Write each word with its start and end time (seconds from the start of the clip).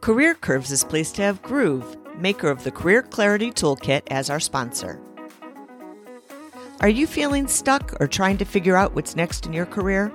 Career 0.00 0.34
Curves 0.34 0.70
is 0.70 0.84
pleased 0.84 1.16
to 1.16 1.22
have 1.22 1.42
Groove, 1.42 1.96
maker 2.16 2.48
of 2.48 2.62
the 2.62 2.70
Career 2.70 3.02
Clarity 3.02 3.50
Toolkit, 3.50 4.02
as 4.10 4.30
our 4.30 4.38
sponsor. 4.38 5.00
Are 6.80 6.88
you 6.88 7.06
feeling 7.06 7.48
stuck 7.48 8.00
or 8.00 8.06
trying 8.06 8.38
to 8.38 8.44
figure 8.44 8.76
out 8.76 8.94
what's 8.94 9.16
next 9.16 9.44
in 9.44 9.52
your 9.52 9.66
career? 9.66 10.12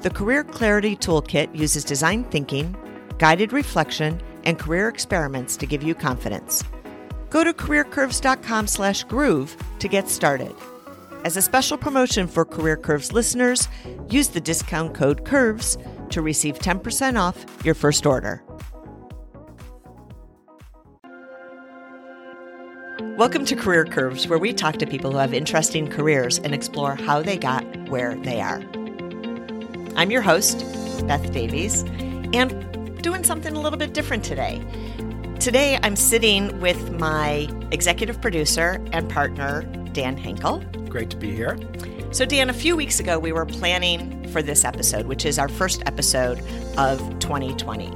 The 0.00 0.10
Career 0.10 0.44
Clarity 0.44 0.96
Toolkit 0.96 1.54
uses 1.54 1.84
design 1.84 2.24
thinking, 2.24 2.74
guided 3.18 3.52
reflection, 3.52 4.20
and 4.44 4.58
career 4.58 4.88
experiments 4.88 5.58
to 5.58 5.66
give 5.66 5.82
you 5.82 5.94
confidence. 5.94 6.64
Go 7.28 7.44
to 7.44 7.52
careercurves.com/groove 7.52 9.56
to 9.78 9.88
get 9.88 10.08
started. 10.08 10.54
As 11.24 11.36
a 11.36 11.42
special 11.42 11.76
promotion 11.76 12.26
for 12.26 12.46
Career 12.46 12.78
Curves 12.78 13.12
listeners, 13.12 13.68
use 14.08 14.28
the 14.28 14.40
discount 14.40 14.94
code 14.94 15.26
CURVES 15.26 15.76
to 16.10 16.22
receive 16.22 16.58
10% 16.58 17.18
off 17.18 17.44
your 17.62 17.74
first 17.74 18.06
order. 18.06 18.42
Welcome 23.18 23.44
to 23.46 23.56
Career 23.56 23.84
Curves, 23.84 24.28
where 24.28 24.38
we 24.38 24.52
talk 24.52 24.76
to 24.76 24.86
people 24.86 25.10
who 25.10 25.16
have 25.16 25.34
interesting 25.34 25.88
careers 25.88 26.38
and 26.38 26.54
explore 26.54 26.94
how 26.94 27.20
they 27.20 27.36
got 27.36 27.64
where 27.88 28.14
they 28.14 28.40
are. 28.40 28.62
I'm 29.96 30.12
your 30.12 30.22
host, 30.22 30.60
Beth 31.04 31.32
Davies, 31.32 31.82
and 32.32 33.02
doing 33.02 33.24
something 33.24 33.56
a 33.56 33.60
little 33.60 33.76
bit 33.76 33.92
different 33.92 34.22
today. 34.22 34.62
Today, 35.40 35.80
I'm 35.82 35.96
sitting 35.96 36.60
with 36.60 36.92
my 36.92 37.48
executive 37.72 38.20
producer 38.20 38.80
and 38.92 39.10
partner, 39.10 39.62
Dan 39.92 40.16
Henkel. 40.16 40.60
Great 40.88 41.10
to 41.10 41.16
be 41.16 41.34
here. 41.34 41.58
So, 42.12 42.24
Dan, 42.24 42.48
a 42.48 42.54
few 42.54 42.76
weeks 42.76 43.00
ago, 43.00 43.18
we 43.18 43.32
were 43.32 43.46
planning 43.46 44.28
for 44.28 44.42
this 44.42 44.64
episode, 44.64 45.06
which 45.06 45.24
is 45.24 45.40
our 45.40 45.48
first 45.48 45.82
episode 45.86 46.38
of 46.78 47.00
2020. 47.18 47.92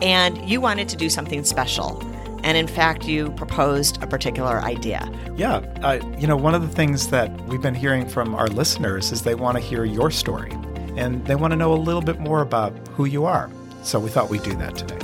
And 0.00 0.48
you 0.48 0.60
wanted 0.60 0.88
to 0.90 0.96
do 0.96 1.10
something 1.10 1.42
special. 1.42 2.00
And 2.42 2.56
in 2.56 2.66
fact, 2.66 3.06
you 3.06 3.30
proposed 3.32 4.02
a 4.02 4.06
particular 4.06 4.60
idea. 4.60 5.10
Yeah. 5.36 5.56
Uh, 5.82 6.00
you 6.18 6.26
know, 6.26 6.36
one 6.36 6.54
of 6.54 6.62
the 6.62 6.74
things 6.74 7.08
that 7.08 7.30
we've 7.46 7.62
been 7.62 7.74
hearing 7.74 8.08
from 8.08 8.34
our 8.34 8.48
listeners 8.48 9.12
is 9.12 9.22
they 9.22 9.34
want 9.34 9.56
to 9.56 9.62
hear 9.62 9.84
your 9.84 10.10
story 10.10 10.52
and 10.96 11.24
they 11.26 11.34
want 11.34 11.52
to 11.52 11.56
know 11.56 11.72
a 11.72 11.76
little 11.76 12.02
bit 12.02 12.18
more 12.18 12.40
about 12.40 12.72
who 12.88 13.04
you 13.04 13.24
are. 13.24 13.50
So 13.82 13.98
we 13.98 14.10
thought 14.10 14.28
we'd 14.30 14.42
do 14.42 14.54
that 14.56 14.76
today. 14.76 14.98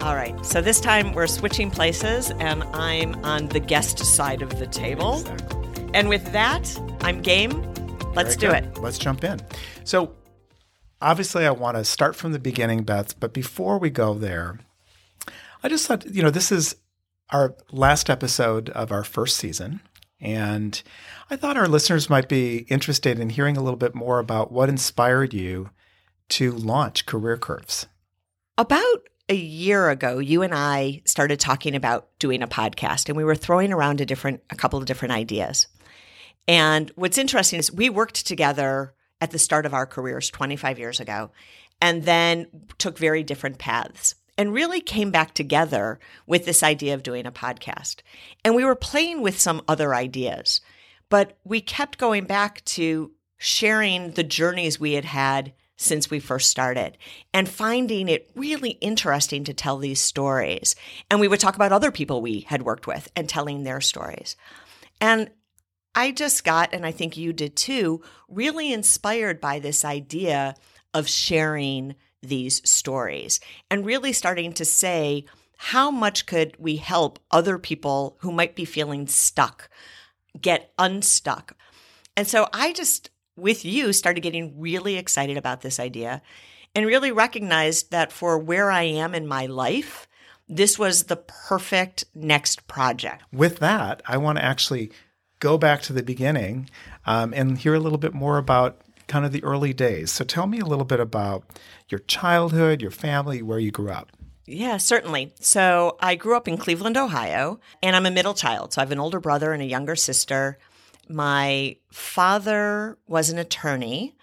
All 0.00 0.14
right. 0.14 0.34
So 0.44 0.60
this 0.60 0.80
time 0.80 1.12
we're 1.12 1.26
switching 1.26 1.70
places 1.70 2.30
and 2.38 2.62
I'm 2.72 3.22
on 3.24 3.48
the 3.48 3.60
guest 3.60 3.98
side 3.98 4.42
of 4.42 4.58
the 4.58 4.66
table. 4.66 5.20
Exactly. 5.20 5.90
And 5.94 6.08
with 6.08 6.32
that, 6.32 6.80
I'm 7.00 7.20
game. 7.20 7.50
Let's 8.14 8.36
do 8.36 8.48
Very 8.48 8.64
it. 8.64 8.78
Let's 8.78 8.98
jump 8.98 9.24
in. 9.24 9.40
So, 9.84 10.14
obviously, 11.00 11.46
I 11.46 11.50
want 11.50 11.76
to 11.76 11.84
start 11.84 12.16
from 12.16 12.32
the 12.32 12.38
beginning, 12.38 12.82
Beth, 12.82 13.18
but 13.18 13.32
before 13.32 13.78
we 13.78 13.90
go 13.90 14.14
there, 14.14 14.58
I 15.62 15.68
just 15.68 15.86
thought, 15.86 16.06
you 16.06 16.22
know, 16.22 16.30
this 16.30 16.50
is 16.50 16.76
our 17.30 17.54
last 17.70 18.10
episode 18.10 18.70
of 18.70 18.92
our 18.92 19.04
first 19.04 19.36
season. 19.36 19.80
And 20.20 20.82
I 21.30 21.36
thought 21.36 21.56
our 21.56 21.68
listeners 21.68 22.10
might 22.10 22.28
be 22.28 22.58
interested 22.68 23.18
in 23.18 23.30
hearing 23.30 23.56
a 23.56 23.62
little 23.62 23.78
bit 23.78 23.94
more 23.94 24.18
about 24.18 24.52
what 24.52 24.68
inspired 24.68 25.32
you 25.32 25.70
to 26.30 26.52
launch 26.52 27.06
Career 27.06 27.36
Curves. 27.36 27.86
About 28.58 29.08
a 29.28 29.34
year 29.34 29.90
ago, 29.90 30.18
you 30.18 30.42
and 30.42 30.54
I 30.54 31.02
started 31.04 31.40
talking 31.40 31.74
about 31.74 32.08
doing 32.18 32.42
a 32.42 32.48
podcast 32.48 33.08
and 33.08 33.16
we 33.16 33.24
were 33.24 33.34
throwing 33.34 33.72
around 33.72 34.00
a 34.00 34.06
different 34.06 34.42
a 34.50 34.56
couple 34.56 34.78
of 34.78 34.86
different 34.86 35.12
ideas. 35.12 35.68
And 36.48 36.90
what's 36.96 37.18
interesting 37.18 37.58
is 37.58 37.72
we 37.72 37.88
worked 37.88 38.26
together 38.26 38.92
at 39.20 39.30
the 39.30 39.38
start 39.38 39.66
of 39.66 39.74
our 39.74 39.86
careers 39.86 40.30
25 40.30 40.78
years 40.78 41.00
ago 41.00 41.30
and 41.80 42.02
then 42.04 42.48
took 42.78 42.98
very 42.98 43.22
different 43.22 43.58
paths 43.58 44.14
and 44.40 44.54
really 44.54 44.80
came 44.80 45.10
back 45.10 45.34
together 45.34 46.00
with 46.26 46.46
this 46.46 46.62
idea 46.62 46.94
of 46.94 47.02
doing 47.02 47.26
a 47.26 47.30
podcast. 47.30 47.96
And 48.42 48.54
we 48.54 48.64
were 48.64 48.74
playing 48.74 49.20
with 49.20 49.38
some 49.38 49.60
other 49.68 49.94
ideas, 49.94 50.62
but 51.10 51.36
we 51.44 51.60
kept 51.60 51.98
going 51.98 52.24
back 52.24 52.64
to 52.64 53.10
sharing 53.36 54.12
the 54.12 54.22
journeys 54.22 54.80
we 54.80 54.94
had 54.94 55.04
had 55.04 55.52
since 55.76 56.08
we 56.08 56.20
first 56.20 56.48
started 56.48 56.96
and 57.34 57.50
finding 57.50 58.08
it 58.08 58.30
really 58.34 58.70
interesting 58.70 59.44
to 59.44 59.52
tell 59.52 59.76
these 59.76 60.00
stories. 60.00 60.74
And 61.10 61.20
we 61.20 61.28
would 61.28 61.40
talk 61.40 61.56
about 61.56 61.72
other 61.72 61.90
people 61.90 62.22
we 62.22 62.40
had 62.40 62.62
worked 62.62 62.86
with 62.86 63.12
and 63.14 63.28
telling 63.28 63.64
their 63.64 63.82
stories. 63.82 64.36
And 65.02 65.28
I 65.94 66.12
just 66.12 66.44
got, 66.44 66.72
and 66.72 66.86
I 66.86 66.92
think 66.92 67.18
you 67.18 67.34
did 67.34 67.56
too, 67.56 68.00
really 68.26 68.72
inspired 68.72 69.38
by 69.38 69.58
this 69.58 69.84
idea 69.84 70.54
of 70.94 71.10
sharing 71.10 71.94
these 72.22 72.68
stories 72.68 73.40
and 73.70 73.86
really 73.86 74.12
starting 74.12 74.52
to 74.54 74.64
say, 74.64 75.24
how 75.56 75.90
much 75.90 76.26
could 76.26 76.56
we 76.58 76.76
help 76.76 77.18
other 77.30 77.58
people 77.58 78.16
who 78.20 78.32
might 78.32 78.54
be 78.54 78.64
feeling 78.64 79.06
stuck 79.06 79.68
get 80.40 80.72
unstuck? 80.78 81.56
And 82.16 82.26
so 82.26 82.48
I 82.52 82.72
just, 82.72 83.10
with 83.36 83.64
you, 83.64 83.92
started 83.92 84.20
getting 84.20 84.58
really 84.58 84.96
excited 84.96 85.36
about 85.36 85.60
this 85.60 85.78
idea 85.78 86.22
and 86.74 86.86
really 86.86 87.12
recognized 87.12 87.90
that 87.90 88.12
for 88.12 88.38
where 88.38 88.70
I 88.70 88.82
am 88.82 89.14
in 89.14 89.26
my 89.26 89.46
life, 89.46 90.08
this 90.48 90.78
was 90.78 91.04
the 91.04 91.16
perfect 91.16 92.04
next 92.14 92.66
project. 92.66 93.22
With 93.32 93.58
that, 93.58 94.02
I 94.06 94.16
want 94.16 94.38
to 94.38 94.44
actually 94.44 94.90
go 95.40 95.58
back 95.58 95.82
to 95.82 95.92
the 95.92 96.02
beginning 96.02 96.68
um, 97.06 97.32
and 97.34 97.58
hear 97.58 97.74
a 97.74 97.80
little 97.80 97.98
bit 97.98 98.14
more 98.14 98.38
about 98.38 98.80
kind 99.08 99.24
of 99.24 99.32
the 99.32 99.42
early 99.42 99.72
days. 99.72 100.10
So 100.10 100.24
tell 100.24 100.46
me 100.46 100.60
a 100.60 100.64
little 100.64 100.84
bit 100.84 101.00
about 101.00 101.44
your 101.90 102.00
childhood, 102.00 102.80
your 102.82 102.90
family, 102.90 103.42
where 103.42 103.58
you 103.58 103.70
grew 103.70 103.90
up. 103.90 104.12
Yeah, 104.46 104.78
certainly. 104.78 105.32
So 105.40 105.96
I 106.00 106.16
grew 106.16 106.36
up 106.36 106.48
in 106.48 106.56
Cleveland, 106.56 106.96
Ohio, 106.96 107.60
and 107.82 107.94
I'm 107.94 108.06
a 108.06 108.10
middle 108.10 108.34
child. 108.34 108.72
So 108.72 108.80
I 108.80 108.84
have 108.84 108.92
an 108.92 108.98
older 108.98 109.20
brother 109.20 109.52
and 109.52 109.62
a 109.62 109.66
younger 109.66 109.94
sister. 109.94 110.58
My 111.08 111.76
father 111.92 112.98
was 113.06 113.30
an 113.30 113.38
attorney, 113.38 114.16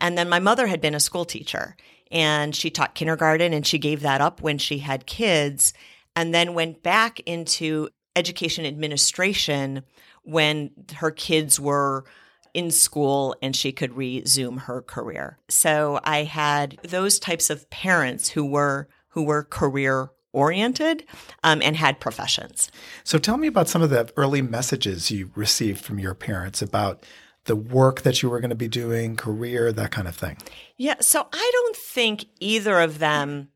and 0.00 0.16
then 0.16 0.28
my 0.28 0.38
mother 0.38 0.66
had 0.66 0.80
been 0.80 0.94
a 0.94 1.00
school 1.00 1.24
teacher. 1.24 1.76
And 2.10 2.54
she 2.54 2.70
taught 2.70 2.94
kindergarten, 2.94 3.52
and 3.52 3.66
she 3.66 3.78
gave 3.78 4.00
that 4.00 4.20
up 4.20 4.40
when 4.40 4.56
she 4.56 4.78
had 4.78 5.06
kids, 5.06 5.74
and 6.16 6.34
then 6.34 6.54
went 6.54 6.82
back 6.82 7.20
into 7.20 7.88
education 8.16 8.64
administration 8.64 9.82
when 10.22 10.70
her 10.96 11.10
kids 11.10 11.58
were 11.60 12.04
in 12.54 12.70
school 12.70 13.36
and 13.42 13.54
she 13.54 13.72
could 13.72 13.96
resume 13.96 14.58
her 14.58 14.80
career. 14.80 15.38
So 15.48 16.00
I 16.04 16.22
had 16.22 16.78
those 16.82 17.18
types 17.18 17.50
of 17.50 17.68
parents 17.70 18.30
who 18.30 18.44
were 18.44 18.88
who 19.08 19.24
were 19.24 19.44
career 19.44 20.10
oriented 20.32 21.04
um, 21.44 21.62
and 21.62 21.76
had 21.76 22.00
professions. 22.00 22.70
So 23.04 23.18
tell 23.18 23.36
me 23.36 23.46
about 23.46 23.68
some 23.68 23.82
of 23.82 23.90
the 23.90 24.12
early 24.16 24.42
messages 24.42 25.10
you 25.10 25.30
received 25.36 25.84
from 25.84 25.98
your 26.00 26.14
parents 26.14 26.60
about 26.60 27.04
the 27.44 27.54
work 27.54 28.02
that 28.02 28.22
you 28.22 28.30
were 28.30 28.40
going 28.40 28.50
to 28.50 28.56
be 28.56 28.68
doing, 28.68 29.16
career, 29.16 29.72
that 29.72 29.90
kind 29.92 30.08
of 30.08 30.16
thing. 30.16 30.38
Yeah, 30.76 30.96
so 31.00 31.28
I 31.32 31.50
don't 31.52 31.76
think 31.76 32.26
either 32.40 32.80
of 32.80 32.98
them 32.98 33.50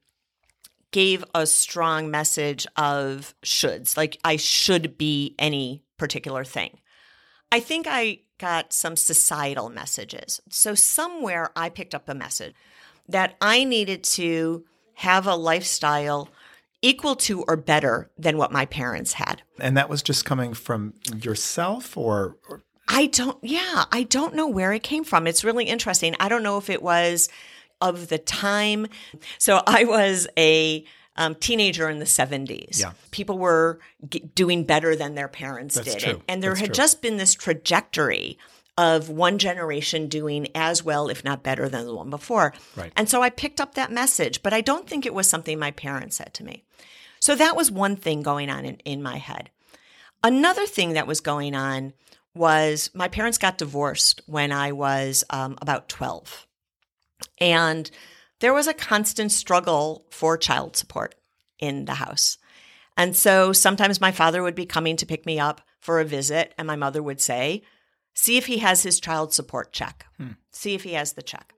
gave 0.90 1.24
a 1.34 1.46
strong 1.46 2.10
message 2.10 2.66
of 2.76 3.34
shoulds, 3.44 3.96
like 3.96 4.18
I 4.24 4.36
should 4.36 4.96
be 4.96 5.34
any 5.38 5.82
particular 5.96 6.44
thing. 6.44 6.78
I 7.50 7.60
think 7.60 7.86
I 7.88 8.20
got 8.38 8.72
some 8.72 8.96
societal 8.96 9.68
messages. 9.68 10.40
So 10.48 10.74
somewhere 10.74 11.50
I 11.56 11.68
picked 11.68 11.94
up 11.94 12.08
a 12.08 12.14
message 12.14 12.54
that 13.08 13.36
I 13.40 13.64
needed 13.64 14.04
to 14.04 14.64
have 14.94 15.26
a 15.26 15.34
lifestyle 15.34 16.28
equal 16.82 17.16
to 17.16 17.42
or 17.48 17.56
better 17.56 18.10
than 18.16 18.36
what 18.36 18.52
my 18.52 18.66
parents 18.66 19.14
had. 19.14 19.42
And 19.58 19.76
that 19.76 19.88
was 19.88 20.02
just 20.02 20.24
coming 20.24 20.54
from 20.54 20.94
yourself 21.22 21.96
or, 21.96 22.36
or 22.48 22.62
I 22.88 23.06
don't, 23.06 23.38
yeah, 23.42 23.84
I 23.92 24.04
don't 24.04 24.34
know 24.34 24.46
where 24.46 24.72
it 24.72 24.82
came 24.82 25.04
from. 25.04 25.26
It's 25.26 25.44
really 25.44 25.64
interesting. 25.64 26.14
I 26.20 26.28
don't 26.28 26.42
know 26.42 26.56
if 26.56 26.70
it 26.70 26.82
was 26.82 27.28
of 27.80 28.08
the 28.08 28.18
time. 28.18 28.86
So 29.38 29.62
I 29.66 29.84
was 29.84 30.26
a 30.36 30.84
um, 31.18 31.34
teenager 31.34 31.90
in 31.90 31.98
the 31.98 32.04
70s. 32.06 32.80
Yeah. 32.80 32.92
People 33.10 33.36
were 33.38 33.80
g- 34.08 34.20
doing 34.34 34.64
better 34.64 34.96
than 34.96 35.14
their 35.14 35.28
parents 35.28 35.74
That's 35.74 35.92
did. 35.94 36.00
true. 36.00 36.10
And, 36.12 36.22
and 36.28 36.42
there 36.42 36.52
That's 36.52 36.60
had 36.60 36.66
true. 36.68 36.74
just 36.76 37.02
been 37.02 37.18
this 37.18 37.34
trajectory 37.34 38.38
of 38.78 39.10
one 39.10 39.38
generation 39.38 40.06
doing 40.06 40.46
as 40.54 40.84
well, 40.84 41.08
if 41.08 41.24
not 41.24 41.42
better, 41.42 41.68
than 41.68 41.84
the 41.84 41.94
one 41.94 42.08
before. 42.08 42.54
Right. 42.76 42.92
And 42.96 43.10
so 43.10 43.20
I 43.20 43.28
picked 43.28 43.60
up 43.60 43.74
that 43.74 43.90
message, 43.90 44.40
but 44.42 44.52
I 44.54 44.60
don't 44.60 44.88
think 44.88 45.04
it 45.04 45.12
was 45.12 45.28
something 45.28 45.58
my 45.58 45.72
parents 45.72 46.16
said 46.16 46.32
to 46.34 46.44
me. 46.44 46.62
So 47.18 47.34
that 47.34 47.56
was 47.56 47.70
one 47.70 47.96
thing 47.96 48.22
going 48.22 48.48
on 48.48 48.64
in, 48.64 48.76
in 48.84 49.02
my 49.02 49.18
head. 49.18 49.50
Another 50.22 50.66
thing 50.66 50.92
that 50.92 51.08
was 51.08 51.20
going 51.20 51.56
on 51.56 51.92
was 52.34 52.90
my 52.94 53.08
parents 53.08 53.38
got 53.38 53.58
divorced 53.58 54.20
when 54.26 54.52
I 54.52 54.70
was 54.70 55.24
um, 55.30 55.58
about 55.60 55.88
12. 55.88 56.46
And 57.40 57.90
there 58.40 58.54
was 58.54 58.66
a 58.66 58.74
constant 58.74 59.32
struggle 59.32 60.06
for 60.10 60.36
child 60.36 60.76
support 60.76 61.14
in 61.58 61.84
the 61.84 61.94
house. 61.94 62.38
And 62.96 63.14
so 63.14 63.52
sometimes 63.52 64.00
my 64.00 64.12
father 64.12 64.42
would 64.42 64.54
be 64.54 64.66
coming 64.66 64.96
to 64.96 65.06
pick 65.06 65.24
me 65.24 65.38
up 65.38 65.60
for 65.80 66.00
a 66.00 66.04
visit, 66.04 66.54
and 66.58 66.66
my 66.66 66.76
mother 66.76 67.02
would 67.02 67.20
say, 67.20 67.62
See 68.14 68.36
if 68.36 68.46
he 68.46 68.58
has 68.58 68.82
his 68.82 68.98
child 68.98 69.32
support 69.32 69.72
check. 69.72 70.04
Hmm. 70.16 70.32
See 70.50 70.74
if 70.74 70.82
he 70.82 70.94
has 70.94 71.12
the 71.12 71.22
check. 71.22 71.54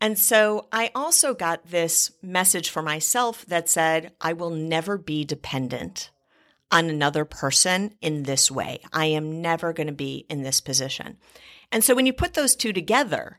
And 0.00 0.16
so 0.16 0.68
I 0.70 0.92
also 0.94 1.34
got 1.34 1.70
this 1.70 2.12
message 2.22 2.70
for 2.70 2.82
myself 2.82 3.44
that 3.46 3.68
said, 3.68 4.12
I 4.20 4.32
will 4.32 4.50
never 4.50 4.96
be 4.96 5.24
dependent 5.24 6.10
on 6.70 6.88
another 6.88 7.24
person 7.24 7.94
in 8.00 8.22
this 8.22 8.50
way. 8.50 8.80
I 8.92 9.06
am 9.06 9.42
never 9.42 9.72
going 9.72 9.88
to 9.88 9.92
be 9.92 10.24
in 10.28 10.42
this 10.42 10.60
position. 10.60 11.18
And 11.70 11.82
so 11.82 11.94
when 11.94 12.06
you 12.06 12.12
put 12.12 12.34
those 12.34 12.54
two 12.54 12.72
together, 12.72 13.38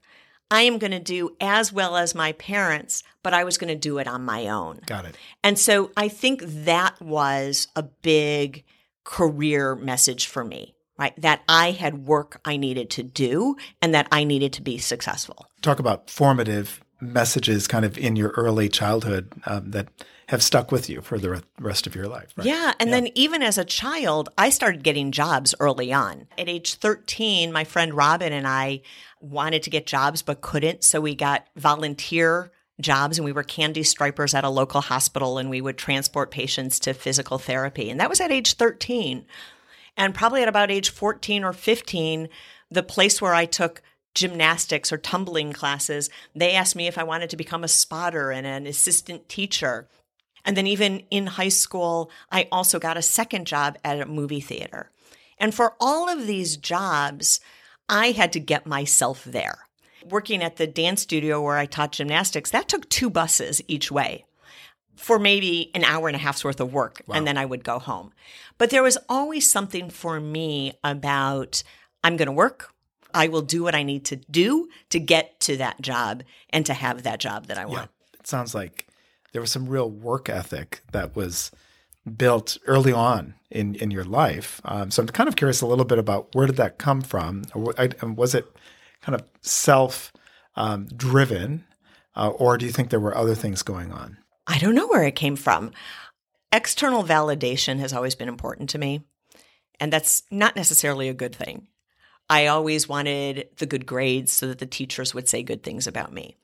I 0.54 0.62
am 0.62 0.78
going 0.78 0.92
to 0.92 1.00
do 1.00 1.36
as 1.42 1.74
well 1.74 1.98
as 1.98 2.14
my 2.14 2.34
parents, 2.34 3.04
but 3.24 3.34
I 3.34 3.44
was 3.44 3.58
going 3.58 3.70
to 3.70 3.76
do 3.76 3.98
it 3.98 4.08
on 4.08 4.24
my 4.24 4.48
own. 4.48 4.82
Got 4.86 5.06
it. 5.06 5.18
And 5.44 5.58
so 5.58 5.90
I 5.98 6.08
think 6.08 6.44
that 6.44 7.02
was 7.02 7.70
a 7.76 7.82
big 7.82 8.64
career 9.04 9.74
message 9.74 10.28
for 10.28 10.44
me, 10.44 10.76
right? 10.96 11.20
That 11.20 11.42
I 11.50 11.72
had 11.72 12.06
work 12.06 12.40
I 12.46 12.58
needed 12.58 12.92
to 12.92 13.04
do 13.04 13.56
and 13.82 13.96
that 13.96 14.08
I 14.12 14.26
needed 14.26 14.54
to 14.54 14.62
be 14.62 14.78
successful. 14.78 15.48
Talk 15.64 15.80
about 15.80 16.12
formative 16.12 16.84
messages 17.02 17.68
kind 17.68 17.84
of 17.84 17.98
in 17.98 18.16
your 18.16 18.30
early 18.30 18.70
childhood 18.70 19.34
um, 19.48 19.72
that 19.72 19.88
have 20.28 20.44
stuck 20.44 20.72
with 20.72 20.90
you 20.90 21.02
for 21.02 21.18
the 21.18 21.44
rest 21.60 21.88
of 21.88 21.96
your 21.96 22.08
life. 22.08 22.34
Right? 22.36 22.48
Yeah. 22.48 22.74
And 22.80 22.90
yeah. 22.90 22.96
then 22.96 23.10
even 23.16 23.42
as 23.42 23.58
a 23.58 23.66
child, 23.66 24.30
I 24.38 24.50
started 24.50 24.84
getting 24.84 25.12
jobs 25.12 25.54
early 25.60 25.92
on. 25.92 26.28
At 26.38 26.50
age 26.50 26.76
13, 26.76 27.52
my 27.52 27.64
friend 27.64 27.94
Robin 27.94 28.34
and 28.34 28.48
I 28.48 28.82
wanted 29.20 29.64
to 29.64 29.70
get 29.70 29.86
jobs 29.86 30.22
but 30.22 30.42
couldn't. 30.42 30.84
So 30.84 31.02
we 31.02 31.16
got 31.16 31.48
volunteer 31.56 32.52
jobs 32.82 33.18
and 33.18 33.26
we 33.26 33.32
were 33.32 33.44
candy 33.44 33.84
stripers 33.84 34.34
at 34.34 34.44
a 34.44 34.50
local 34.50 34.82
hospital 34.82 35.38
and 35.38 35.50
we 35.50 35.62
would 35.62 35.78
transport 35.78 36.32
patients 36.32 36.80
to 36.80 36.94
physical 36.94 37.38
therapy. 37.38 37.90
And 37.90 38.00
that 38.00 38.10
was 38.10 38.22
at 38.22 38.32
age 38.32 38.54
13. 38.56 39.26
And 39.96 40.16
probably 40.16 40.42
at 40.42 40.48
about 40.48 40.72
age 40.72 40.90
14 40.90 41.44
or 41.44 41.54
15, 41.54 42.30
the 42.72 42.84
place 42.84 43.22
where 43.22 43.34
I 43.34 43.46
took 43.46 43.82
gymnastics 44.16 44.92
or 44.92 44.98
tumbling 44.98 45.54
classes, 45.54 46.10
they 46.36 46.54
asked 46.54 46.76
me 46.76 46.88
if 46.88 46.98
I 46.98 47.04
wanted 47.04 47.30
to 47.32 47.38
become 47.38 47.64
a 47.64 47.68
spotter 47.68 48.32
and 48.32 48.46
an 48.46 48.68
assistant 48.68 49.30
teacher. 49.30 49.88
And 50.46 50.58
then 50.58 50.68
even 50.68 51.04
in 51.10 51.28
high 51.28 51.50
school, 51.50 52.12
I 52.32 52.48
also 52.52 52.80
got 52.80 52.98
a 52.98 53.02
second 53.02 53.48
job 53.48 53.78
at 53.84 54.02
a 54.02 54.06
movie 54.06 54.42
theater. 54.42 54.90
And 55.38 55.54
for 55.54 55.74
all 55.80 56.10
of 56.10 56.28
these 56.28 56.58
jobs, 56.58 57.40
I 57.90 58.12
had 58.12 58.34
to 58.34 58.40
get 58.40 58.66
myself 58.66 59.24
there. 59.24 59.68
Working 60.10 60.44
at 60.44 60.58
the 60.58 60.68
dance 60.68 61.02
studio 61.02 61.42
where 61.42 61.58
I 61.58 61.66
taught 61.66 61.94
gymnastics, 61.94 62.52
that 62.52 62.68
took 62.68 62.90
two 62.90 63.10
buses 63.10 63.62
each 63.68 63.92
way 63.92 64.26
for 64.96 65.18
maybe 65.18 65.72
an 65.74 65.84
hour 65.84 66.08
and 66.08 66.16
a 66.16 66.20
half's 66.20 66.44
worth 66.44 66.60
of 66.60 66.74
work. 66.74 67.02
Wow. 67.08 67.16
And 67.16 67.26
then 67.26 67.38
I 67.38 67.46
would 67.46 67.64
go 67.64 67.80
home. 67.80 68.12
But 68.58 68.70
there 68.70 68.84
was 68.84 68.98
always 69.10 69.50
something 69.50 69.90
for 69.90 70.20
me 70.20 70.74
about 70.84 71.64
I'm 72.04 72.18
going 72.18 72.28
to 72.28 72.34
work. 72.34 72.74
I 73.14 73.28
will 73.28 73.42
do 73.42 73.64
what 73.64 73.76
I 73.76 73.84
need 73.84 74.06
to 74.06 74.16
do 74.16 74.70
to 74.90 75.00
get 75.00 75.40
to 75.42 75.58
that 75.58 75.82
job 75.82 76.24
and 76.50 76.66
to 76.66 76.74
have 76.74 77.04
that 77.04 77.20
job 77.20 77.48
that 77.48 77.58
I 77.58 77.66
want. 77.66 77.92
Yeah, 78.14 78.20
it 78.20 78.28
sounds 78.28 78.56
like 78.56 78.88
there 79.34 79.42
was 79.42 79.52
some 79.52 79.68
real 79.68 79.90
work 79.90 80.30
ethic 80.30 80.82
that 80.92 81.16
was 81.16 81.52
built 82.18 82.58
early 82.66 82.94
on 82.94 83.34
in, 83.50 83.76
in 83.76 83.92
your 83.92 84.04
life. 84.04 84.62
Um, 84.66 84.92
so 84.92 85.02
I'm 85.02 85.08
kind 85.08 85.28
of 85.28 85.36
curious 85.36 85.62
a 85.62 85.68
little 85.68 85.86
bit 85.86 86.00
about 86.00 86.34
where 86.34 86.48
did 86.48 86.58
that 86.58 86.78
come 86.78 87.02
from? 87.02 87.44
Was 87.56 88.36
it 88.36 88.46
kind 89.02 89.16
of 89.16 89.24
self 89.42 90.14
um, 90.56 90.88
driven, 90.96 91.66
uh, 92.16 92.30
or 92.30 92.58
do 92.58 92.66
you 92.66 92.72
think 92.72 92.90
there 92.90 93.00
were 93.00 93.18
other 93.18 93.36
things 93.36 93.64
going 93.64 93.92
on? 93.92 94.18
I 94.46 94.60
don't 94.60 94.76
know 94.76 94.88
where 94.88 95.04
it 95.04 95.16
came 95.16 95.36
from. 95.36 95.72
External 96.52 97.04
validation 97.04 97.80
has 97.80 97.94
always 97.94 98.16
been 98.16 98.28
important 98.28 98.70
to 98.72 98.78
me, 98.78 99.02
and 99.80 99.92
that's 99.92 100.24
not 100.30 100.56
necessarily 100.56 101.10
a 101.10 101.14
good 101.14 101.36
thing. 101.36 101.68
I 102.30 102.48
always 102.48 102.88
wanted 102.88 103.50
the 103.58 103.66
good 103.66 103.86
grades 103.86 104.32
so 104.32 104.48
that 104.48 104.60
the 104.60 104.66
teachers 104.66 105.14
would 105.14 105.28
say 105.28 105.44
good 105.44 105.64
things 105.64 105.88
about 105.88 106.14
me. 106.14 106.38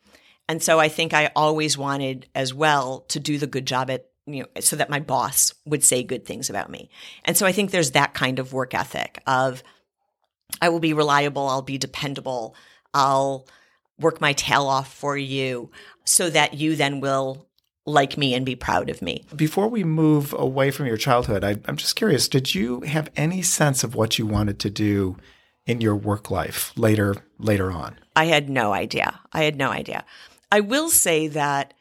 And 0.49 0.63
so 0.63 0.79
I 0.79 0.89
think 0.89 1.13
I 1.13 1.31
always 1.35 1.77
wanted 1.77 2.27
as 2.33 2.55
well 2.55 3.01
to 3.09 3.19
do 3.19 3.37
the 3.37 3.45
good 3.45 3.67
job 3.67 3.91
at, 3.91 4.07
you 4.25 4.41
know, 4.41 4.61
so 4.61 4.75
that 4.77 4.89
my 4.89 4.99
boss 4.99 5.53
would 5.65 5.83
say 5.83 6.01
good 6.01 6.25
things 6.25 6.49
about 6.49 6.71
me. 6.71 6.89
And 7.23 7.37
so 7.37 7.45
I 7.45 7.51
think 7.51 7.69
there's 7.69 7.91
that 7.91 8.15
kind 8.15 8.39
of 8.39 8.51
work 8.51 8.73
ethic 8.73 9.21
of 9.27 9.63
I 10.59 10.69
will 10.69 10.79
be 10.79 10.93
reliable, 10.93 11.47
I'll 11.47 11.61
be 11.61 11.77
dependable, 11.77 12.55
I'll 12.95 13.47
work 13.99 14.19
my 14.19 14.33
tail 14.33 14.65
off 14.65 14.91
for 14.91 15.15
you 15.15 15.69
so 16.03 16.31
that 16.31 16.55
you 16.55 16.75
then 16.75 16.99
will 16.99 17.45
like 17.85 18.17
me 18.17 18.33
and 18.33 18.43
be 18.43 18.55
proud 18.55 18.89
of 18.89 19.03
me. 19.03 19.25
Before 19.35 19.67
we 19.67 19.83
move 19.83 20.33
away 20.33 20.71
from 20.71 20.87
your 20.87 20.97
childhood, 20.97 21.43
I, 21.43 21.57
am 21.67 21.75
just 21.75 21.95
curious 21.95 22.27
did 22.27 22.55
you 22.55 22.81
have 22.81 23.11
any 23.15 23.43
sense 23.43 23.83
of 23.83 23.93
what 23.93 24.17
you 24.17 24.25
wanted 24.25 24.57
to 24.59 24.71
do 24.71 25.15
in 25.67 25.79
your 25.79 25.95
work 25.95 26.31
life 26.31 26.73
later 26.75 27.17
later 27.37 27.71
on? 27.71 27.99
I 28.15 28.25
had 28.25 28.49
no 28.49 28.73
idea. 28.73 29.19
I 29.31 29.43
had 29.43 29.55
no 29.55 29.69
idea. 29.69 30.03
I 30.51 30.59
will 30.59 30.89
say 30.89 31.27
that 31.27 31.73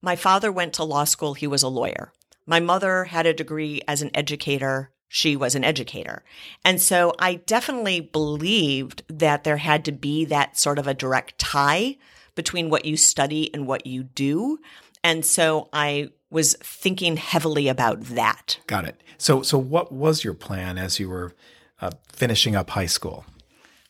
my 0.00 0.16
father 0.16 0.50
went 0.50 0.72
to 0.74 0.84
law 0.84 1.04
school, 1.04 1.34
he 1.34 1.46
was 1.46 1.62
a 1.62 1.68
lawyer. 1.68 2.12
My 2.46 2.58
mother 2.58 3.04
had 3.04 3.26
a 3.26 3.34
degree 3.34 3.82
as 3.86 4.02
an 4.02 4.10
educator, 4.14 4.90
she 5.08 5.36
was 5.36 5.54
an 5.54 5.62
educator. 5.62 6.24
And 6.64 6.80
so 6.80 7.14
I 7.18 7.34
definitely 7.34 8.00
believed 8.00 9.02
that 9.08 9.44
there 9.44 9.58
had 9.58 9.84
to 9.84 9.92
be 9.92 10.24
that 10.24 10.58
sort 10.58 10.78
of 10.78 10.86
a 10.86 10.94
direct 10.94 11.38
tie 11.38 11.98
between 12.34 12.70
what 12.70 12.84
you 12.86 12.96
study 12.96 13.52
and 13.52 13.66
what 13.66 13.86
you 13.86 14.02
do. 14.02 14.58
And 15.04 15.24
so 15.24 15.68
I 15.72 16.08
was 16.30 16.56
thinking 16.62 17.18
heavily 17.18 17.68
about 17.68 18.00
that. 18.04 18.58
Got 18.66 18.86
it. 18.86 19.02
So 19.18 19.42
so 19.42 19.58
what 19.58 19.92
was 19.92 20.24
your 20.24 20.34
plan 20.34 20.78
as 20.78 20.98
you 20.98 21.08
were 21.08 21.34
uh, 21.80 21.90
finishing 22.08 22.56
up 22.56 22.70
high 22.70 22.86
school? 22.86 23.26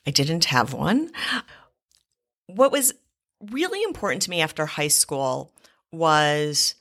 I 0.05 0.11
didn't 0.11 0.45
have 0.45 0.73
one. 0.73 1.09
What 2.47 2.73
was 2.73 2.93
really 3.51 3.83
important 3.83 4.21
to 4.23 4.29
me 4.29 4.41
after 4.41 4.65
high 4.65 4.87
school 4.87 5.53
was 5.91 6.75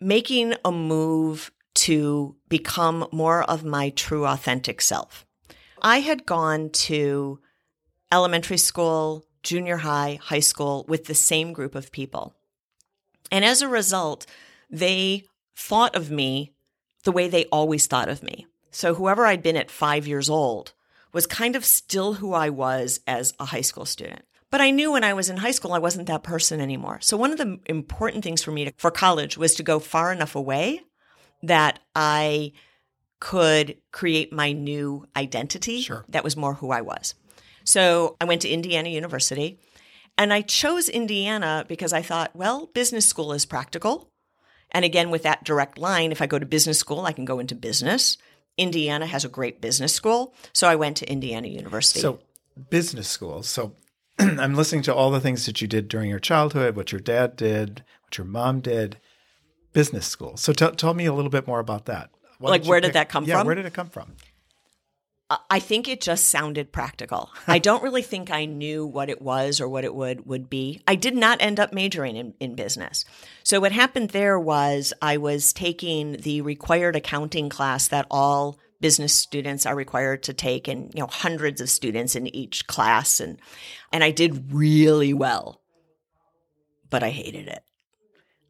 making 0.00 0.54
a 0.64 0.72
move 0.72 1.50
to 1.74 2.36
become 2.48 3.06
more 3.12 3.42
of 3.44 3.64
my 3.64 3.90
true 3.90 4.26
authentic 4.26 4.80
self. 4.80 5.26
I 5.82 6.00
had 6.00 6.26
gone 6.26 6.70
to 6.70 7.38
elementary 8.10 8.58
school, 8.58 9.26
junior 9.42 9.78
high, 9.78 10.18
high 10.22 10.40
school 10.40 10.84
with 10.88 11.04
the 11.04 11.14
same 11.14 11.52
group 11.52 11.74
of 11.74 11.92
people. 11.92 12.34
And 13.30 13.44
as 13.44 13.62
a 13.62 13.68
result, 13.68 14.26
they 14.70 15.24
thought 15.54 15.94
of 15.94 16.10
me 16.10 16.52
the 17.04 17.12
way 17.12 17.28
they 17.28 17.44
always 17.46 17.86
thought 17.86 18.08
of 18.08 18.22
me. 18.22 18.46
So 18.70 18.94
whoever 18.94 19.24
I'd 19.24 19.42
been 19.42 19.56
at 19.56 19.70
five 19.70 20.06
years 20.06 20.28
old 20.28 20.72
was 21.12 21.26
kind 21.26 21.56
of 21.56 21.64
still 21.64 22.14
who 22.14 22.34
I 22.34 22.50
was 22.50 23.00
as 23.06 23.32
a 23.40 23.46
high 23.46 23.62
school 23.62 23.86
student. 23.86 24.25
But 24.50 24.60
I 24.60 24.70
knew 24.70 24.92
when 24.92 25.04
I 25.04 25.12
was 25.12 25.28
in 25.28 25.38
high 25.38 25.50
school, 25.50 25.72
I 25.72 25.78
wasn't 25.78 26.06
that 26.06 26.22
person 26.22 26.60
anymore. 26.60 26.98
So 27.00 27.16
one 27.16 27.32
of 27.32 27.38
the 27.38 27.58
important 27.66 28.22
things 28.22 28.42
for 28.42 28.52
me 28.52 28.66
to, 28.66 28.72
for 28.76 28.90
college 28.90 29.36
was 29.36 29.54
to 29.56 29.62
go 29.62 29.78
far 29.78 30.12
enough 30.12 30.36
away 30.36 30.80
that 31.42 31.80
I 31.94 32.52
could 33.18 33.76
create 33.92 34.32
my 34.32 34.52
new 34.52 35.06
identity 35.16 35.80
sure. 35.80 36.04
that 36.08 36.24
was 36.24 36.36
more 36.36 36.54
who 36.54 36.70
I 36.70 36.82
was. 36.82 37.14
So 37.64 38.16
I 38.20 38.24
went 38.24 38.42
to 38.42 38.48
Indiana 38.48 38.88
University 38.88 39.58
and 40.16 40.32
I 40.32 40.42
chose 40.42 40.88
Indiana 40.88 41.64
because 41.66 41.92
I 41.92 42.02
thought, 42.02 42.34
well, 42.34 42.66
business 42.66 43.06
school 43.06 43.32
is 43.32 43.44
practical. 43.44 44.10
And 44.70 44.84
again, 44.84 45.10
with 45.10 45.22
that 45.24 45.44
direct 45.44 45.78
line, 45.78 46.12
if 46.12 46.22
I 46.22 46.26
go 46.26 46.38
to 46.38 46.46
business 46.46 46.78
school, 46.78 47.00
I 47.00 47.12
can 47.12 47.24
go 47.24 47.38
into 47.38 47.54
business. 47.54 48.16
Indiana 48.56 49.06
has 49.06 49.24
a 49.24 49.28
great 49.28 49.60
business 49.60 49.92
school. 49.92 50.34
So 50.52 50.68
I 50.68 50.76
went 50.76 50.96
to 50.98 51.10
Indiana 51.10 51.48
University. 51.48 52.00
So, 52.00 52.20
business 52.70 53.08
school. 53.08 53.42
So, 53.42 53.72
I'm 54.18 54.54
listening 54.54 54.82
to 54.82 54.94
all 54.94 55.10
the 55.10 55.20
things 55.20 55.46
that 55.46 55.60
you 55.60 55.68
did 55.68 55.88
during 55.88 56.10
your 56.10 56.18
childhood, 56.18 56.76
what 56.76 56.92
your 56.92 57.00
dad 57.00 57.36
did, 57.36 57.84
what 58.04 58.18
your 58.18 58.26
mom 58.26 58.60
did, 58.60 58.98
business 59.72 60.06
school. 60.06 60.36
So, 60.36 60.52
t- 60.52 60.70
tell 60.72 60.94
me 60.94 61.06
a 61.06 61.12
little 61.12 61.30
bit 61.30 61.46
more 61.46 61.60
about 61.60 61.86
that. 61.86 62.10
Why 62.38 62.50
like, 62.50 62.62
did 62.62 62.68
where 62.68 62.80
pick, 62.80 62.88
did 62.88 62.94
that 62.94 63.08
come 63.08 63.24
yeah, 63.24 63.38
from? 63.38 63.46
where 63.46 63.54
did 63.54 63.66
it 63.66 63.74
come 63.74 63.88
from? 63.88 64.12
I 65.50 65.58
think 65.58 65.88
it 65.88 66.00
just 66.00 66.28
sounded 66.28 66.70
practical. 66.70 67.30
I 67.48 67.58
don't 67.58 67.82
really 67.82 68.02
think 68.02 68.30
I 68.30 68.44
knew 68.44 68.86
what 68.86 69.10
it 69.10 69.20
was 69.20 69.60
or 69.60 69.68
what 69.68 69.84
it 69.84 69.94
would 69.94 70.24
would 70.26 70.48
be. 70.48 70.82
I 70.86 70.94
did 70.94 71.16
not 71.16 71.42
end 71.42 71.58
up 71.58 71.72
majoring 71.72 72.16
in, 72.16 72.34
in 72.38 72.54
business. 72.54 73.04
So 73.42 73.60
what 73.60 73.72
happened 73.72 74.10
there 74.10 74.38
was 74.38 74.92
I 75.02 75.16
was 75.16 75.52
taking 75.52 76.12
the 76.12 76.42
required 76.42 76.94
accounting 76.94 77.48
class 77.48 77.88
that 77.88 78.06
all 78.08 78.58
business 78.80 79.14
students 79.14 79.66
are 79.66 79.74
required 79.74 80.22
to 80.24 80.34
take 80.34 80.68
and 80.68 80.92
you 80.94 81.00
know 81.00 81.06
hundreds 81.06 81.60
of 81.60 81.70
students 81.70 82.14
in 82.14 82.26
each 82.34 82.66
class 82.66 83.20
and 83.20 83.38
and 83.92 84.04
I 84.04 84.10
did 84.10 84.52
really 84.52 85.14
well. 85.14 85.60
But 86.88 87.02
I 87.02 87.10
hated 87.10 87.48
it. 87.48 87.64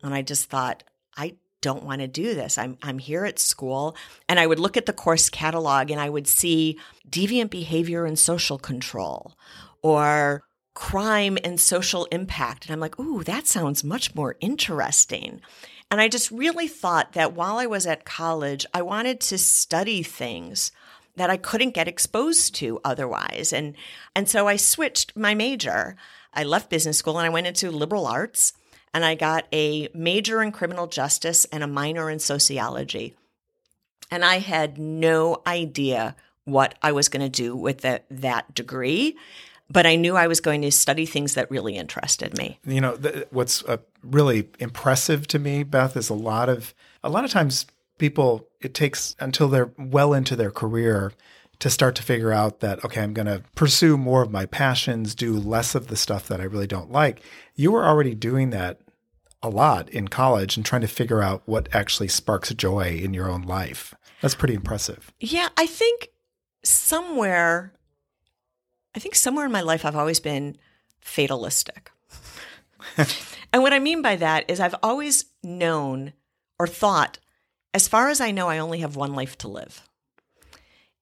And 0.02 0.14
I 0.14 0.22
just 0.22 0.50
thought 0.50 0.84
I 1.16 1.36
don't 1.60 1.84
want 1.84 2.00
to 2.00 2.08
do 2.08 2.34
this. 2.34 2.58
I'm 2.58 2.76
I'm 2.82 2.98
here 2.98 3.24
at 3.24 3.38
school 3.38 3.96
and 4.28 4.38
I 4.38 4.46
would 4.46 4.60
look 4.60 4.76
at 4.76 4.86
the 4.86 4.92
course 4.92 5.28
catalog 5.28 5.90
and 5.90 6.00
I 6.00 6.10
would 6.10 6.28
see 6.28 6.78
deviant 7.08 7.50
behavior 7.50 8.04
and 8.04 8.18
social 8.18 8.58
control 8.58 9.36
or 9.82 10.44
crime 10.74 11.38
and 11.42 11.58
social 11.58 12.04
impact 12.06 12.66
and 12.66 12.72
I'm 12.72 12.80
like, 12.80 12.98
"Ooh, 13.00 13.24
that 13.24 13.46
sounds 13.46 13.82
much 13.82 14.14
more 14.14 14.36
interesting." 14.40 15.40
And 15.90 16.00
I 16.00 16.08
just 16.08 16.30
really 16.30 16.68
thought 16.68 17.12
that 17.12 17.34
while 17.34 17.58
I 17.58 17.66
was 17.66 17.86
at 17.86 18.04
college, 18.04 18.66
I 18.74 18.82
wanted 18.82 19.20
to 19.20 19.38
study 19.38 20.02
things 20.02 20.72
that 21.14 21.30
I 21.30 21.36
couldn't 21.36 21.74
get 21.74 21.88
exposed 21.88 22.54
to 22.56 22.80
otherwise. 22.84 23.52
And 23.52 23.74
and 24.14 24.28
so 24.28 24.48
I 24.48 24.56
switched 24.56 25.16
my 25.16 25.34
major. 25.34 25.96
I 26.34 26.44
left 26.44 26.70
business 26.70 26.98
school 26.98 27.18
and 27.18 27.26
I 27.26 27.30
went 27.30 27.46
into 27.46 27.70
liberal 27.70 28.06
arts 28.06 28.52
and 28.92 29.04
I 29.04 29.14
got 29.14 29.46
a 29.52 29.88
major 29.94 30.42
in 30.42 30.52
criminal 30.52 30.86
justice 30.86 31.44
and 31.46 31.62
a 31.62 31.68
minor 31.68 32.10
in 32.10 32.18
sociology. 32.18 33.14
And 34.10 34.24
I 34.24 34.38
had 34.38 34.78
no 34.78 35.42
idea 35.46 36.16
what 36.44 36.76
I 36.80 36.92
was 36.92 37.08
going 37.08 37.22
to 37.22 37.28
do 37.28 37.56
with 37.56 37.80
the, 37.80 38.02
that 38.10 38.54
degree, 38.54 39.16
but 39.70 39.86
I 39.86 39.96
knew 39.96 40.16
I 40.16 40.26
was 40.26 40.40
going 40.40 40.62
to 40.62 40.70
study 40.70 41.06
things 41.06 41.34
that 41.34 41.50
really 41.50 41.76
interested 41.76 42.36
me. 42.36 42.58
You 42.64 42.80
know, 42.80 42.96
th- 42.96 43.26
what's 43.30 43.64
uh, 43.64 43.78
really 44.02 44.48
impressive 44.58 45.26
to 45.28 45.38
me, 45.38 45.62
Beth, 45.62 45.96
is 45.96 46.08
a 46.08 46.14
lot 46.14 46.48
of 46.48 46.74
a 47.02 47.10
lot 47.10 47.24
of 47.24 47.30
times 47.30 47.66
people 47.98 48.48
it 48.60 48.74
takes 48.74 49.16
until 49.20 49.48
they're 49.48 49.72
well 49.78 50.12
into 50.12 50.36
their 50.36 50.50
career 50.50 51.12
to 51.58 51.70
start 51.70 51.94
to 51.94 52.02
figure 52.02 52.32
out 52.32 52.60
that 52.60 52.84
okay 52.84 53.02
i'm 53.02 53.14
going 53.14 53.26
to 53.26 53.42
pursue 53.54 53.96
more 53.96 54.22
of 54.22 54.30
my 54.30 54.44
passions 54.44 55.14
do 55.14 55.32
less 55.38 55.74
of 55.74 55.86
the 55.86 55.96
stuff 55.96 56.28
that 56.28 56.40
i 56.40 56.44
really 56.44 56.66
don't 56.66 56.92
like. 56.92 57.22
You 57.54 57.72
were 57.72 57.86
already 57.86 58.14
doing 58.14 58.50
that 58.50 58.80
a 59.42 59.48
lot 59.48 59.88
in 59.90 60.08
college 60.08 60.56
and 60.56 60.66
trying 60.66 60.82
to 60.82 60.88
figure 60.88 61.22
out 61.22 61.42
what 61.46 61.68
actually 61.74 62.08
sparks 62.08 62.52
joy 62.54 62.98
in 63.02 63.14
your 63.14 63.30
own 63.30 63.42
life. 63.42 63.94
That's 64.20 64.34
pretty 64.34 64.54
impressive. 64.54 65.12
Yeah 65.20 65.48
i 65.56 65.66
think 65.66 66.10
somewhere 66.62 67.72
i 68.96 68.98
think 68.98 69.14
somewhere 69.14 69.46
in 69.46 69.52
my 69.52 69.60
life 69.60 69.84
i've 69.84 69.96
always 69.96 70.20
been 70.20 70.56
fatalistic 71.00 71.90
and 73.52 73.62
what 73.62 73.72
i 73.72 73.78
mean 73.78 74.02
by 74.02 74.16
that 74.16 74.44
is 74.48 74.58
i've 74.58 74.74
always 74.82 75.26
known 75.42 76.12
or 76.58 76.66
thought 76.66 77.18
as 77.76 77.88
far 77.88 78.08
as 78.08 78.22
I 78.22 78.30
know, 78.30 78.48
I 78.48 78.56
only 78.56 78.78
have 78.78 78.96
one 78.96 79.12
life 79.12 79.36
to 79.38 79.48
live. 79.48 79.86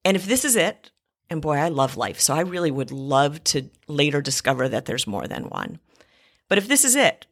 And 0.04 0.16
if 0.16 0.26
this 0.26 0.44
is 0.44 0.56
it, 0.56 0.90
and 1.30 1.40
boy, 1.40 1.54
I 1.54 1.68
love 1.68 1.96
life. 1.96 2.20
So 2.20 2.34
I 2.34 2.40
really 2.40 2.72
would 2.72 2.90
love 2.90 3.44
to 3.44 3.70
later 3.86 4.20
discover 4.20 4.68
that 4.68 4.84
there's 4.84 5.06
more 5.06 5.28
than 5.28 5.44
one. 5.44 5.78
But 6.48 6.58
if 6.58 6.66
this 6.66 6.84
is 6.84 6.96
it, 6.96 7.26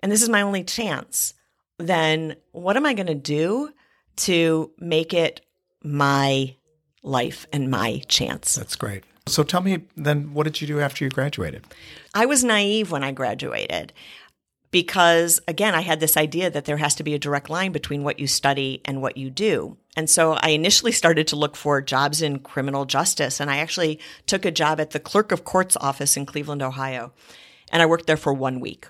and 0.00 0.12
this 0.12 0.22
is 0.22 0.28
my 0.28 0.42
only 0.42 0.62
chance, 0.62 1.34
then 1.78 2.36
what 2.52 2.76
am 2.76 2.86
I 2.86 2.94
going 2.94 3.08
to 3.08 3.16
do 3.16 3.70
to 4.18 4.70
make 4.78 5.12
it 5.12 5.40
my 5.82 6.54
life 7.02 7.48
and 7.52 7.72
my 7.72 8.02
chance? 8.06 8.54
That's 8.54 8.76
great. 8.76 9.02
So 9.28 9.42
tell 9.42 9.60
me 9.60 9.84
then, 9.96 10.34
what 10.34 10.44
did 10.44 10.60
you 10.60 10.66
do 10.66 10.80
after 10.80 11.04
you 11.04 11.10
graduated? 11.10 11.64
I 12.14 12.26
was 12.26 12.44
naive 12.44 12.90
when 12.90 13.04
I 13.04 13.12
graduated 13.12 13.92
because 14.70 15.40
again, 15.48 15.74
I 15.74 15.80
had 15.80 16.00
this 16.00 16.16
idea 16.16 16.50
that 16.50 16.64
there 16.64 16.76
has 16.76 16.94
to 16.96 17.02
be 17.02 17.14
a 17.14 17.18
direct 17.18 17.48
line 17.48 17.72
between 17.72 18.02
what 18.02 18.18
you 18.18 18.26
study 18.26 18.80
and 18.84 19.00
what 19.00 19.16
you 19.16 19.30
do. 19.30 19.76
And 19.96 20.08
so 20.08 20.32
I 20.34 20.50
initially 20.50 20.92
started 20.92 21.26
to 21.28 21.36
look 21.36 21.56
for 21.56 21.80
jobs 21.80 22.22
in 22.22 22.40
criminal 22.40 22.84
justice. 22.84 23.40
And 23.40 23.50
I 23.50 23.58
actually 23.58 23.98
took 24.26 24.44
a 24.44 24.50
job 24.50 24.80
at 24.80 24.90
the 24.90 25.00
clerk 25.00 25.32
of 25.32 25.44
court's 25.44 25.76
office 25.76 26.16
in 26.16 26.26
Cleveland, 26.26 26.62
Ohio. 26.62 27.12
And 27.72 27.82
I 27.82 27.86
worked 27.86 28.06
there 28.06 28.16
for 28.16 28.32
one 28.32 28.60
week 28.60 28.86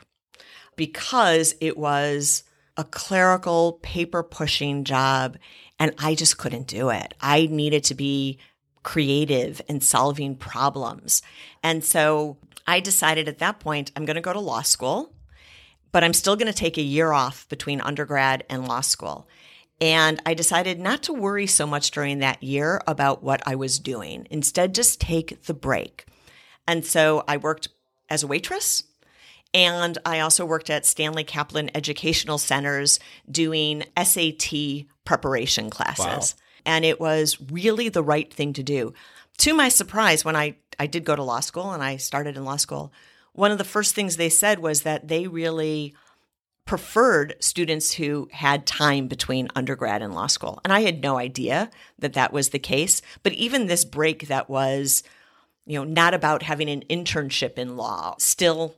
because 0.77 1.55
it 1.61 1.79
was 1.79 2.45
a 2.77 2.85
clerical 2.85 3.79
paper 3.83 4.23
pushing 4.23 4.85
job. 4.85 5.39
And 5.79 5.95
I 5.99 6.15
just 6.15 6.39
couldn't 6.39 6.67
do 6.67 6.91
it. 6.91 7.15
I 7.21 7.47
needed 7.47 7.85
to 7.85 7.95
be 7.95 8.39
creative 8.89 9.61
and 9.69 9.83
solving 9.83 10.35
problems. 10.35 11.23
And 11.63 11.85
so 11.85 12.39
I 12.67 12.81
decided 12.81 13.29
at 13.29 13.39
that 13.39 13.61
point, 13.61 13.93
I'm 13.95 14.05
going 14.05 14.15
to 14.17 14.21
go 14.21 14.33
to 14.33 14.41
law 14.41 14.63
school 14.63 15.13
but 15.93 16.05
I'm 16.05 16.13
still 16.13 16.37
going 16.37 16.53
to 16.53 16.59
take 16.59 16.79
a 16.79 16.83
year 16.83 17.13
off 17.13 17.49
between 17.49 17.81
undergrad 17.81 18.45
and 18.49 18.67
law 18.67 18.81
school. 18.81 19.29
And 19.81 20.21
I 20.27 20.35
decided 20.35 20.81
not 20.81 21.03
to 21.05 21.13
worry 21.13 21.47
so 21.47 21.67
much 21.67 21.93
during 21.93 22.19
that 22.19 22.43
year 22.43 22.81
about 22.87 23.23
what 23.23 23.43
I 23.47 23.55
was 23.55 23.79
doing. 23.79 24.27
Instead, 24.31 24.75
just 24.75 25.01
take 25.01 25.45
the 25.45 25.55
break. 25.55 26.07
And 26.67 26.85
so 26.85 27.25
I 27.29 27.37
worked 27.37 27.69
as 28.11 28.23
a 28.23 28.27
waitress. 28.27 28.85
And 29.55 29.97
I 30.05 30.21
also 30.21 30.45
worked 30.45 30.69
at 30.69 30.85
Stanley 30.85 31.25
Kaplan 31.25 31.71
Educational 31.75 32.39
Centers 32.39 33.01
doing 33.31 33.85
SAT 34.03 34.85
preparation 35.05 35.71
classes. 35.71 36.35
Wow. 36.35 36.45
And 36.69 36.85
it 36.85 37.01
was 37.01 37.41
really 37.51 37.89
the 37.89 38.03
right 38.03 38.31
thing 38.33 38.53
to 38.53 38.63
do. 38.63 38.93
To 39.39 39.55
my 39.55 39.71
surprise, 39.71 40.23
when 40.23 40.37
I, 40.37 40.57
I 40.79 40.87
did 40.87 41.03
go 41.07 41.17
to 41.17 41.23
law 41.23 41.41
school 41.41 41.73
and 41.73 41.83
I 41.83 41.97
started 41.97 42.37
in 42.37 42.45
law 42.45 42.57
school, 42.57 42.93
one 43.33 43.51
of 43.51 43.57
the 43.57 43.65
first 43.65 43.95
things 43.95 44.17
they 44.17 44.29
said 44.29 44.59
was 44.59 44.83
that 44.83 45.09
they 45.09 45.27
really 45.27 45.95
preferred 46.67 47.37
students 47.41 47.95
who 47.95 48.29
had 48.33 48.67
time 48.67 49.09
between 49.09 49.49
undergrad 49.57 50.03
and 50.03 50.15
law 50.15 50.27
school. 50.27 50.61
And 50.63 50.71
I 50.71 50.81
had 50.81 51.03
no 51.03 51.17
idea 51.17 51.71
that 51.99 52.13
that 52.13 52.35
was 52.35 52.51
the 52.51 52.59
case. 52.59 53.01
But 53.23 53.33
even 53.33 53.67
this 53.67 53.87
break 53.87 54.29
that 54.29 54.51
was, 54.51 55.03
you 55.65 55.79
know, 55.79 55.85
not 55.85 56.13
about 56.13 56.43
having 56.43 56.69
an 56.69 56.83
internship 56.91 57.57
in 57.57 57.79
law 57.79 58.15
still 58.19 58.75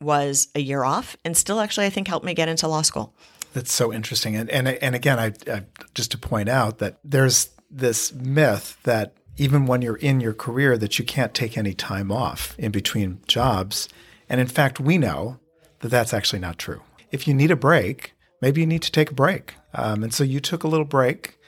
was 0.00 0.46
a 0.54 0.60
year 0.60 0.84
off 0.84 1.16
and 1.24 1.36
still 1.36 1.58
actually, 1.58 1.86
I 1.86 1.90
think, 1.90 2.06
helped 2.06 2.24
me 2.24 2.34
get 2.34 2.48
into 2.48 2.68
law 2.68 2.82
school. 2.82 3.16
That's 3.52 3.72
so 3.72 3.92
interesting. 3.92 4.36
And, 4.36 4.50
and, 4.50 4.68
and 4.68 4.94
again, 4.94 5.18
I, 5.18 5.32
I 5.50 5.64
just 5.94 6.10
to 6.12 6.18
point 6.18 6.48
out 6.48 6.78
that 6.78 6.98
there's 7.04 7.50
this 7.70 8.12
myth 8.12 8.78
that 8.84 9.14
even 9.36 9.66
when 9.66 9.82
you're 9.82 9.96
in 9.96 10.20
your 10.20 10.32
career 10.32 10.76
that 10.78 10.98
you 10.98 11.04
can't 11.04 11.34
take 11.34 11.56
any 11.56 11.74
time 11.74 12.12
off 12.12 12.54
in 12.58 12.70
between 12.70 13.20
jobs. 13.26 13.88
And 14.28 14.40
in 14.40 14.46
fact, 14.46 14.80
we 14.80 14.98
know 14.98 15.38
that 15.80 15.88
that's 15.88 16.14
actually 16.14 16.38
not 16.38 16.58
true. 16.58 16.82
If 17.10 17.26
you 17.26 17.34
need 17.34 17.50
a 17.50 17.56
break, 17.56 18.14
maybe 18.40 18.60
you 18.60 18.66
need 18.66 18.82
to 18.82 18.92
take 18.92 19.10
a 19.10 19.14
break. 19.14 19.54
Um, 19.74 20.02
and 20.02 20.12
so 20.12 20.24
you 20.24 20.40
took 20.40 20.64
a 20.64 20.68
little 20.68 20.86
break 20.86 21.38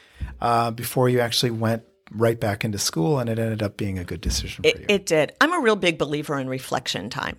uh, 0.40 0.70
before 0.70 1.08
you 1.08 1.20
actually 1.20 1.50
went 1.50 1.82
right 2.10 2.38
back 2.38 2.64
into 2.64 2.78
school, 2.78 3.18
and 3.18 3.28
it 3.28 3.38
ended 3.38 3.62
up 3.62 3.76
being 3.76 3.98
a 3.98 4.04
good 4.04 4.20
decision 4.20 4.62
for 4.62 4.68
it, 4.68 4.80
you. 4.80 4.86
It 4.88 5.06
did. 5.06 5.34
I'm 5.40 5.52
a 5.52 5.60
real 5.60 5.76
big 5.76 5.98
believer 5.98 6.38
in 6.38 6.48
reflection 6.48 7.10
time. 7.10 7.38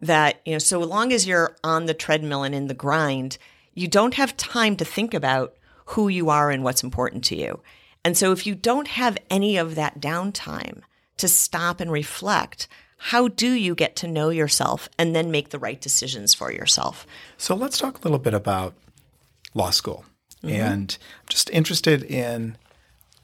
That, 0.00 0.40
you 0.44 0.52
know, 0.52 0.58
so 0.58 0.80
long 0.80 1.12
as 1.12 1.26
you're 1.26 1.56
on 1.62 1.86
the 1.86 1.94
treadmill 1.94 2.42
and 2.42 2.54
in 2.54 2.66
the 2.66 2.74
grind, 2.74 3.38
you 3.74 3.88
don't 3.88 4.14
have 4.14 4.36
time 4.36 4.76
to 4.76 4.84
think 4.84 5.14
about 5.14 5.54
who 5.86 6.08
you 6.08 6.30
are 6.30 6.50
and 6.50 6.62
what's 6.62 6.82
important 6.82 7.24
to 7.24 7.36
you. 7.36 7.60
And 8.04 8.16
so 8.16 8.32
if 8.32 8.46
you 8.46 8.54
don't 8.54 8.88
have 8.88 9.16
any 9.30 9.56
of 9.56 9.74
that 9.74 10.00
downtime 10.00 10.82
to 11.18 11.28
stop 11.28 11.80
and 11.80 11.90
reflect, 11.90 12.68
how 12.96 13.28
do 13.28 13.50
you 13.50 13.74
get 13.74 13.96
to 13.96 14.08
know 14.08 14.30
yourself 14.30 14.88
and 14.98 15.14
then 15.14 15.30
make 15.30 15.50
the 15.50 15.58
right 15.58 15.80
decisions 15.80 16.34
for 16.34 16.52
yourself? 16.52 17.06
So 17.36 17.54
let's 17.54 17.78
talk 17.78 17.98
a 17.98 18.02
little 18.02 18.18
bit 18.18 18.34
about 18.34 18.74
law 19.54 19.70
school. 19.70 20.04
Mm-hmm. 20.42 20.54
And 20.54 20.98
I'm 21.20 21.28
just 21.28 21.50
interested 21.50 22.02
in 22.02 22.56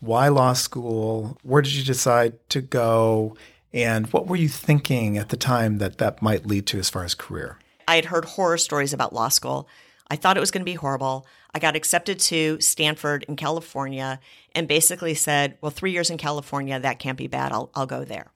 why 0.00 0.28
law 0.28 0.52
school? 0.52 1.38
Where 1.42 1.62
did 1.62 1.74
you 1.74 1.84
decide 1.84 2.34
to 2.50 2.60
go? 2.60 3.36
And 3.72 4.06
what 4.12 4.26
were 4.26 4.36
you 4.36 4.48
thinking 4.48 5.18
at 5.18 5.28
the 5.28 5.36
time 5.36 5.78
that 5.78 5.98
that 5.98 6.22
might 6.22 6.46
lead 6.46 6.66
to 6.66 6.78
as 6.78 6.88
far 6.88 7.04
as 7.04 7.14
career? 7.14 7.58
I 7.86 7.96
had 7.96 8.06
heard 8.06 8.24
horror 8.24 8.58
stories 8.58 8.92
about 8.92 9.12
law 9.12 9.28
school. 9.28 9.68
I 10.10 10.16
thought 10.16 10.36
it 10.36 10.40
was 10.40 10.50
going 10.50 10.62
to 10.62 10.70
be 10.70 10.74
horrible. 10.74 11.26
I 11.54 11.58
got 11.58 11.76
accepted 11.76 12.18
to 12.20 12.60
Stanford 12.60 13.24
in 13.28 13.36
California 13.36 14.20
and 14.54 14.66
basically 14.66 15.14
said, 15.14 15.58
well, 15.60 15.70
three 15.70 15.92
years 15.92 16.10
in 16.10 16.18
California, 16.18 16.78
that 16.80 16.98
can't 16.98 17.18
be 17.18 17.26
bad. 17.26 17.52
I'll, 17.52 17.70
I'll 17.74 17.86
go 17.86 18.04
there. 18.04 18.32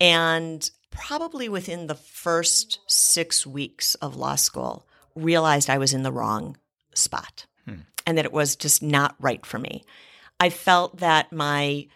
And 0.00 0.68
probably 0.90 1.48
within 1.48 1.86
the 1.86 1.94
first 1.94 2.78
six 2.86 3.46
weeks 3.46 3.94
of 3.96 4.16
law 4.16 4.36
school, 4.36 4.86
realized 5.14 5.68
I 5.68 5.78
was 5.78 5.92
in 5.92 6.02
the 6.02 6.12
wrong 6.12 6.56
spot 6.94 7.46
hmm. 7.64 7.80
and 8.06 8.16
that 8.18 8.24
it 8.24 8.32
was 8.32 8.56
just 8.56 8.82
not 8.82 9.16
right 9.18 9.44
for 9.44 9.58
me. 9.58 9.84
I 10.40 10.50
felt 10.50 10.98
that 10.98 11.32
my 11.32 11.86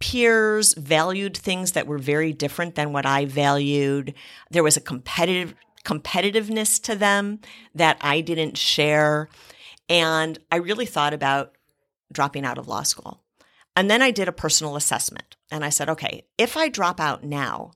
peers 0.00 0.74
valued 0.74 1.36
things 1.36 1.72
that 1.72 1.86
were 1.86 1.98
very 1.98 2.32
different 2.32 2.76
than 2.76 2.92
what 2.92 3.04
I 3.04 3.24
valued. 3.24 4.14
There 4.50 4.62
was 4.62 4.76
a 4.76 4.80
competitive 4.80 5.54
competitiveness 5.84 6.82
to 6.84 6.94
them 6.94 7.40
that 7.74 7.98
I 8.00 8.20
didn't 8.20 8.58
share. 8.58 9.28
And 9.88 10.38
I 10.50 10.56
really 10.56 10.86
thought 10.86 11.14
about 11.14 11.52
dropping 12.12 12.44
out 12.44 12.58
of 12.58 12.68
law 12.68 12.82
school. 12.82 13.22
And 13.76 13.90
then 13.90 14.02
I 14.02 14.10
did 14.10 14.28
a 14.28 14.32
personal 14.32 14.76
assessment 14.76 15.36
and 15.50 15.64
I 15.64 15.68
said, 15.68 15.88
okay, 15.88 16.26
if 16.36 16.56
I 16.56 16.68
drop 16.68 17.00
out 17.00 17.24
now, 17.24 17.72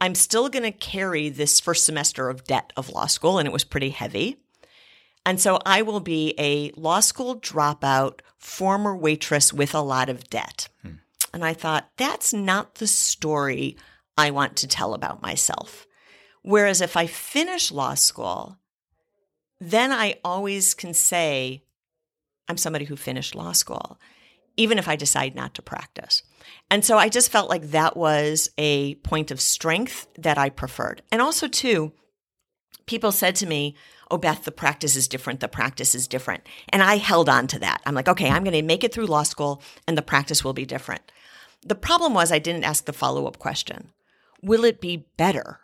I'm 0.00 0.14
still 0.14 0.48
going 0.48 0.62
to 0.62 0.72
carry 0.72 1.28
this 1.28 1.60
first 1.60 1.84
semester 1.84 2.30
of 2.30 2.44
debt 2.44 2.72
of 2.76 2.88
law 2.88 3.06
school, 3.06 3.38
and 3.38 3.46
it 3.46 3.52
was 3.52 3.64
pretty 3.64 3.90
heavy. 3.90 4.38
And 5.26 5.38
so 5.38 5.58
I 5.66 5.82
will 5.82 6.00
be 6.00 6.34
a 6.38 6.70
law 6.72 7.00
school 7.00 7.38
dropout, 7.38 8.20
former 8.38 8.96
waitress 8.96 9.52
with 9.52 9.74
a 9.74 9.82
lot 9.82 10.08
of 10.08 10.30
debt. 10.30 10.68
Hmm. 10.82 10.94
And 11.34 11.44
I 11.44 11.52
thought, 11.52 11.90
that's 11.96 12.32
not 12.32 12.76
the 12.76 12.86
story 12.86 13.76
I 14.16 14.30
want 14.30 14.56
to 14.56 14.66
tell 14.66 14.94
about 14.94 15.22
myself. 15.22 15.86
Whereas 16.42 16.80
if 16.80 16.96
I 16.96 17.06
finish 17.06 17.70
law 17.70 17.94
school, 17.94 18.58
then 19.60 19.92
I 19.92 20.18
always 20.24 20.74
can 20.74 20.94
say, 20.94 21.64
I'm 22.48 22.56
somebody 22.56 22.86
who 22.86 22.96
finished 22.96 23.34
law 23.34 23.52
school, 23.52 24.00
even 24.56 24.78
if 24.78 24.88
I 24.88 24.96
decide 24.96 25.34
not 25.34 25.54
to 25.54 25.62
practice. 25.62 26.22
And 26.70 26.84
so 26.84 26.98
I 26.98 27.08
just 27.08 27.30
felt 27.30 27.50
like 27.50 27.70
that 27.70 27.96
was 27.96 28.50
a 28.56 28.94
point 28.96 29.30
of 29.30 29.40
strength 29.40 30.06
that 30.18 30.38
I 30.38 30.48
preferred. 30.48 31.02
And 31.12 31.20
also, 31.20 31.46
too, 31.46 31.92
people 32.86 33.12
said 33.12 33.36
to 33.36 33.46
me, 33.46 33.76
Oh, 34.10 34.18
Beth, 34.18 34.42
the 34.42 34.50
practice 34.50 34.96
is 34.96 35.06
different. 35.06 35.38
The 35.38 35.46
practice 35.46 35.94
is 35.94 36.08
different. 36.08 36.42
And 36.70 36.82
I 36.82 36.96
held 36.96 37.28
on 37.28 37.46
to 37.48 37.60
that. 37.60 37.80
I'm 37.86 37.94
like, 37.94 38.08
okay, 38.08 38.28
I'm 38.28 38.42
going 38.42 38.56
to 38.56 38.62
make 38.62 38.82
it 38.82 38.92
through 38.92 39.06
law 39.06 39.22
school 39.22 39.62
and 39.86 39.96
the 39.96 40.02
practice 40.02 40.42
will 40.42 40.52
be 40.52 40.66
different. 40.66 41.12
The 41.64 41.76
problem 41.76 42.12
was 42.12 42.32
I 42.32 42.40
didn't 42.40 42.64
ask 42.64 42.86
the 42.86 42.92
follow 42.92 43.26
up 43.26 43.38
question 43.38 43.92
Will 44.42 44.64
it 44.64 44.80
be 44.80 45.06
better? 45.16 45.60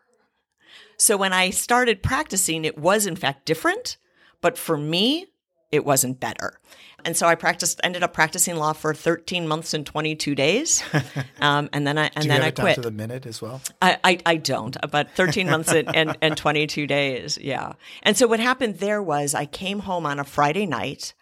So 0.96 1.16
when 1.16 1.32
I 1.32 1.50
started 1.50 2.02
practicing, 2.02 2.64
it 2.64 2.78
was 2.78 3.06
in 3.06 3.16
fact 3.16 3.44
different, 3.46 3.96
but 4.40 4.56
for 4.56 4.76
me, 4.76 5.26
it 5.72 5.84
wasn't 5.84 6.20
better. 6.20 6.58
And 7.04 7.16
so 7.16 7.26
I 7.26 7.34
practiced, 7.34 7.80
ended 7.84 8.02
up 8.02 8.12
practicing 8.12 8.56
law 8.56 8.72
for 8.72 8.94
13 8.94 9.46
months 9.46 9.74
and 9.74 9.86
22 9.86 10.34
days. 10.34 10.82
Um, 11.40 11.68
and 11.72 11.86
then 11.86 11.98
I, 11.98 12.04
and 12.06 12.22
Do 12.22 12.28
you 12.28 12.28
then 12.28 12.42
I 12.42 12.50
quit. 12.50 12.76
to 12.76 12.80
the 12.80 12.90
minute 12.90 13.26
as 13.26 13.42
well? 13.42 13.60
I, 13.82 13.98
I, 14.02 14.18
I 14.24 14.36
don't, 14.36 14.74
but 14.90 15.10
13 15.10 15.50
months 15.50 15.70
and, 15.70 15.94
and, 15.94 16.16
and 16.22 16.34
22 16.36 16.86
days. 16.86 17.38
Yeah. 17.40 17.74
And 18.02 18.16
so 18.16 18.26
what 18.26 18.40
happened 18.40 18.78
there 18.78 19.02
was 19.02 19.34
I 19.34 19.44
came 19.44 19.80
home 19.80 20.06
on 20.06 20.18
a 20.18 20.24
Friday 20.24 20.64
night 20.64 21.12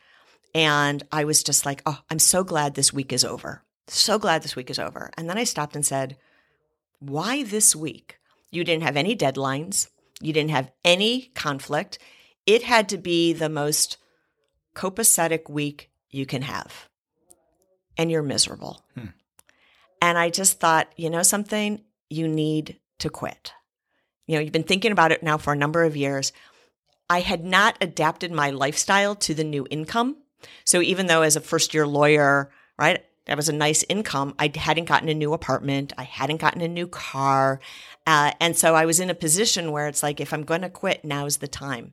and 0.55 1.03
I 1.11 1.25
was 1.25 1.43
just 1.43 1.67
like, 1.67 1.83
oh, 1.85 1.99
I'm 2.11 2.21
so 2.21 2.45
glad 2.45 2.75
this 2.75 2.93
week 2.93 3.13
is 3.13 3.25
over. 3.25 3.65
So 3.89 4.19
glad 4.19 4.43
this 4.45 4.55
week 4.55 4.71
is 4.71 4.79
over. 4.79 5.11
And 5.19 5.29
then 5.29 5.37
I 5.37 5.45
stopped 5.45 5.75
and 5.75 5.85
said, 5.85 6.17
why 7.01 7.43
this 7.43 7.75
week? 7.75 8.19
You 8.55 8.65
didn't 8.65 8.85
have 8.85 8.97
any 8.97 9.17
deadlines. 9.17 9.89
You 10.21 10.33
didn't 10.33 10.51
have 10.51 10.71
any 10.85 11.33
conflict. 11.35 11.99
It 12.47 12.63
had 12.63 12.89
to 12.91 12.99
be 12.99 13.33
the 13.33 13.49
most 13.49 13.97
copacetic 14.75 15.51
week 15.51 15.91
you 16.11 16.27
can 16.27 16.43
have. 16.43 16.89
And 17.97 18.11
you're 18.11 18.23
miserable. 18.23 18.83
Hmm. 18.95 19.07
And 20.01 20.19
I 20.19 20.31
just 20.31 20.61
thought, 20.61 20.93
you 20.97 21.11
know 21.11 21.23
something? 21.23 21.81
You 22.11 22.29
need 22.29 22.79
to 22.99 23.11
quit. 23.11 23.53
You 24.27 24.35
know, 24.35 24.41
you've 24.41 24.53
been 24.53 24.63
thinking 24.63 24.93
about 24.93 25.13
it 25.13 25.23
now 25.23 25.39
for 25.39 25.53
a 25.53 25.57
number 25.57 25.85
of 25.85 25.97
years. 25.97 26.33
I 27.09 27.21
had 27.21 27.45
not 27.45 27.77
adapted 27.81 28.33
my 28.33 28.51
lifestyle 28.51 29.15
to 29.17 29.35
the 29.35 29.45
new 29.45 29.67
income. 29.71 30.17
So 30.65 30.81
even 30.81 31.07
though 31.07 31.23
as 31.23 31.37
a 31.37 31.41
first 31.41 31.75
year 31.75 31.87
lawyer, 31.87 32.51
right, 32.79 33.05
that 33.27 33.37
was 33.37 33.49
a 33.49 33.53
nice 33.53 33.85
income, 33.89 34.35
I 34.39 34.53
hadn't 34.55 34.85
gotten 34.87 35.09
a 35.09 35.15
new 35.15 35.33
apartment, 35.33 35.93
I 35.97 36.05
hadn't 36.05 36.41
gotten 36.41 36.61
a 36.61 36.69
new 36.69 36.87
car. 36.87 37.61
Uh, 38.07 38.33
and 38.41 38.57
so 38.57 38.75
I 38.75 38.85
was 38.85 39.01
in 39.01 39.11
a 39.11 39.15
position 39.15 39.73
where 39.73 39.89
it's 39.89 40.03
like, 40.03 40.21
if 40.21 40.33
I'm 40.33 40.45
going 40.45 40.63
to 40.63 40.69
quit, 40.69 41.05
now's 41.05 41.39
the 41.39 41.49
time. 41.49 41.93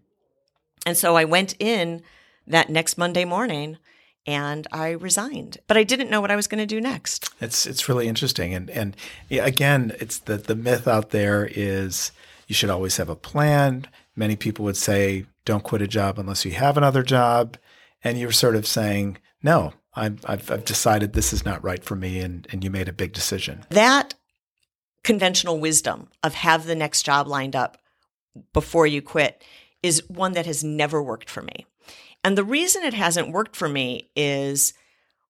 And 0.85 0.97
so 0.97 1.15
I 1.15 1.25
went 1.25 1.55
in 1.59 2.01
that 2.47 2.69
next 2.69 2.97
Monday 2.97 3.23
morning 3.25 3.77
and 4.27 4.67
I 4.71 4.89
resigned. 4.89 5.57
But 5.67 5.77
I 5.77 5.83
didn't 5.83 6.09
know 6.09 6.21
what 6.21 6.31
I 6.31 6.35
was 6.35 6.47
going 6.47 6.59
to 6.59 6.65
do 6.65 6.81
next. 6.81 7.29
It's 7.39 7.65
it's 7.65 7.89
really 7.89 8.07
interesting, 8.07 8.53
and 8.53 8.69
and 8.69 8.95
again, 9.29 9.93
it's 9.99 10.19
the 10.19 10.37
the 10.37 10.55
myth 10.55 10.87
out 10.87 11.09
there 11.09 11.49
is 11.51 12.11
you 12.47 12.55
should 12.55 12.69
always 12.69 12.97
have 12.97 13.09
a 13.09 13.15
plan. 13.15 13.87
Many 14.15 14.35
people 14.35 14.65
would 14.65 14.77
say 14.77 15.25
don't 15.45 15.63
quit 15.63 15.81
a 15.81 15.87
job 15.87 16.19
unless 16.19 16.45
you 16.45 16.51
have 16.51 16.77
another 16.77 17.03
job, 17.03 17.57
and 18.03 18.19
you're 18.19 18.31
sort 18.31 18.55
of 18.55 18.67
saying 18.67 19.17
no. 19.41 19.73
I've 19.93 20.23
I've, 20.25 20.49
I've 20.49 20.65
decided 20.65 21.13
this 21.13 21.33
is 21.33 21.45
not 21.45 21.63
right 21.63 21.83
for 21.83 21.95
me, 21.95 22.19
and 22.19 22.47
and 22.51 22.63
you 22.63 22.69
made 22.69 22.87
a 22.87 22.93
big 22.93 23.13
decision. 23.13 23.65
That 23.69 24.15
conventional 25.03 25.59
wisdom 25.59 26.09
of 26.23 26.35
have 26.35 26.65
the 26.65 26.75
next 26.75 27.03
job 27.03 27.27
lined 27.27 27.55
up 27.55 27.77
before 28.53 28.87
you 28.87 29.01
quit 29.01 29.43
is 29.83 30.07
one 30.09 30.33
that 30.33 30.45
has 30.45 30.63
never 30.63 31.01
worked 31.01 31.29
for 31.29 31.41
me. 31.41 31.65
And 32.23 32.37
the 32.37 32.43
reason 32.43 32.83
it 32.83 32.93
hasn't 32.93 33.31
worked 33.31 33.55
for 33.55 33.67
me 33.67 34.09
is 34.15 34.73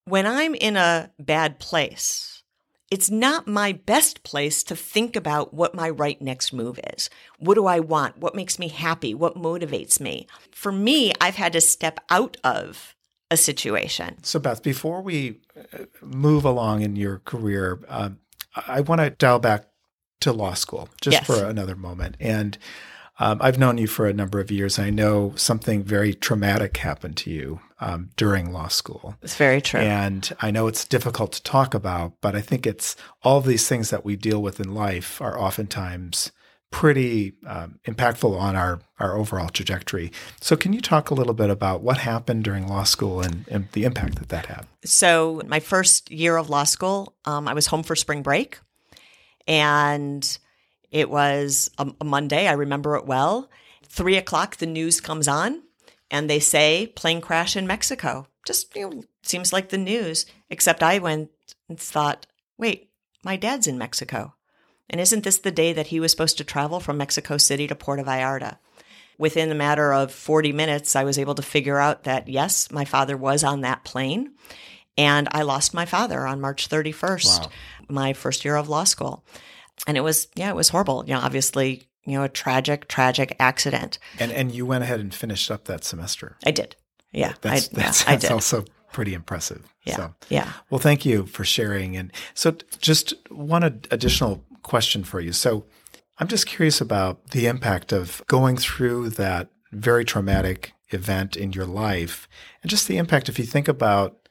when 0.05 0.27
I'm 0.27 0.55
in 0.55 0.75
a 0.75 1.11
bad 1.17 1.57
place, 1.57 2.43
it's 2.91 3.09
not 3.09 3.47
my 3.47 3.71
best 3.71 4.23
place 4.23 4.63
to 4.63 4.75
think 4.75 5.15
about 5.15 5.53
what 5.53 5.73
my 5.73 5.89
right 5.89 6.21
next 6.21 6.51
move 6.51 6.79
is. 6.93 7.09
What 7.39 7.55
do 7.55 7.65
I 7.65 7.79
want? 7.79 8.17
What 8.17 8.35
makes 8.35 8.59
me 8.59 8.67
happy? 8.67 9.13
What 9.13 9.37
motivates 9.37 10.01
me? 10.01 10.27
For 10.51 10.73
me, 10.73 11.13
I've 11.21 11.35
had 11.35 11.53
to 11.53 11.61
step 11.61 12.01
out 12.09 12.35
of 12.43 12.93
a 13.31 13.37
situation. 13.37 14.23
So, 14.23 14.39
Beth, 14.39 14.61
before 14.61 15.01
we 15.01 15.39
uh, 15.73 15.85
move 16.01 16.45
along 16.45 16.81
in 16.81 16.95
your 16.95 17.19
career, 17.19 17.79
um, 17.87 18.19
I 18.67 18.81
want 18.81 19.01
to 19.01 19.09
dial 19.09 19.39
back 19.39 19.65
to 20.19 20.31
law 20.33 20.53
school 20.53 20.89
just 21.01 21.15
Yes. 21.15 21.25
for 21.25 21.43
another 21.45 21.75
moment. 21.75 22.17
And 22.19 22.57
um, 23.19 23.39
I've 23.41 23.57
known 23.57 23.77
you 23.77 23.87
for 23.87 24.05
a 24.07 24.13
number 24.13 24.39
of 24.39 24.51
years. 24.51 24.77
I 24.77 24.89
know 24.89 25.33
something 25.35 25.83
very 25.83 26.13
traumatic 26.13 26.77
happened 26.77 27.17
to 27.17 27.29
you 27.29 27.61
um, 27.79 28.09
during 28.17 28.51
law 28.51 28.67
school. 28.67 29.15
It's 29.21 29.35
very 29.35 29.61
true. 29.61 29.79
And 29.79 30.31
I 30.41 30.51
know 30.51 30.67
it's 30.67 30.85
difficult 30.85 31.31
to 31.33 31.43
talk 31.43 31.73
about, 31.73 32.13
but 32.21 32.35
I 32.35 32.41
think 32.41 32.67
it's 32.67 32.95
all 33.23 33.39
these 33.41 33.67
things 33.67 33.89
that 33.91 34.03
we 34.03 34.15
deal 34.15 34.41
with 34.41 34.59
in 34.59 34.73
life 34.73 35.21
are 35.21 35.39
oftentimes 35.39 36.31
pretty 36.71 37.33
um, 37.45 37.79
impactful 37.85 38.39
on 38.39 38.55
our, 38.55 38.79
our 38.97 39.15
overall 39.15 39.49
trajectory. 39.49 40.11
So, 40.39 40.55
can 40.55 40.73
you 40.73 40.81
talk 40.81 41.09
a 41.09 41.13
little 41.13 41.33
bit 41.33 41.49
about 41.49 41.81
what 41.81 41.97
happened 41.97 42.43
during 42.43 42.67
law 42.67 42.83
school 42.83 43.21
and, 43.21 43.45
and 43.49 43.67
the 43.73 43.83
impact 43.83 44.15
that 44.15 44.29
that 44.29 44.47
had? 44.47 44.65
So, 44.83 45.41
my 45.45 45.59
first 45.59 46.09
year 46.09 46.37
of 46.37 46.49
law 46.49 46.63
school, 46.63 47.15
um, 47.25 47.47
I 47.47 47.53
was 47.53 47.67
home 47.67 47.83
for 47.83 47.95
spring 47.95 48.23
break, 48.23 48.59
and 49.47 50.37
it 50.89 51.09
was 51.09 51.69
a, 51.77 51.91
a 51.99 52.05
Monday. 52.05 52.47
I 52.47 52.53
remember 52.53 52.95
it 52.95 53.05
well. 53.05 53.49
Three 53.85 54.15
o'clock, 54.15 54.57
the 54.57 54.65
news 54.65 55.01
comes 55.01 55.27
on, 55.27 55.61
and 56.09 56.29
they 56.29 56.39
say 56.39 56.87
plane 56.95 57.21
crash 57.21 57.55
in 57.55 57.67
Mexico. 57.67 58.27
Just 58.47 58.75
you 58.75 58.89
know, 58.89 59.03
seems 59.23 59.53
like 59.53 59.69
the 59.69 59.77
news. 59.77 60.25
Except 60.49 60.81
I 60.81 60.99
went 60.99 61.29
and 61.69 61.79
thought, 61.79 62.25
wait, 62.57 62.89
my 63.23 63.35
dad's 63.35 63.67
in 63.67 63.77
Mexico, 63.77 64.33
and 64.91 65.01
isn't 65.01 65.23
this 65.23 65.37
the 65.39 65.49
day 65.51 65.73
that 65.73 65.87
he 65.87 65.99
was 65.99 66.11
supposed 66.11 66.37
to 66.37 66.43
travel 66.43 66.79
from 66.79 66.97
Mexico 66.97 67.37
City 67.37 67.65
to 67.67 67.75
Puerto 67.75 68.03
Vallarta? 68.03 68.57
Within 69.17 69.51
a 69.51 69.55
matter 69.55 69.91
of 69.93 70.11
40 70.11 70.51
minutes, 70.51 70.95
I 70.95 71.03
was 71.03 71.17
able 71.17 71.35
to 71.35 71.41
figure 71.41 71.77
out 71.79 72.03
that 72.03 72.27
yes, 72.27 72.69
my 72.71 72.85
father 72.85 73.15
was 73.17 73.43
on 73.43 73.61
that 73.61 73.83
plane. 73.83 74.33
And 74.97 75.27
I 75.31 75.43
lost 75.43 75.73
my 75.73 75.85
father 75.85 76.27
on 76.27 76.41
March 76.41 76.67
31st, 76.67 77.39
Wow. 77.43 77.49
my 77.89 78.13
first 78.13 78.43
year 78.43 78.55
of 78.57 78.67
law 78.67 78.83
school. 78.83 79.23
And 79.87 79.95
it 79.97 80.01
was, 80.01 80.27
yeah, 80.35 80.49
it 80.49 80.55
was 80.55 80.69
horrible. 80.69 81.03
You 81.07 81.13
know, 81.13 81.21
obviously, 81.21 81.83
you 82.05 82.13
know, 82.17 82.23
a 82.23 82.29
tragic, 82.29 82.87
tragic 82.87 83.35
accident. 83.39 83.99
And 84.19 84.31
and 84.31 84.51
you 84.51 84.65
went 84.65 84.83
ahead 84.83 84.99
and 84.99 85.13
finished 85.13 85.49
up 85.49 85.65
that 85.65 85.83
semester. 85.85 86.35
I 86.45 86.51
did. 86.51 86.75
Yeah. 87.11 87.33
That's 87.41 87.67
I, 87.67 87.69
yeah, 87.77 87.83
that's, 87.83 88.07
I 88.07 88.15
that's 88.17 88.31
also 88.31 88.65
pretty 88.91 89.13
impressive. 89.13 89.63
yeah. 89.85 89.95
So, 89.95 90.13
Yeah. 90.29 90.51
well, 90.69 90.79
thank 90.79 91.05
you 91.05 91.25
for 91.25 91.45
sharing. 91.45 91.95
And 91.95 92.11
so, 92.33 92.55
just 92.79 93.13
one 93.29 93.63
ad- 93.63 93.87
additional 93.91 94.43
question 94.63 95.03
for 95.03 95.19
you. 95.19 95.31
So, 95.31 95.65
I'm 96.19 96.27
just 96.27 96.45
curious 96.45 96.81
about 96.81 97.31
the 97.31 97.47
impact 97.47 97.91
of 97.91 98.21
going 98.27 98.55
through 98.57 99.09
that 99.11 99.49
very 99.71 100.05
traumatic 100.05 100.73
event 100.89 101.35
in 101.35 101.51
your 101.53 101.65
life, 101.65 102.27
and 102.61 102.69
just 102.69 102.87
the 102.87 102.97
impact 102.97 103.27
if 103.27 103.39
you 103.39 103.45
think 103.45 103.67
about 103.67 104.27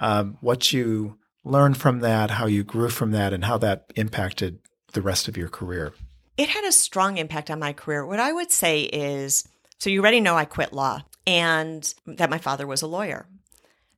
um, 0.00 0.36
what 0.40 0.72
you 0.72 1.18
learned 1.44 1.76
from 1.76 2.00
that, 2.00 2.32
how 2.32 2.46
you 2.46 2.62
grew 2.62 2.90
from 2.90 3.12
that, 3.12 3.32
and 3.32 3.44
how 3.44 3.56
that 3.58 3.90
impacted 3.96 4.58
the 4.92 5.02
rest 5.02 5.28
of 5.28 5.36
your 5.36 5.48
career. 5.48 5.94
It 6.36 6.48
had 6.48 6.64
a 6.64 6.72
strong 6.72 7.16
impact 7.16 7.50
on 7.50 7.58
my 7.58 7.72
career. 7.72 8.04
What 8.04 8.20
I 8.20 8.32
would 8.32 8.50
say 8.50 8.82
is 8.82 9.48
so 9.78 9.90
you 9.90 10.00
already 10.00 10.20
know 10.20 10.36
I 10.36 10.44
quit 10.44 10.72
law 10.72 11.02
and 11.26 11.94
that 12.06 12.30
my 12.30 12.38
father 12.38 12.66
was 12.66 12.82
a 12.82 12.86
lawyer. 12.86 13.26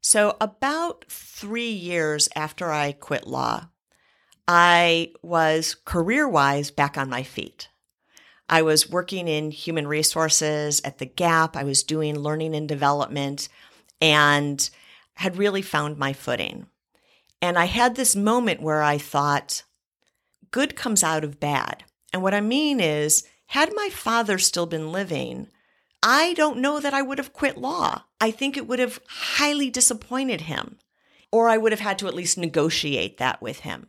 So, 0.01 0.37
about 0.41 1.05
three 1.09 1.71
years 1.71 2.29
after 2.37 2.73
I 2.73 2.93
quit 2.93 3.27
law, 3.27 3.69
I 4.49 5.13
was 5.23 5.75
career 5.85 6.29
wise 6.29 6.71
back 6.71 6.97
on 6.97 7.11
my 7.11 7.23
feet. 7.23 7.69
I 8.49 8.63
was 8.63 8.89
working 8.89 9.27
in 9.27 9.51
human 9.51 9.89
resources 9.89 10.81
at 10.85 10.99
the 10.99 11.07
Gap. 11.07 11.57
I 11.57 11.65
was 11.65 11.83
doing 11.83 12.19
learning 12.19 12.55
and 12.55 12.69
development 12.69 13.49
and 14.01 14.69
had 15.15 15.37
really 15.37 15.63
found 15.63 15.99
my 15.99 16.13
footing. 16.13 16.67
And 17.43 17.59
I 17.59 17.65
had 17.65 17.97
this 17.97 18.15
moment 18.15 18.63
where 18.63 18.83
I 18.83 18.99
thought, 18.99 19.65
good 20.51 20.77
comes 20.77 21.03
out 21.03 21.25
of 21.25 21.41
bad. 21.41 21.85
And 22.13 22.23
what 22.23 22.35
I 22.35 22.41
mean 22.41 22.81
is, 22.81 23.25
had 23.49 23.73
my 23.75 23.89
father 23.93 24.39
still 24.39 24.67
been 24.67 24.93
living, 24.93 25.49
I 26.03 26.35
don't 26.35 26.59
know 26.59 26.81
that 26.81 26.95
I 26.95 27.03
would 27.03 27.19
have 27.19 27.33
quit 27.33 27.59
law. 27.59 28.05
I 28.21 28.31
think 28.31 28.57
it 28.57 28.67
would 28.67 28.79
have 28.79 29.01
highly 29.09 29.71
disappointed 29.71 30.43
him, 30.43 30.79
or 31.33 31.49
I 31.49 31.59
would 31.59 31.73
have 31.73 31.81
had 31.81 31.99
to 32.01 32.07
at 32.07 32.15
least 32.15 32.39
negotiate 32.39 33.19
that 33.19 33.43
with 33.43 33.61
him. 33.61 33.89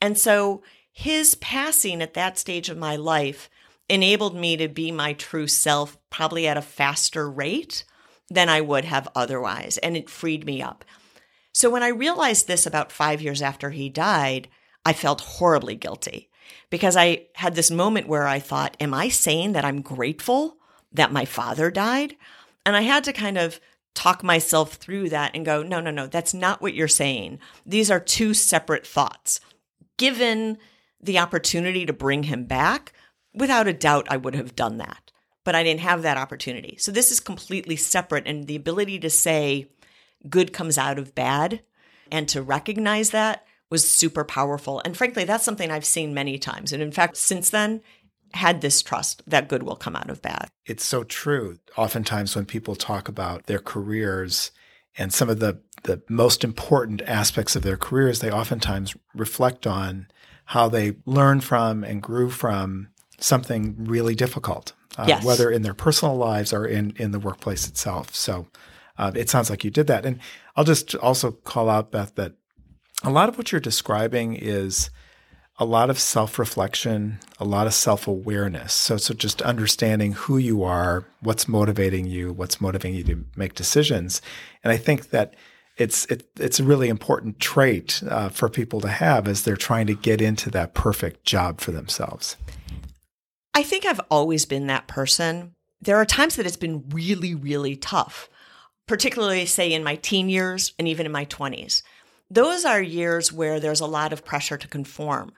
And 0.00 0.16
so 0.16 0.62
his 0.92 1.34
passing 1.36 2.02
at 2.02 2.14
that 2.14 2.38
stage 2.38 2.68
of 2.68 2.78
my 2.78 2.96
life 2.96 3.50
enabled 3.88 4.34
me 4.34 4.56
to 4.56 4.68
be 4.68 4.90
my 4.90 5.12
true 5.12 5.46
self 5.46 5.96
probably 6.10 6.46
at 6.46 6.56
a 6.56 6.62
faster 6.62 7.30
rate 7.30 7.84
than 8.28 8.48
I 8.48 8.60
would 8.60 8.84
have 8.84 9.08
otherwise. 9.14 9.78
And 9.78 9.96
it 9.96 10.10
freed 10.10 10.44
me 10.44 10.60
up. 10.62 10.84
So 11.52 11.70
when 11.70 11.82
I 11.82 11.88
realized 11.88 12.46
this 12.46 12.66
about 12.66 12.92
five 12.92 13.22
years 13.22 13.40
after 13.40 13.70
he 13.70 13.88
died, 13.88 14.48
I 14.84 14.92
felt 14.92 15.20
horribly 15.20 15.74
guilty 15.74 16.28
because 16.70 16.96
I 16.96 17.26
had 17.34 17.54
this 17.54 17.70
moment 17.70 18.08
where 18.08 18.26
I 18.26 18.40
thought, 18.40 18.76
Am 18.80 18.92
I 18.92 19.08
saying 19.08 19.52
that 19.52 19.64
I'm 19.64 19.80
grateful 19.80 20.58
that 20.92 21.12
my 21.12 21.24
father 21.24 21.70
died? 21.70 22.16
And 22.64 22.76
I 22.76 22.82
had 22.82 23.04
to 23.04 23.12
kind 23.12 23.38
of 23.38 23.60
talk 23.94 24.22
myself 24.22 24.74
through 24.74 25.08
that 25.10 25.32
and 25.34 25.46
go, 25.46 25.62
No, 25.62 25.80
no, 25.80 25.90
no, 25.90 26.06
that's 26.06 26.34
not 26.34 26.60
what 26.60 26.74
you're 26.74 26.88
saying. 26.88 27.38
These 27.64 27.90
are 27.90 28.00
two 28.00 28.34
separate 28.34 28.86
thoughts. 28.86 29.40
Given 29.98 30.58
the 31.00 31.18
opportunity 31.18 31.86
to 31.86 31.92
bring 31.92 32.24
him 32.24 32.44
back, 32.44 32.92
without 33.34 33.68
a 33.68 33.72
doubt, 33.72 34.06
I 34.10 34.16
would 34.16 34.34
have 34.34 34.56
done 34.56 34.78
that. 34.78 35.12
But 35.44 35.54
I 35.54 35.62
didn't 35.62 35.80
have 35.80 36.02
that 36.02 36.16
opportunity. 36.16 36.76
So 36.78 36.90
this 36.90 37.12
is 37.12 37.20
completely 37.20 37.76
separate. 37.76 38.26
And 38.26 38.46
the 38.46 38.56
ability 38.56 38.98
to 39.00 39.10
say 39.10 39.68
good 40.28 40.52
comes 40.52 40.76
out 40.76 40.98
of 40.98 41.14
bad 41.14 41.62
and 42.10 42.28
to 42.28 42.42
recognize 42.42 43.10
that 43.10 43.46
was 43.70 43.88
super 43.88 44.24
powerful. 44.24 44.82
And 44.84 44.96
frankly, 44.96 45.24
that's 45.24 45.44
something 45.44 45.70
I've 45.70 45.84
seen 45.84 46.14
many 46.14 46.38
times. 46.38 46.72
And 46.72 46.82
in 46.82 46.92
fact, 46.92 47.16
since 47.16 47.50
then, 47.50 47.82
had 48.34 48.60
this 48.60 48.82
trust 48.82 49.22
that 49.26 49.48
good 49.48 49.62
will 49.62 49.76
come 49.76 49.96
out 49.96 50.10
of 50.10 50.22
bad. 50.22 50.48
It's 50.64 50.84
so 50.84 51.04
true. 51.04 51.58
Oftentimes, 51.76 52.34
when 52.34 52.44
people 52.44 52.74
talk 52.74 53.08
about 53.08 53.46
their 53.46 53.58
careers 53.58 54.50
and 54.98 55.12
some 55.12 55.28
of 55.28 55.38
the, 55.38 55.60
the 55.86 56.02
most 56.08 56.44
important 56.44 57.00
aspects 57.02 57.56
of 57.56 57.62
their 57.62 57.76
careers, 57.76 58.20
they 58.20 58.30
oftentimes 58.30 58.94
reflect 59.14 59.66
on 59.66 60.08
how 60.46 60.68
they 60.68 60.96
learned 61.06 61.42
from 61.42 61.82
and 61.82 62.02
grew 62.02 62.30
from 62.30 62.88
something 63.18 63.74
really 63.78 64.14
difficult, 64.14 64.74
uh, 64.98 65.06
yes. 65.08 65.24
whether 65.24 65.50
in 65.50 65.62
their 65.62 65.74
personal 65.74 66.16
lives 66.16 66.52
or 66.52 66.66
in, 66.66 66.92
in 66.96 67.10
the 67.10 67.18
workplace 67.18 67.66
itself. 67.66 68.14
So 68.14 68.46
uh, 68.98 69.12
it 69.14 69.30
sounds 69.30 69.48
like 69.50 69.64
you 69.64 69.70
did 69.70 69.86
that. 69.86 70.04
And 70.04 70.20
I'll 70.54 70.64
just 70.64 70.94
also 70.96 71.32
call 71.32 71.68
out, 71.68 71.90
Beth, 71.90 72.14
that 72.16 72.34
a 73.02 73.10
lot 73.10 73.28
of 73.28 73.38
what 73.38 73.50
you're 73.52 73.60
describing 73.60 74.34
is 74.34 74.90
a 75.58 75.64
lot 75.64 75.88
of 75.88 75.98
self 75.98 76.38
reflection, 76.38 77.18
a 77.40 77.44
lot 77.44 77.66
of 77.66 77.74
self 77.74 78.06
awareness. 78.06 78.72
So, 78.72 78.96
so 78.96 79.14
just 79.14 79.40
understanding 79.42 80.12
who 80.12 80.36
you 80.38 80.62
are, 80.62 81.06
what's 81.20 81.48
motivating 81.48 82.06
you, 82.06 82.32
what's 82.32 82.60
motivating 82.60 82.94
you 82.94 83.04
to 83.04 83.24
make 83.36 83.54
decisions. 83.54 84.20
And 84.62 84.72
I 84.72 84.76
think 84.76 85.10
that 85.10 85.34
it's 85.76 86.06
it, 86.06 86.28
it's 86.38 86.60
a 86.60 86.64
really 86.64 86.88
important 86.88 87.38
trait 87.38 88.02
uh, 88.08 88.28
for 88.28 88.48
people 88.48 88.80
to 88.80 88.88
have 88.88 89.28
as 89.28 89.42
they're 89.42 89.56
trying 89.56 89.86
to 89.86 89.94
get 89.94 90.20
into 90.20 90.50
that 90.50 90.74
perfect 90.74 91.24
job 91.24 91.60
for 91.60 91.72
themselves. 91.72 92.36
I 93.54 93.62
think 93.62 93.86
I've 93.86 94.00
always 94.10 94.44
been 94.44 94.66
that 94.66 94.86
person. 94.86 95.54
There 95.80 95.96
are 95.96 96.04
times 96.04 96.36
that 96.36 96.46
it's 96.46 96.56
been 96.56 96.84
really, 96.88 97.34
really 97.34 97.76
tough, 97.76 98.28
particularly, 98.86 99.46
say, 99.46 99.72
in 99.72 99.84
my 99.84 99.96
teen 99.96 100.28
years 100.28 100.72
and 100.78 100.88
even 100.88 101.06
in 101.06 101.12
my 101.12 101.24
20s. 101.26 101.82
Those 102.30 102.64
are 102.64 102.82
years 102.82 103.32
where 103.32 103.60
there's 103.60 103.80
a 103.80 103.86
lot 103.86 104.12
of 104.12 104.24
pressure 104.24 104.58
to 104.58 104.68
conform. 104.68 105.32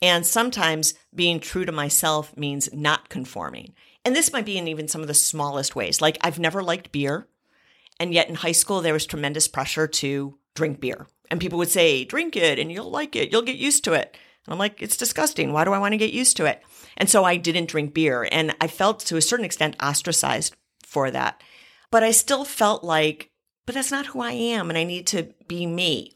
And 0.00 0.24
sometimes 0.24 0.94
being 1.14 1.40
true 1.40 1.64
to 1.64 1.72
myself 1.72 2.34
means 2.36 2.72
not 2.72 3.08
conforming. 3.08 3.74
And 4.04 4.16
this 4.16 4.32
might 4.32 4.46
be 4.46 4.56
in 4.56 4.68
even 4.68 4.88
some 4.88 5.02
of 5.02 5.08
the 5.08 5.14
smallest 5.14 5.76
ways. 5.76 6.00
Like, 6.00 6.16
I've 6.22 6.38
never 6.38 6.62
liked 6.62 6.92
beer. 6.92 7.26
And 8.00 8.14
yet 8.14 8.28
in 8.28 8.34
high 8.34 8.52
school, 8.52 8.80
there 8.80 8.94
was 8.94 9.06
tremendous 9.06 9.46
pressure 9.46 9.86
to 9.86 10.38
drink 10.56 10.80
beer. 10.80 11.06
And 11.30 11.38
people 11.38 11.58
would 11.58 11.70
say, 11.70 12.04
drink 12.04 12.34
it 12.34 12.58
and 12.58 12.72
you'll 12.72 12.90
like 12.90 13.14
it. 13.14 13.30
You'll 13.30 13.42
get 13.42 13.56
used 13.56 13.84
to 13.84 13.92
it. 13.92 14.16
And 14.46 14.52
I'm 14.52 14.58
like, 14.58 14.82
it's 14.82 14.96
disgusting. 14.96 15.52
Why 15.52 15.64
do 15.64 15.72
I 15.72 15.78
want 15.78 15.92
to 15.92 15.98
get 15.98 16.12
used 16.12 16.36
to 16.38 16.46
it? 16.46 16.62
And 16.96 17.08
so 17.08 17.24
I 17.24 17.36
didn't 17.36 17.68
drink 17.68 17.94
beer. 17.94 18.26
And 18.32 18.56
I 18.60 18.66
felt 18.66 19.00
to 19.00 19.16
a 19.16 19.22
certain 19.22 19.44
extent 19.44 19.76
ostracized 19.80 20.56
for 20.84 21.10
that. 21.10 21.42
But 21.90 22.02
I 22.02 22.10
still 22.10 22.44
felt 22.44 22.82
like, 22.82 23.30
but 23.66 23.74
that's 23.74 23.92
not 23.92 24.06
who 24.06 24.20
I 24.20 24.32
am. 24.32 24.70
And 24.70 24.78
I 24.78 24.84
need 24.84 25.06
to 25.08 25.34
be 25.46 25.66
me. 25.66 26.14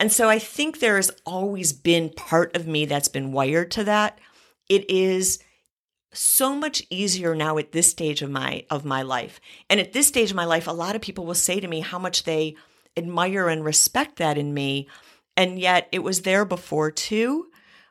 And 0.00 0.12
so 0.12 0.28
I 0.28 0.38
think 0.38 0.78
there 0.78 0.96
has 0.96 1.10
always 1.26 1.72
been 1.72 2.10
part 2.10 2.56
of 2.56 2.66
me 2.66 2.86
that's 2.86 3.08
been 3.08 3.32
wired 3.32 3.70
to 3.72 3.84
that. 3.84 4.18
It 4.68 4.88
is 4.88 5.40
so 6.14 6.54
much 6.54 6.82
easier 6.90 7.34
now 7.34 7.58
at 7.58 7.72
this 7.72 7.90
stage 7.90 8.22
of 8.22 8.30
my 8.30 8.64
of 8.70 8.84
my 8.84 9.02
life. 9.02 9.40
And 9.68 9.80
at 9.80 9.92
this 9.92 10.06
stage 10.06 10.30
of 10.30 10.36
my 10.36 10.44
life, 10.44 10.66
a 10.66 10.72
lot 10.72 10.96
of 10.96 11.02
people 11.02 11.26
will 11.26 11.34
say 11.34 11.60
to 11.60 11.68
me 11.68 11.80
how 11.80 11.98
much 11.98 12.24
they 12.24 12.56
admire 12.96 13.48
and 13.48 13.64
respect 13.64 14.16
that 14.16 14.38
in 14.38 14.54
me. 14.54 14.88
And 15.36 15.58
yet 15.58 15.88
it 15.92 16.00
was 16.00 16.22
there 16.22 16.44
before 16.44 16.90
too, 16.90 17.48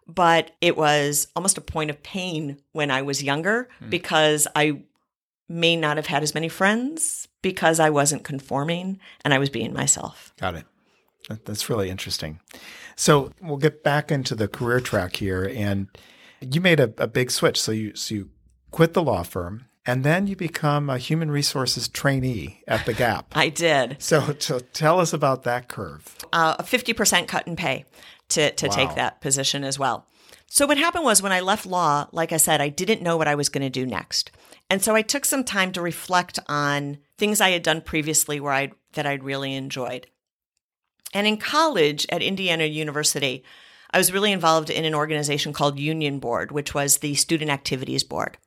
but 0.08 0.52
it 0.62 0.78
was 0.78 1.28
almost 1.36 1.58
a 1.58 1.62
point 1.62 1.90
of 1.90 2.04
pain 2.04 2.58
when 2.72 2.90
I 2.90 3.02
was 3.02 3.24
younger 3.24 3.70
mm. 3.82 3.90
because 3.90 4.48
I 4.56 4.84
may 5.50 5.76
not 5.76 5.98
have 5.98 6.08
had 6.08 6.24
as 6.24 6.34
many 6.34 6.50
friends 6.50 7.28
because 7.42 7.80
I 7.80 7.90
wasn't 7.90 8.24
conforming 8.24 9.00
and 9.24 9.34
I 9.34 9.40
was 9.40 9.50
being 9.50 9.74
myself. 9.74 10.34
Got 10.40 10.56
it. 10.56 10.66
That's 11.46 11.70
really 11.70 11.90
interesting. 11.90 12.40
So 12.96 13.32
we'll 13.42 13.58
get 13.58 13.84
back 13.84 14.12
into 14.12 14.36
the 14.36 14.48
career 14.48 14.80
track 14.80 15.16
here, 15.16 15.50
and 15.56 15.88
you 16.52 16.62
made 16.62 16.80
a, 16.80 16.94
a 16.98 17.08
big 17.08 17.32
switch. 17.32 17.60
So 17.60 17.72
you 17.72 17.96
so 17.96 18.16
you 18.16 18.30
quit 18.72 18.94
the 18.94 19.04
law 19.04 19.24
firm, 19.24 19.66
and 19.86 20.04
then 20.04 20.28
you 20.28 20.36
become 20.36 20.90
a 20.90 20.98
human 20.98 21.32
resources 21.32 21.88
trainee 21.88 22.64
at 22.68 22.86
the 22.86 22.94
Gap. 22.94 23.28
I 23.36 23.50
did. 23.50 23.98
So, 24.00 24.36
so 24.40 24.60
tell 24.60 25.00
us 25.00 25.14
about 25.14 25.44
that 25.44 25.68
curve. 25.68 26.16
Uh, 26.32 26.56
a 26.60 26.64
fifty 26.64 26.94
percent 26.94 27.28
cut 27.28 27.48
in 27.48 27.56
pay 27.56 27.86
to 28.30 28.52
to 28.52 28.68
wow. 28.68 28.76
take 28.76 28.96
that 28.96 29.22
position 29.22 29.64
as 29.64 29.78
well. 29.78 30.08
So 30.48 30.68
what 30.68 30.78
happened 30.78 31.04
was 31.04 31.22
when 31.22 31.32
I 31.32 31.40
left 31.40 31.66
law, 31.66 32.08
like 32.12 32.32
I 32.32 32.38
said, 32.38 32.62
I 32.62 32.70
didn't 32.70 33.02
know 33.02 33.18
what 33.18 33.28
I 33.28 33.34
was 33.34 33.50
going 33.50 33.64
to 33.64 33.72
do 33.72 33.88
next. 33.88 34.30
And 34.70 34.84
so 34.84 34.94
I 34.94 35.02
took 35.02 35.26
some 35.26 35.44
time 35.44 35.72
to 35.72 35.82
reflect 35.82 36.38
on 36.48 37.00
things 37.18 37.42
I 37.42 37.50
had 37.50 37.64
done 37.64 37.82
previously 37.82 38.40
where 38.40 38.54
I 38.54 38.72
that 38.94 39.08
I'd 39.08 39.24
really 39.24 39.56
enjoyed. 39.56 40.08
And 41.14 41.28
in 41.28 41.38
college 41.38 42.06
at 42.10 42.22
Indiana 42.22 42.66
University, 42.66 43.44
I 43.94 44.00
was 44.00 44.12
really 44.12 44.32
involved 44.32 44.72
in 44.72 44.86
an 44.86 44.96
organization 44.96 45.54
called 45.54 45.80
Union 45.80 46.18
Board, 46.20 46.52
which 46.52 46.74
was 46.74 46.98
the 46.98 47.14
Student 47.14 47.52
Activities 47.52 48.04
Board. 48.04 48.38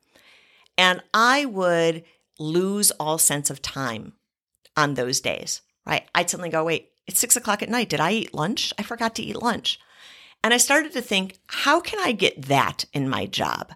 And 0.77 1.03
I 1.15 1.45
would 1.45 2.05
lose 2.39 2.91
all 2.93 3.17
sense 3.17 3.49
of 3.49 3.63
time 3.63 4.15
on 4.77 4.95
those 4.95 5.21
days, 5.21 5.63
right? 5.87 6.05
I'd 6.15 6.29
suddenly 6.29 6.51
go, 6.51 6.65
wait, 6.65 6.91
it's 7.07 7.21
six 7.21 7.37
o'clock 7.37 7.63
at 7.63 7.69
night. 7.69 7.89
Did 7.89 8.01
I 8.01 8.11
eat 8.13 8.35
lunch? 8.35 8.73
I 8.79 8.83
forgot 8.83 9.15
to 9.15 9.23
eat 9.23 9.41
lunch. 9.41 9.79
And 10.43 10.53
I 10.53 10.59
started 10.59 10.93
to 10.93 11.01
think, 11.01 11.39
how 11.47 11.81
can 11.81 11.99
I 12.01 12.13
get 12.13 12.43
that 12.43 12.85
in 12.93 13.09
my 13.09 13.27
job? 13.27 13.73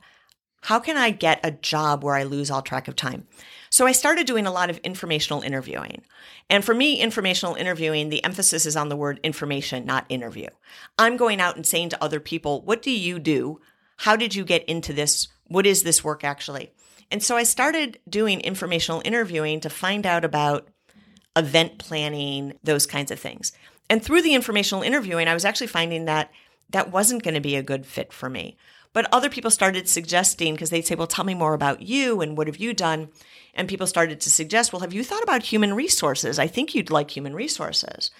How 0.62 0.78
can 0.78 0.96
I 0.96 1.10
get 1.10 1.40
a 1.42 1.52
job 1.52 2.04
where 2.04 2.16
I 2.16 2.24
lose 2.24 2.50
all 2.50 2.62
track 2.62 2.86
of 2.86 2.96
time? 2.96 3.26
So 3.70 3.86
I 3.86 3.92
started 3.92 4.26
doing 4.26 4.46
a 4.46 4.52
lot 4.52 4.68
of 4.68 4.78
informational 4.78 5.42
interviewing. 5.42 6.02
And 6.48 6.64
for 6.64 6.74
me, 6.74 7.00
informational 7.00 7.54
interviewing, 7.54 8.08
the 8.08 8.22
emphasis 8.24 8.66
is 8.66 8.76
on 8.76 8.88
the 8.88 8.96
word 8.96 9.20
information, 9.22 9.86
not 9.86 10.06
interview. 10.08 10.48
I'm 10.98 11.16
going 11.16 11.40
out 11.40 11.54
and 11.54 11.64
saying 11.64 11.90
to 11.90 12.02
other 12.02 12.18
people, 12.18 12.62
what 12.62 12.82
do 12.82 12.90
you 12.90 13.20
do? 13.20 13.60
How 13.98 14.16
did 14.16 14.34
you 14.34 14.44
get 14.44 14.64
into 14.64 14.92
this? 14.92 15.28
What 15.46 15.66
is 15.66 15.84
this 15.84 16.02
work 16.02 16.24
actually? 16.24 16.72
And 17.12 17.22
so 17.22 17.36
I 17.36 17.44
started 17.44 17.98
doing 18.08 18.40
informational 18.40 19.02
interviewing 19.04 19.60
to 19.60 19.70
find 19.70 20.04
out 20.04 20.24
about 20.24 20.68
event 21.36 21.78
planning, 21.78 22.54
those 22.64 22.86
kinds 22.86 23.10
of 23.10 23.20
things. 23.20 23.52
And 23.88 24.02
through 24.02 24.22
the 24.22 24.34
informational 24.34 24.82
interviewing, 24.82 25.28
I 25.28 25.34
was 25.34 25.44
actually 25.44 25.66
finding 25.68 26.06
that 26.06 26.30
that 26.70 26.90
wasn't 26.90 27.22
going 27.22 27.34
to 27.34 27.40
be 27.40 27.56
a 27.56 27.62
good 27.62 27.86
fit 27.86 28.12
for 28.12 28.28
me. 28.28 28.56
But 28.92 29.12
other 29.12 29.28
people 29.30 29.50
started 29.50 29.88
suggesting, 29.88 30.54
because 30.54 30.70
they'd 30.70 30.86
say, 30.86 30.94
Well, 30.94 31.06
tell 31.06 31.24
me 31.24 31.34
more 31.34 31.54
about 31.54 31.82
you 31.82 32.20
and 32.20 32.36
what 32.36 32.46
have 32.46 32.56
you 32.56 32.74
done? 32.74 33.08
And 33.54 33.68
people 33.68 33.86
started 33.86 34.20
to 34.20 34.30
suggest, 34.30 34.72
Well, 34.72 34.80
have 34.80 34.92
you 34.92 35.04
thought 35.04 35.22
about 35.22 35.44
human 35.44 35.74
resources? 35.74 36.38
I 36.38 36.46
think 36.46 36.74
you'd 36.74 36.90
like 36.90 37.10
human 37.10 37.34
resources. 37.34 38.10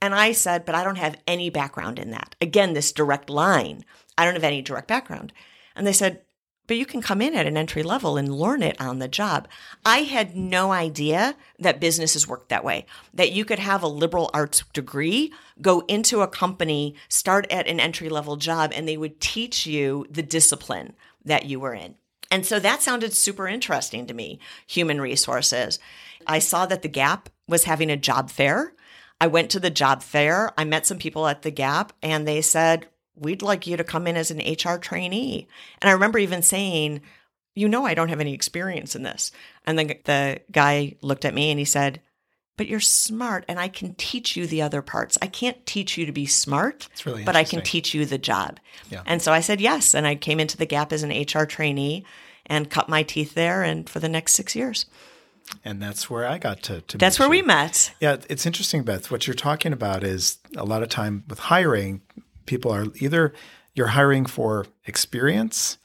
And 0.00 0.14
I 0.14 0.32
said, 0.32 0.64
But 0.64 0.74
I 0.74 0.84
don't 0.84 0.96
have 0.96 1.20
any 1.26 1.50
background 1.50 1.98
in 1.98 2.10
that. 2.10 2.34
Again, 2.40 2.72
this 2.72 2.92
direct 2.92 3.28
line. 3.28 3.84
I 4.16 4.24
don't 4.24 4.34
have 4.34 4.44
any 4.44 4.62
direct 4.62 4.88
background. 4.88 5.32
And 5.74 5.86
they 5.86 5.92
said, 5.92 6.22
but 6.66 6.76
you 6.76 6.86
can 6.86 7.00
come 7.00 7.22
in 7.22 7.34
at 7.34 7.46
an 7.46 7.56
entry 7.56 7.82
level 7.82 8.16
and 8.16 8.34
learn 8.34 8.62
it 8.62 8.80
on 8.80 8.98
the 8.98 9.08
job. 9.08 9.48
I 9.84 9.98
had 9.98 10.36
no 10.36 10.72
idea 10.72 11.36
that 11.58 11.80
businesses 11.80 12.26
worked 12.26 12.48
that 12.48 12.64
way, 12.64 12.86
that 13.14 13.32
you 13.32 13.44
could 13.44 13.58
have 13.58 13.82
a 13.82 13.88
liberal 13.88 14.30
arts 14.34 14.64
degree, 14.72 15.32
go 15.60 15.80
into 15.88 16.20
a 16.20 16.28
company, 16.28 16.94
start 17.08 17.46
at 17.50 17.66
an 17.66 17.80
entry 17.80 18.08
level 18.08 18.36
job, 18.36 18.72
and 18.74 18.86
they 18.86 18.96
would 18.96 19.20
teach 19.20 19.66
you 19.66 20.06
the 20.10 20.22
discipline 20.22 20.94
that 21.24 21.46
you 21.46 21.60
were 21.60 21.74
in. 21.74 21.96
And 22.30 22.44
so 22.44 22.58
that 22.58 22.82
sounded 22.82 23.14
super 23.14 23.46
interesting 23.46 24.06
to 24.06 24.14
me, 24.14 24.40
human 24.66 25.00
resources. 25.00 25.78
I 26.26 26.40
saw 26.40 26.66
that 26.66 26.82
the 26.82 26.88
Gap 26.88 27.28
was 27.48 27.64
having 27.64 27.90
a 27.90 27.96
job 27.96 28.30
fair. 28.30 28.74
I 29.20 29.28
went 29.28 29.50
to 29.50 29.60
the 29.60 29.70
job 29.70 30.02
fair. 30.02 30.52
I 30.58 30.64
met 30.64 30.86
some 30.86 30.98
people 30.98 31.26
at 31.26 31.42
the 31.42 31.50
Gap 31.50 31.92
and 32.02 32.26
they 32.26 32.42
said, 32.42 32.88
we'd 33.16 33.42
like 33.42 33.66
you 33.66 33.76
to 33.76 33.84
come 33.84 34.06
in 34.06 34.16
as 34.16 34.30
an 34.30 34.38
HR 34.38 34.78
trainee. 34.78 35.48
And 35.80 35.88
I 35.88 35.92
remember 35.92 36.18
even 36.18 36.42
saying, 36.42 37.00
you 37.54 37.68
know, 37.68 37.86
I 37.86 37.94
don't 37.94 38.10
have 38.10 38.20
any 38.20 38.34
experience 38.34 38.94
in 38.94 39.02
this. 39.02 39.32
And 39.64 39.78
then 39.78 39.94
the 40.04 40.40
guy 40.52 40.96
looked 41.00 41.24
at 41.24 41.34
me 41.34 41.50
and 41.50 41.58
he 41.58 41.64
said, 41.64 42.00
but 42.56 42.66
you're 42.66 42.80
smart 42.80 43.44
and 43.48 43.58
I 43.58 43.68
can 43.68 43.94
teach 43.94 44.36
you 44.36 44.46
the 44.46 44.62
other 44.62 44.82
parts. 44.82 45.18
I 45.20 45.26
can't 45.26 45.64
teach 45.66 45.98
you 45.98 46.06
to 46.06 46.12
be 46.12 46.26
smart, 46.26 46.88
really 47.04 47.24
but 47.24 47.36
I 47.36 47.44
can 47.44 47.62
teach 47.62 47.94
you 47.94 48.06
the 48.06 48.18
job. 48.18 48.60
Yeah. 48.90 49.02
And 49.04 49.20
so 49.20 49.32
I 49.32 49.40
said 49.40 49.60
yes. 49.60 49.94
And 49.94 50.06
I 50.06 50.14
came 50.14 50.40
into 50.40 50.56
the 50.56 50.66
Gap 50.66 50.92
as 50.92 51.02
an 51.02 51.10
HR 51.10 51.44
trainee 51.44 52.04
and 52.46 52.70
cut 52.70 52.88
my 52.88 53.02
teeth 53.02 53.34
there 53.34 53.62
and 53.62 53.88
for 53.88 54.00
the 54.00 54.08
next 54.08 54.32
six 54.32 54.54
years. 54.54 54.86
And 55.64 55.80
that's 55.80 56.10
where 56.10 56.26
I 56.26 56.38
got 56.38 56.62
to. 56.64 56.80
to 56.80 56.98
that's 56.98 57.18
where 57.18 57.26
you. 57.26 57.30
we 57.30 57.42
met. 57.42 57.94
Yeah, 58.00 58.16
it's 58.28 58.46
interesting, 58.46 58.82
Beth. 58.82 59.10
What 59.10 59.26
you're 59.26 59.34
talking 59.34 59.72
about 59.72 60.02
is 60.02 60.38
a 60.56 60.64
lot 60.64 60.82
of 60.82 60.88
time 60.88 61.24
with 61.28 61.38
hiring, 61.38 62.00
people 62.46 62.72
are 62.72 62.86
either 62.96 63.32
you're 63.74 63.88
hiring 63.88 64.26
for 64.26 64.66
experience 64.86 65.78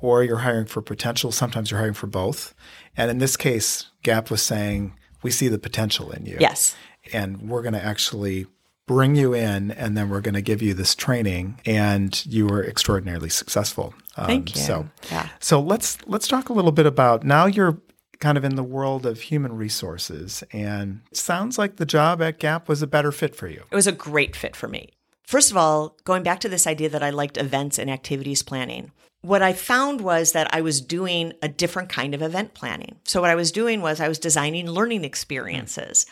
or 0.00 0.24
you're 0.24 0.38
hiring 0.38 0.66
for 0.66 0.82
potential. 0.82 1.30
Sometimes 1.32 1.70
you're 1.70 1.78
hiring 1.78 1.94
for 1.94 2.08
both. 2.08 2.54
And 2.96 3.10
in 3.10 3.18
this 3.18 3.36
case, 3.36 3.86
Gap 4.02 4.30
was 4.30 4.42
saying, 4.42 4.94
we 5.22 5.30
see 5.30 5.48
the 5.48 5.58
potential 5.58 6.10
in 6.10 6.26
you. 6.26 6.36
Yes. 6.40 6.76
And 7.12 7.48
we're 7.48 7.62
going 7.62 7.74
to 7.74 7.84
actually 7.84 8.46
bring 8.86 9.16
you 9.16 9.34
in 9.34 9.72
and 9.72 9.96
then 9.96 10.08
we're 10.08 10.20
going 10.20 10.34
to 10.34 10.42
give 10.42 10.62
you 10.62 10.72
this 10.72 10.94
training 10.94 11.60
and 11.66 12.24
you 12.24 12.46
were 12.46 12.64
extraordinarily 12.64 13.28
successful. 13.28 13.94
Um, 14.16 14.26
Thank 14.26 14.54
you. 14.54 14.60
So, 14.60 14.88
yeah. 15.10 15.28
so 15.40 15.60
let's 15.60 15.98
let's 16.06 16.28
talk 16.28 16.48
a 16.48 16.52
little 16.52 16.70
bit 16.72 16.86
about 16.86 17.24
now 17.24 17.46
you're 17.46 17.78
kind 18.20 18.38
of 18.38 18.44
in 18.44 18.54
the 18.54 18.62
world 18.62 19.04
of 19.04 19.20
human 19.22 19.56
resources 19.56 20.42
and 20.52 21.00
sounds 21.12 21.58
like 21.58 21.76
the 21.76 21.84
job 21.84 22.22
at 22.22 22.38
Gap 22.38 22.68
was 22.68 22.80
a 22.80 22.86
better 22.86 23.10
fit 23.10 23.34
for 23.34 23.48
you. 23.48 23.64
It 23.70 23.74
was 23.74 23.88
a 23.88 23.92
great 23.92 24.36
fit 24.36 24.54
for 24.54 24.68
me 24.68 24.90
First 25.26 25.50
of 25.50 25.56
all, 25.56 25.96
going 26.04 26.22
back 26.22 26.40
to 26.40 26.48
this 26.48 26.66
idea 26.68 26.88
that 26.88 27.02
I 27.02 27.10
liked 27.10 27.36
events 27.36 27.78
and 27.78 27.90
activities 27.90 28.42
planning, 28.42 28.92
what 29.22 29.42
I 29.42 29.52
found 29.52 30.00
was 30.00 30.32
that 30.32 30.54
I 30.54 30.60
was 30.60 30.80
doing 30.80 31.32
a 31.42 31.48
different 31.48 31.88
kind 31.88 32.14
of 32.14 32.22
event 32.22 32.54
planning. 32.54 32.96
So, 33.04 33.20
what 33.20 33.30
I 33.30 33.34
was 33.34 33.50
doing 33.50 33.82
was 33.82 34.00
I 34.00 34.08
was 34.08 34.20
designing 34.20 34.70
learning 34.70 35.04
experiences. 35.04 36.06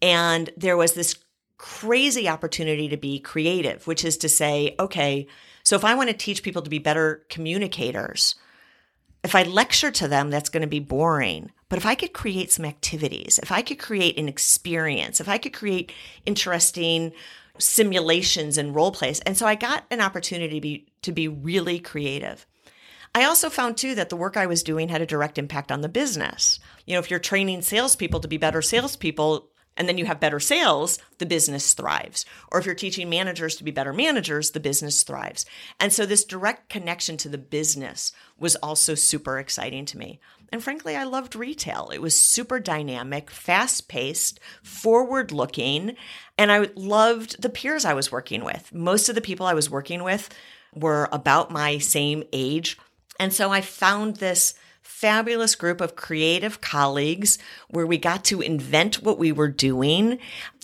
And 0.00 0.50
there 0.56 0.76
was 0.76 0.92
this 0.92 1.16
crazy 1.58 2.28
opportunity 2.28 2.88
to 2.88 2.96
be 2.96 3.18
creative, 3.18 3.86
which 3.86 4.04
is 4.04 4.16
to 4.18 4.28
say, 4.28 4.76
okay, 4.78 5.26
so 5.64 5.74
if 5.74 5.84
I 5.84 5.94
want 5.94 6.10
to 6.10 6.16
teach 6.16 6.42
people 6.42 6.62
to 6.62 6.70
be 6.70 6.78
better 6.78 7.24
communicators, 7.28 8.36
if 9.24 9.34
I 9.34 9.42
lecture 9.44 9.90
to 9.92 10.08
them, 10.08 10.30
that's 10.30 10.48
going 10.48 10.62
to 10.62 10.68
be 10.68 10.80
boring. 10.80 11.50
But 11.68 11.78
if 11.78 11.86
I 11.86 11.94
could 11.94 12.12
create 12.12 12.52
some 12.52 12.64
activities, 12.64 13.38
if 13.42 13.50
I 13.52 13.62
could 13.62 13.78
create 13.78 14.18
an 14.18 14.28
experience, 14.28 15.20
if 15.20 15.28
I 15.28 15.38
could 15.38 15.52
create 15.52 15.92
interesting 16.26 17.12
simulations 17.62 18.58
and 18.58 18.74
role 18.74 18.92
plays. 18.92 19.20
And 19.20 19.36
so 19.36 19.46
I 19.46 19.54
got 19.54 19.84
an 19.90 20.00
opportunity 20.00 20.56
to 20.56 20.60
be, 20.60 20.86
to 21.02 21.12
be 21.12 21.28
really 21.28 21.78
creative. 21.78 22.46
I 23.14 23.24
also 23.24 23.50
found 23.50 23.76
too 23.76 23.94
that 23.94 24.08
the 24.08 24.16
work 24.16 24.36
I 24.36 24.46
was 24.46 24.62
doing 24.62 24.88
had 24.88 25.02
a 25.02 25.06
direct 25.06 25.38
impact 25.38 25.70
on 25.70 25.82
the 25.82 25.88
business. 25.88 26.58
You 26.86 26.94
know, 26.94 27.00
if 27.00 27.10
you're 27.10 27.20
training 27.20 27.62
salespeople 27.62 28.20
to 28.20 28.28
be 28.28 28.38
better 28.38 28.62
salespeople, 28.62 29.50
and 29.76 29.88
then 29.88 29.98
you 29.98 30.04
have 30.06 30.20
better 30.20 30.40
sales, 30.40 30.98
the 31.18 31.26
business 31.26 31.74
thrives. 31.74 32.26
Or 32.50 32.58
if 32.58 32.66
you're 32.66 32.74
teaching 32.74 33.08
managers 33.08 33.56
to 33.56 33.64
be 33.64 33.70
better 33.70 33.92
managers, 33.92 34.50
the 34.50 34.60
business 34.60 35.02
thrives. 35.02 35.46
And 35.80 35.92
so 35.92 36.04
this 36.04 36.24
direct 36.24 36.68
connection 36.68 37.16
to 37.18 37.28
the 37.28 37.38
business 37.38 38.12
was 38.38 38.56
also 38.56 38.94
super 38.94 39.38
exciting 39.38 39.84
to 39.86 39.98
me. 39.98 40.20
And 40.52 40.62
frankly, 40.62 40.96
I 40.96 41.04
loved 41.04 41.34
retail. 41.34 41.90
It 41.94 42.02
was 42.02 42.18
super 42.18 42.60
dynamic, 42.60 43.30
fast 43.30 43.88
paced, 43.88 44.38
forward 44.62 45.32
looking. 45.32 45.96
And 46.36 46.52
I 46.52 46.68
loved 46.76 47.40
the 47.40 47.48
peers 47.48 47.86
I 47.86 47.94
was 47.94 48.12
working 48.12 48.44
with. 48.44 48.72
Most 48.74 49.08
of 49.08 49.14
the 49.14 49.22
people 49.22 49.46
I 49.46 49.54
was 49.54 49.70
working 49.70 50.02
with 50.02 50.28
were 50.74 51.08
about 51.10 51.50
my 51.50 51.78
same 51.78 52.22
age. 52.32 52.78
And 53.18 53.32
so 53.32 53.50
I 53.50 53.62
found 53.62 54.16
this 54.16 54.54
fabulous 54.82 55.54
group 55.54 55.80
of 55.80 55.96
creative 55.96 56.60
colleagues 56.60 57.38
where 57.68 57.86
we 57.86 57.98
got 57.98 58.24
to 58.24 58.40
invent 58.40 59.02
what 59.02 59.18
we 59.18 59.32
were 59.32 59.48
doing. 59.48 60.18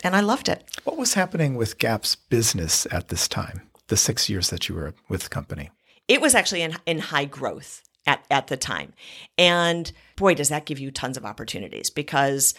And 0.04 0.14
I 0.14 0.20
loved 0.20 0.48
it. 0.48 0.64
What 0.84 0.96
was 0.96 1.14
happening 1.14 1.56
with 1.56 1.78
Gap's 1.78 2.14
business 2.14 2.86
at 2.90 3.08
this 3.08 3.28
time, 3.28 3.62
the 3.88 3.96
six 3.96 4.28
years 4.28 4.50
that 4.50 4.68
you 4.68 4.74
were 4.74 4.94
with 5.08 5.24
the 5.24 5.28
company? 5.28 5.70
It 6.06 6.20
was 6.20 6.34
actually 6.34 6.62
in, 6.62 6.76
in 6.86 6.98
high 6.98 7.26
growth 7.26 7.82
at, 8.06 8.24
at 8.30 8.46
the 8.46 8.56
time. 8.56 8.92
And 9.36 9.90
boy, 10.16 10.34
does 10.34 10.48
that 10.48 10.66
give 10.66 10.78
you 10.78 10.90
tons 10.90 11.16
of 11.16 11.24
opportunities 11.24 11.90
because 11.90 12.54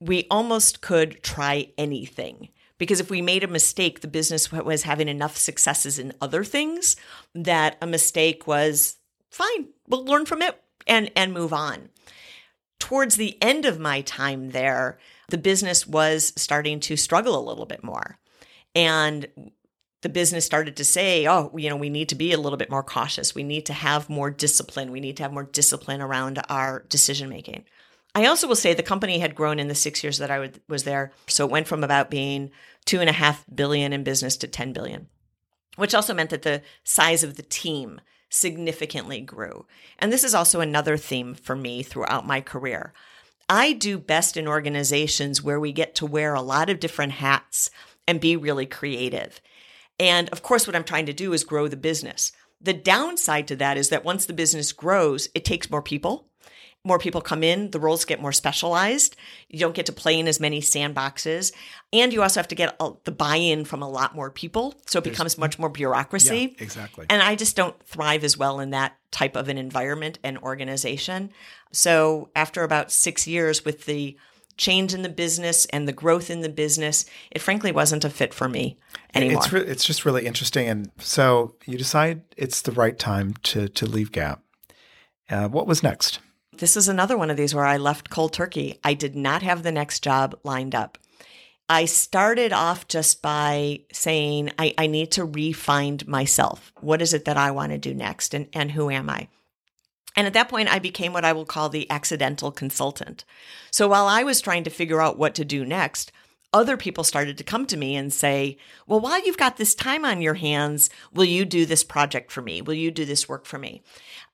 we 0.00 0.26
almost 0.30 0.80
could 0.80 1.22
try 1.22 1.72
anything. 1.76 2.48
Because 2.78 3.00
if 3.00 3.10
we 3.10 3.20
made 3.20 3.42
a 3.42 3.48
mistake, 3.48 4.00
the 4.00 4.08
business 4.08 4.52
was 4.52 4.82
having 4.84 5.08
enough 5.08 5.36
successes 5.36 5.98
in 5.98 6.12
other 6.20 6.44
things 6.44 6.94
that 7.34 7.76
a 7.82 7.86
mistake 7.86 8.46
was 8.46 8.98
fine. 9.30 9.68
We'll 9.88 10.04
learn 10.04 10.26
from 10.26 10.42
it 10.42 10.60
and, 10.88 11.10
and 11.14 11.32
move 11.32 11.52
on. 11.52 11.90
Towards 12.78 13.16
the 13.16 13.36
end 13.42 13.64
of 13.64 13.78
my 13.78 14.00
time 14.02 14.50
there, 14.50 14.98
the 15.28 15.38
business 15.38 15.86
was 15.86 16.32
starting 16.36 16.80
to 16.80 16.96
struggle 16.96 17.38
a 17.38 17.46
little 17.46 17.66
bit 17.66 17.84
more. 17.84 18.18
And 18.74 19.26
the 20.02 20.08
business 20.08 20.46
started 20.46 20.76
to 20.76 20.84
say, 20.84 21.26
oh, 21.26 21.50
you 21.56 21.68
know, 21.68 21.76
we 21.76 21.90
need 21.90 22.08
to 22.10 22.14
be 22.14 22.32
a 22.32 22.38
little 22.38 22.56
bit 22.56 22.70
more 22.70 22.84
cautious. 22.84 23.34
We 23.34 23.42
need 23.42 23.66
to 23.66 23.72
have 23.72 24.08
more 24.08 24.30
discipline. 24.30 24.92
We 24.92 25.00
need 25.00 25.16
to 25.16 25.24
have 25.24 25.32
more 25.32 25.44
discipline 25.44 26.00
around 26.00 26.40
our 26.48 26.84
decision 26.88 27.28
making. 27.28 27.64
I 28.14 28.26
also 28.26 28.46
will 28.46 28.56
say 28.56 28.74
the 28.74 28.82
company 28.82 29.18
had 29.18 29.34
grown 29.34 29.58
in 29.58 29.68
the 29.68 29.74
six 29.74 30.02
years 30.02 30.18
that 30.18 30.30
I 30.30 30.50
was 30.68 30.84
there. 30.84 31.12
So 31.26 31.44
it 31.44 31.50
went 31.50 31.68
from 31.68 31.84
about 31.84 32.10
being 32.10 32.50
two 32.84 33.00
and 33.00 33.10
a 33.10 33.12
half 33.12 33.44
billion 33.52 33.92
in 33.92 34.04
business 34.04 34.36
to 34.38 34.46
10 34.46 34.72
billion, 34.72 35.08
which 35.76 35.94
also 35.94 36.14
meant 36.14 36.30
that 36.30 36.42
the 36.42 36.62
size 36.84 37.22
of 37.22 37.36
the 37.36 37.42
team 37.42 38.00
significantly 38.28 39.20
grew. 39.20 39.66
And 39.98 40.12
this 40.12 40.24
is 40.24 40.34
also 40.34 40.60
another 40.60 40.96
theme 40.96 41.34
for 41.34 41.56
me 41.56 41.82
throughout 41.82 42.26
my 42.26 42.40
career. 42.40 42.92
I 43.48 43.72
do 43.72 43.98
best 43.98 44.36
in 44.36 44.46
organizations 44.46 45.42
where 45.42 45.58
we 45.58 45.72
get 45.72 45.94
to 45.96 46.06
wear 46.06 46.34
a 46.34 46.42
lot 46.42 46.68
of 46.68 46.80
different 46.80 47.12
hats 47.12 47.70
and 48.06 48.20
be 48.20 48.36
really 48.36 48.66
creative. 48.66 49.40
And 49.98 50.28
of 50.30 50.42
course, 50.42 50.66
what 50.66 50.76
I'm 50.76 50.84
trying 50.84 51.06
to 51.06 51.12
do 51.12 51.32
is 51.32 51.44
grow 51.44 51.68
the 51.68 51.76
business. 51.76 52.32
The 52.60 52.72
downside 52.72 53.48
to 53.48 53.56
that 53.56 53.76
is 53.76 53.88
that 53.88 54.04
once 54.04 54.26
the 54.26 54.32
business 54.32 54.72
grows, 54.72 55.28
it 55.34 55.44
takes 55.44 55.70
more 55.70 55.82
people. 55.82 56.28
More 56.84 56.98
people 56.98 57.20
come 57.20 57.42
in, 57.42 57.70
the 57.70 57.80
roles 57.80 58.04
get 58.04 58.22
more 58.22 58.32
specialized. 58.32 59.16
You 59.48 59.58
don't 59.58 59.74
get 59.74 59.86
to 59.86 59.92
play 59.92 60.18
in 60.18 60.28
as 60.28 60.40
many 60.40 60.60
sandboxes. 60.60 61.52
And 61.92 62.12
you 62.12 62.22
also 62.22 62.40
have 62.40 62.48
to 62.48 62.54
get 62.54 62.76
a, 62.80 62.92
the 63.04 63.10
buy 63.10 63.36
in 63.36 63.64
from 63.64 63.82
a 63.82 63.88
lot 63.88 64.14
more 64.14 64.30
people. 64.30 64.74
So 64.86 64.98
it 64.98 65.04
There's, 65.04 65.14
becomes 65.14 65.38
much 65.38 65.58
more 65.58 65.68
bureaucracy. 65.68 66.54
Yeah, 66.56 66.62
exactly. 66.64 67.06
And 67.10 67.20
I 67.20 67.34
just 67.34 67.56
don't 67.56 67.78
thrive 67.82 68.24
as 68.24 68.38
well 68.38 68.60
in 68.60 68.70
that 68.70 68.96
type 69.10 69.36
of 69.36 69.48
an 69.48 69.58
environment 69.58 70.18
and 70.22 70.38
organization. 70.38 71.30
So 71.72 72.30
after 72.34 72.62
about 72.62 72.92
six 72.92 73.26
years 73.26 73.64
with 73.64 73.84
the 73.84 74.16
change 74.56 74.94
in 74.94 75.02
the 75.02 75.08
business 75.08 75.66
and 75.66 75.86
the 75.86 75.92
growth 75.92 76.30
in 76.30 76.40
the 76.40 76.48
business, 76.48 77.06
it 77.30 77.40
frankly 77.40 77.72
wasn't 77.72 78.04
a 78.04 78.10
fit 78.10 78.32
for 78.32 78.48
me 78.48 78.78
anymore. 79.14 79.42
It's, 79.42 79.52
re- 79.52 79.60
it's 79.62 79.84
just 79.84 80.04
really 80.04 80.26
interesting. 80.26 80.68
And 80.68 80.90
so 80.98 81.54
you 81.66 81.76
decide 81.76 82.22
it's 82.36 82.62
the 82.62 82.72
right 82.72 82.98
time 82.98 83.34
to, 83.44 83.68
to 83.68 83.86
leave 83.86 84.12
Gap. 84.12 84.42
Uh, 85.28 85.48
what 85.48 85.66
was 85.66 85.82
next? 85.82 86.20
This 86.58 86.76
is 86.76 86.88
another 86.88 87.16
one 87.16 87.30
of 87.30 87.36
these 87.36 87.54
where 87.54 87.64
I 87.64 87.76
left 87.76 88.10
cold 88.10 88.32
turkey. 88.32 88.80
I 88.82 88.94
did 88.94 89.14
not 89.14 89.42
have 89.42 89.62
the 89.62 89.70
next 89.70 90.02
job 90.02 90.36
lined 90.42 90.74
up. 90.74 90.98
I 91.68 91.84
started 91.84 92.52
off 92.52 92.88
just 92.88 93.22
by 93.22 93.82
saying, 93.92 94.50
I, 94.58 94.74
I 94.76 94.88
need 94.88 95.12
to 95.12 95.24
refine 95.24 96.00
myself. 96.06 96.72
What 96.80 97.00
is 97.00 97.14
it 97.14 97.26
that 97.26 97.36
I 97.36 97.52
want 97.52 97.72
to 97.72 97.78
do 97.78 97.94
next? 97.94 98.34
And, 98.34 98.48
and 98.52 98.72
who 98.72 98.90
am 98.90 99.08
I? 99.08 99.28
And 100.16 100.26
at 100.26 100.32
that 100.32 100.48
point, 100.48 100.68
I 100.68 100.80
became 100.80 101.12
what 101.12 101.24
I 101.24 101.32
will 101.32 101.44
call 101.44 101.68
the 101.68 101.88
accidental 101.90 102.50
consultant. 102.50 103.24
So 103.70 103.86
while 103.86 104.06
I 104.06 104.24
was 104.24 104.40
trying 104.40 104.64
to 104.64 104.70
figure 104.70 105.00
out 105.00 105.18
what 105.18 105.36
to 105.36 105.44
do 105.44 105.64
next, 105.64 106.10
other 106.52 106.76
people 106.76 107.04
started 107.04 107.36
to 107.36 107.44
come 107.44 107.66
to 107.66 107.76
me 107.76 107.94
and 107.94 108.12
say, 108.12 108.56
Well, 108.86 109.00
while 109.00 109.24
you've 109.24 109.36
got 109.36 109.56
this 109.56 109.74
time 109.74 110.04
on 110.04 110.22
your 110.22 110.34
hands, 110.34 110.88
will 111.12 111.24
you 111.24 111.44
do 111.44 111.66
this 111.66 111.84
project 111.84 112.32
for 112.32 112.40
me? 112.40 112.62
Will 112.62 112.74
you 112.74 112.90
do 112.90 113.04
this 113.04 113.28
work 113.28 113.44
for 113.44 113.58
me? 113.58 113.82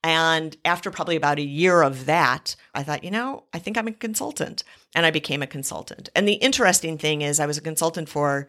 And 0.03 0.57
after 0.65 0.91
probably 0.91 1.17
about 1.17 1.39
a 1.39 1.43
year 1.43 1.83
of 1.83 2.07
that, 2.07 2.57
I 2.75 2.83
thought, 2.83 3.05
you 3.05 3.11
know, 3.11 3.45
I 3.53 3.59
think 3.59 3.77
I'm 3.77 3.89
a 3.89 3.93
consultant. 3.93 4.63
And 4.95 5.05
I 5.05 5.11
became 5.11 5.43
a 5.43 5.47
consultant. 5.47 6.09
And 6.15 6.29
the 6.29 6.35
interesting 6.35 6.99
thing 6.99 7.23
is, 7.23 7.41
I 7.41 7.47
was 7.47 7.59
a 7.59 7.63
consultant 7.63 8.09
for 8.09 8.49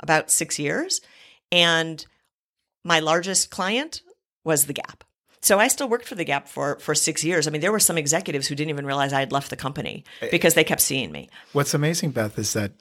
about 0.00 0.30
six 0.30 0.58
years. 0.58 1.00
And 1.50 2.06
my 2.84 3.00
largest 3.00 3.50
client 3.50 4.00
was 4.44 4.66
The 4.66 4.72
Gap. 4.72 5.04
So 5.42 5.58
I 5.58 5.68
still 5.68 5.88
worked 5.88 6.06
for 6.06 6.14
the 6.14 6.24
Gap 6.24 6.48
for 6.48 6.78
for 6.78 6.94
six 6.94 7.22
years. 7.22 7.46
I 7.46 7.50
mean, 7.50 7.60
there 7.60 7.72
were 7.72 7.80
some 7.80 7.98
executives 7.98 8.46
who 8.46 8.54
didn't 8.54 8.70
even 8.70 8.86
realize 8.86 9.12
I 9.12 9.20
had 9.20 9.32
left 9.32 9.50
the 9.50 9.56
company 9.56 10.04
eh, 10.20 10.28
because 10.30 10.54
they 10.54 10.64
kept 10.64 10.80
seeing 10.80 11.12
me. 11.12 11.28
What's 11.52 11.74
amazing, 11.74 12.12
Beth, 12.12 12.38
is 12.38 12.52
that 12.54 12.72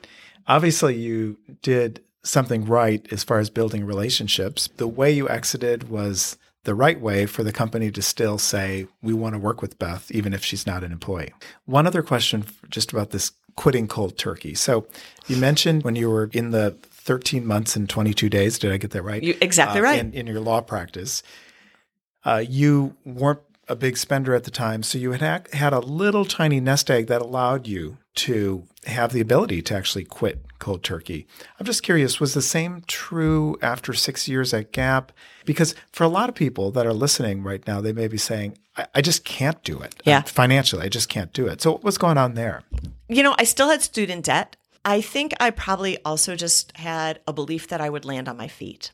obviously 0.48 0.96
you 0.96 1.38
did 1.62 2.04
something 2.24 2.66
right 2.66 3.06
as 3.12 3.24
far 3.24 3.40
as 3.40 3.50
building 3.50 3.84
relationships. 3.86 4.70
The 4.78 4.88
way 4.88 5.12
you 5.12 5.28
exited 5.28 5.90
was 5.90 6.38
the 6.64 6.76
right 6.76 7.02
way 7.02 7.26
for 7.26 7.44
the 7.44 7.52
company 7.52 7.90
to 7.92 8.02
still 8.02 8.38
say, 8.38 8.88
we 9.02 9.14
want 9.14 9.34
to 9.34 9.40
work 9.40 9.62
with 9.62 9.80
Beth, 9.80 10.12
even 10.12 10.34
if 10.34 10.46
she's 10.46 10.68
not 10.68 10.84
an 10.84 10.92
employee. 10.92 11.34
One 11.66 11.88
other 11.88 12.04
question 12.04 12.46
just 12.70 12.92
about 12.92 13.10
this 13.10 13.32
quitting 13.56 13.88
cold 13.88 14.18
turkey. 14.18 14.54
So 14.54 14.86
you 15.28 15.38
mentioned 15.38 15.84
when 15.84 15.96
you 15.96 16.10
were 16.10 16.30
in 16.34 16.52
the 16.52 16.78
13 16.92 17.46
months 17.46 17.76
and 17.76 17.90
22 17.90 18.30
days, 18.30 18.60
did 18.60 18.72
I 18.72 18.78
get 18.78 18.92
that 18.92 19.02
right? 19.02 19.24
You, 19.24 19.36
exactly 19.42 19.80
uh, 19.80 19.84
right. 19.84 20.00
In, 20.00 20.14
in, 20.14 20.28
your 20.28 20.40
law 20.40 20.62
practice 20.62 21.24
uh, 22.26 22.44
you 22.48 22.96
weren't 23.06 23.42
a 23.68 23.76
big 23.76 23.98
spender 23.98 24.36
at 24.36 24.44
the 24.44 24.52
time, 24.52 24.84
so 24.84 24.98
you 24.98 25.14
had 25.14 25.48
had 25.54 25.74
a 25.74 25.80
little 25.80 26.26
tiny 26.26 26.60
nest 26.60 26.92
egg 26.92 27.08
that 27.08 27.22
allowed 27.22 27.68
you 27.68 27.98
to 28.14 28.64
have 28.86 29.14
the 29.14 29.22
ability 29.22 29.62
to 29.62 29.76
actually 29.76 30.04
quit 30.04 30.44
cold 30.60 30.84
turkey. 30.84 31.26
I'm 31.60 31.66
just 31.66 31.84
curious, 31.84 32.20
was 32.20 32.34
the 32.34 32.42
same 32.42 32.84
true 32.88 33.58
after 33.62 33.94
six 33.94 34.28
years 34.28 34.54
at 34.54 34.72
Gap? 34.72 35.12
Because 35.46 35.74
for 35.92 36.04
a 36.04 36.10
lot 36.10 36.30
of 36.30 36.36
people 36.36 36.72
that 36.72 36.86
are 36.86 36.94
listening 36.94 37.44
right 37.44 37.66
now, 37.66 37.82
they 37.82 37.94
may 37.94 38.08
be 38.08 38.18
saying, 38.18 38.58
I, 38.76 38.86
I 38.96 39.02
just 39.02 39.24
can't 39.24 39.62
do 39.64 39.80
it. 39.82 39.96
Yeah. 40.06 40.22
financially, 40.22 40.86
I 40.86 40.90
just 40.90 41.10
can't 41.10 41.34
do 41.34 41.48
it. 41.48 41.62
So 41.62 41.78
what's 41.78 41.98
going 41.98 42.18
on 42.18 42.34
there? 42.36 42.64
You 43.08 43.24
know, 43.24 43.36
I 43.38 43.44
still 43.44 43.70
had 43.70 43.82
student 43.82 44.26
debt. 44.26 44.56
I 44.84 45.02
think 45.02 45.34
I 45.40 45.52
probably 45.52 45.98
also 46.04 46.36
just 46.36 46.76
had 46.78 47.20
a 47.28 47.34
belief 47.34 47.68
that 47.68 47.82
I 47.82 47.90
would 47.90 48.06
land 48.06 48.28
on 48.28 48.38
my 48.38 48.48
feet. 48.48 48.92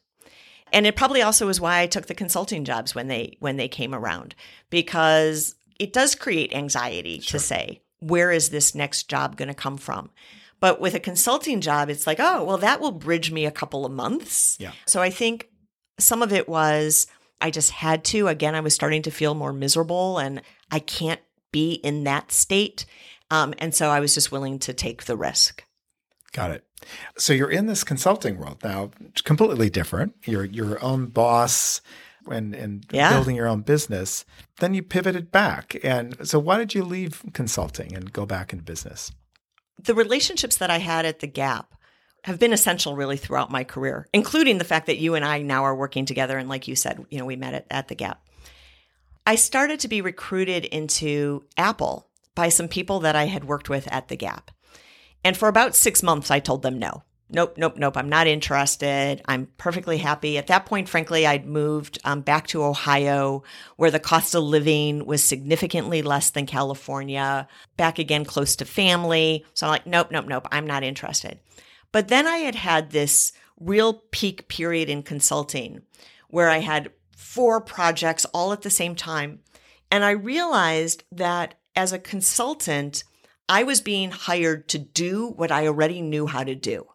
And 0.73 0.85
it 0.85 0.95
probably 0.95 1.21
also 1.21 1.47
is 1.49 1.61
why 1.61 1.79
I 1.79 1.87
took 1.87 2.07
the 2.07 2.15
consulting 2.15 2.65
jobs 2.65 2.93
when 2.93 3.07
they 3.07 3.37
when 3.39 3.57
they 3.57 3.67
came 3.67 3.93
around 3.93 4.35
because 4.69 5.55
it 5.79 5.93
does 5.93 6.15
create 6.15 6.53
anxiety 6.53 7.19
sure. 7.19 7.39
to 7.39 7.45
say 7.45 7.81
where 7.99 8.31
is 8.31 8.49
this 8.49 8.75
next 8.75 9.09
job 9.09 9.37
going 9.37 9.47
to 9.47 9.53
come 9.53 9.77
from? 9.77 10.09
But 10.59 10.79
with 10.79 10.93
a 10.93 10.99
consulting 10.99 11.61
job 11.61 11.89
it's 11.89 12.07
like, 12.07 12.19
oh, 12.19 12.43
well 12.43 12.57
that 12.57 12.81
will 12.81 12.91
bridge 12.91 13.31
me 13.31 13.45
a 13.45 13.51
couple 13.51 13.85
of 13.85 13.91
months. 13.91 14.57
Yeah. 14.59 14.71
So 14.85 15.01
I 15.01 15.09
think 15.09 15.49
some 15.99 16.21
of 16.21 16.33
it 16.33 16.47
was 16.47 17.07
I 17.39 17.51
just 17.51 17.71
had 17.71 18.03
to 18.05 18.27
again 18.27 18.55
I 18.55 18.61
was 18.61 18.73
starting 18.73 19.03
to 19.03 19.11
feel 19.11 19.35
more 19.35 19.53
miserable 19.53 20.17
and 20.17 20.41
I 20.71 20.79
can't 20.79 21.21
be 21.51 21.73
in 21.73 22.03
that 22.03 22.31
state. 22.31 22.85
Um, 23.29 23.53
and 23.57 23.73
so 23.73 23.89
I 23.89 23.99
was 23.99 24.13
just 24.13 24.31
willing 24.31 24.59
to 24.59 24.73
take 24.73 25.03
the 25.03 25.17
risk. 25.17 25.63
Got 26.33 26.51
it. 26.51 26.63
So 27.17 27.33
you're 27.33 27.49
in 27.49 27.65
this 27.65 27.83
consulting 27.83 28.37
world 28.37 28.59
now, 28.63 28.91
completely 29.23 29.69
different. 29.69 30.15
You're 30.25 30.45
your 30.45 30.83
own 30.83 31.07
boss 31.07 31.81
and, 32.29 32.53
and 32.53 32.85
Yeah. 32.91 33.09
building 33.09 33.35
your 33.35 33.47
own 33.47 33.61
business. 33.61 34.25
Then 34.59 34.73
you 34.73 34.83
pivoted 34.83 35.31
back. 35.31 35.77
And 35.83 36.27
so 36.27 36.37
why 36.39 36.57
did 36.57 36.75
you 36.75 36.83
leave 36.83 37.23
consulting 37.33 37.95
and 37.95 38.11
go 38.13 38.25
back 38.25 38.51
into 38.53 38.63
business? 38.63 39.11
the 39.83 39.93
relationships 39.93 40.57
that 40.57 40.71
I 40.71 40.79
had 40.79 41.05
at 41.05 41.19
the 41.19 41.27
Gap 41.27 41.75
have 42.23 42.39
been 42.39 42.51
essential 42.51 42.95
really 42.95 43.15
throughout 43.15 43.51
my 43.51 43.63
career, 43.63 44.07
including 44.11 44.57
the 44.57 44.63
fact 44.65 44.87
that 44.87 44.97
you 44.97 45.13
and 45.13 45.23
I 45.23 45.43
now 45.43 45.63
are 45.65 45.75
working 45.75 46.05
together. 46.05 46.37
And 46.39 46.49
like 46.49 46.67
you 46.67 46.75
said, 46.75 47.05
you 47.11 47.19
know, 47.19 47.25
we 47.25 47.35
met 47.35 47.53
at, 47.53 47.67
at 47.69 47.87
the 47.87 47.93
Gap. 47.95 48.19
I 49.25 49.35
started 49.35 49.79
to 49.81 49.87
be 49.87 50.01
recruited 50.01 50.65
into 50.65 51.43
Apple 51.57 52.09
by 52.33 52.49
some 52.49 52.67
people 52.67 53.01
that 53.01 53.15
I 53.15 53.25
had 53.25 53.43
worked 53.45 53.69
with 53.69 53.87
at 53.91 54.07
the 54.07 54.15
Gap. 54.15 54.49
And 55.27 55.35
for 55.35 55.49
about 55.49 55.75
six 55.75 56.01
months, 56.01 56.31
I 56.31 56.39
told 56.39 56.61
them 56.61 56.79
no. 56.79 57.03
Nope, 57.29 57.57
nope, 57.57 57.75
nope. 57.75 57.97
I'm 57.97 58.07
not 58.07 58.27
interested. 58.27 59.21
I'm 59.25 59.49
perfectly 59.57 59.97
happy. 59.97 60.37
At 60.37 60.47
that 60.47 60.65
point, 60.65 60.87
frankly, 60.87 61.27
I'd 61.27 61.45
moved 61.45 61.99
um, 62.05 62.21
back 62.21 62.47
to 62.47 62.63
Ohio, 62.63 63.43
where 63.75 63.91
the 63.91 63.99
cost 63.99 64.35
of 64.35 64.43
living 64.43 65.05
was 65.05 65.21
significantly 65.21 66.01
less 66.01 66.29
than 66.29 66.45
California, 66.45 67.45
back 67.75 67.99
again 67.99 68.23
close 68.23 68.55
to 68.55 68.63
family. 68.63 69.43
So 69.53 69.67
I'm 69.67 69.71
like, 69.71 69.85
nope, 69.85 70.11
nope, 70.11 70.27
nope. 70.27 70.47
I'm 70.49 70.65
not 70.65 70.85
interested. 70.85 71.41
But 71.91 72.07
then 72.07 72.25
I 72.25 72.37
had 72.37 72.55
had 72.55 72.91
this 72.91 73.33
real 73.59 73.95
peak 74.11 74.47
period 74.47 74.87
in 74.87 75.03
consulting 75.03 75.81
where 76.29 76.49
I 76.49 76.59
had 76.59 76.89
four 77.17 77.59
projects 77.59 78.23
all 78.33 78.53
at 78.53 78.61
the 78.61 78.69
same 78.69 78.95
time. 78.95 79.39
And 79.91 80.05
I 80.05 80.11
realized 80.11 81.03
that 81.11 81.55
as 81.75 81.91
a 81.91 81.99
consultant, 81.99 83.03
I 83.49 83.63
was 83.63 83.81
being 83.81 84.11
hired 84.11 84.67
to 84.69 84.77
do 84.77 85.29
what 85.29 85.51
I 85.51 85.67
already 85.67 86.01
knew 86.01 86.27
how 86.27 86.43
to 86.43 86.55
do. 86.55 86.87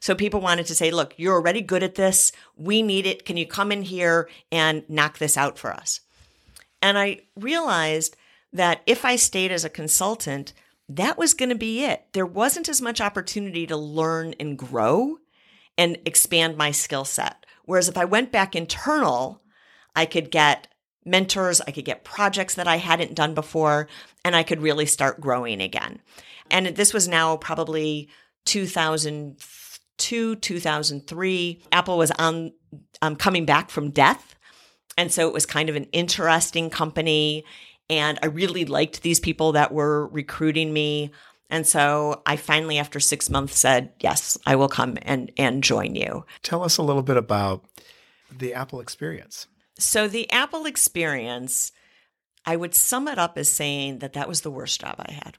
So 0.00 0.14
people 0.14 0.40
wanted 0.40 0.66
to 0.66 0.74
say, 0.74 0.90
look, 0.90 1.14
you're 1.16 1.34
already 1.34 1.62
good 1.62 1.82
at 1.82 1.94
this. 1.94 2.30
We 2.56 2.82
need 2.82 3.06
it. 3.06 3.24
Can 3.24 3.36
you 3.36 3.46
come 3.46 3.72
in 3.72 3.82
here 3.82 4.28
and 4.52 4.88
knock 4.88 5.18
this 5.18 5.38
out 5.38 5.58
for 5.58 5.72
us? 5.72 6.00
And 6.82 6.98
I 6.98 7.20
realized 7.36 8.16
that 8.52 8.82
if 8.86 9.04
I 9.04 9.16
stayed 9.16 9.50
as 9.50 9.64
a 9.64 9.70
consultant, 9.70 10.52
that 10.88 11.16
was 11.16 11.32
going 11.32 11.48
to 11.48 11.54
be 11.54 11.84
it. 11.84 12.06
There 12.12 12.26
wasn't 12.26 12.68
as 12.68 12.82
much 12.82 13.00
opportunity 13.00 13.66
to 13.66 13.76
learn 13.76 14.34
and 14.38 14.58
grow 14.58 15.18
and 15.78 15.96
expand 16.04 16.56
my 16.56 16.70
skill 16.70 17.04
set. 17.04 17.46
Whereas 17.64 17.88
if 17.88 17.96
I 17.96 18.04
went 18.04 18.30
back 18.30 18.54
internal, 18.54 19.40
I 19.96 20.04
could 20.04 20.30
get 20.30 20.68
mentors, 21.04 21.60
I 21.62 21.70
could 21.70 21.84
get 21.84 22.04
projects 22.04 22.54
that 22.54 22.68
I 22.68 22.76
hadn't 22.76 23.14
done 23.14 23.34
before, 23.34 23.88
and 24.24 24.34
I 24.34 24.42
could 24.42 24.62
really 24.62 24.86
start 24.86 25.20
growing 25.20 25.60
again. 25.60 26.00
And 26.50 26.68
this 26.68 26.92
was 26.92 27.06
now 27.08 27.36
probably 27.36 28.08
2002, 28.46 30.36
2003. 30.36 31.62
Apple 31.72 31.98
was 31.98 32.10
on 32.12 32.52
um, 33.02 33.16
coming 33.16 33.44
back 33.44 33.70
from 33.70 33.90
death. 33.90 34.34
And 34.96 35.12
so 35.12 35.26
it 35.26 35.34
was 35.34 35.46
kind 35.46 35.68
of 35.68 35.76
an 35.76 35.84
interesting 35.92 36.70
company. 36.70 37.44
And 37.90 38.18
I 38.22 38.26
really 38.26 38.64
liked 38.64 39.02
these 39.02 39.20
people 39.20 39.52
that 39.52 39.72
were 39.72 40.06
recruiting 40.08 40.72
me. 40.72 41.10
And 41.50 41.66
so 41.66 42.22
I 42.26 42.36
finally, 42.36 42.78
after 42.78 42.98
six 43.00 43.28
months, 43.28 43.58
said, 43.58 43.92
Yes, 44.00 44.38
I 44.46 44.56
will 44.56 44.68
come 44.68 44.96
and, 45.02 45.30
and 45.36 45.62
join 45.62 45.94
you. 45.94 46.24
Tell 46.42 46.62
us 46.62 46.78
a 46.78 46.82
little 46.82 47.02
bit 47.02 47.16
about 47.16 47.64
the 48.36 48.54
Apple 48.54 48.80
experience. 48.80 49.46
So 49.78 50.08
the 50.08 50.30
Apple 50.30 50.66
experience, 50.66 51.72
I 52.46 52.56
would 52.56 52.74
sum 52.74 53.08
it 53.08 53.18
up 53.18 53.38
as 53.38 53.50
saying 53.50 54.00
that 54.00 54.14
that 54.14 54.28
was 54.28 54.42
the 54.42 54.50
worst 54.50 54.80
job 54.80 54.96
I 54.98 55.12
had. 55.12 55.36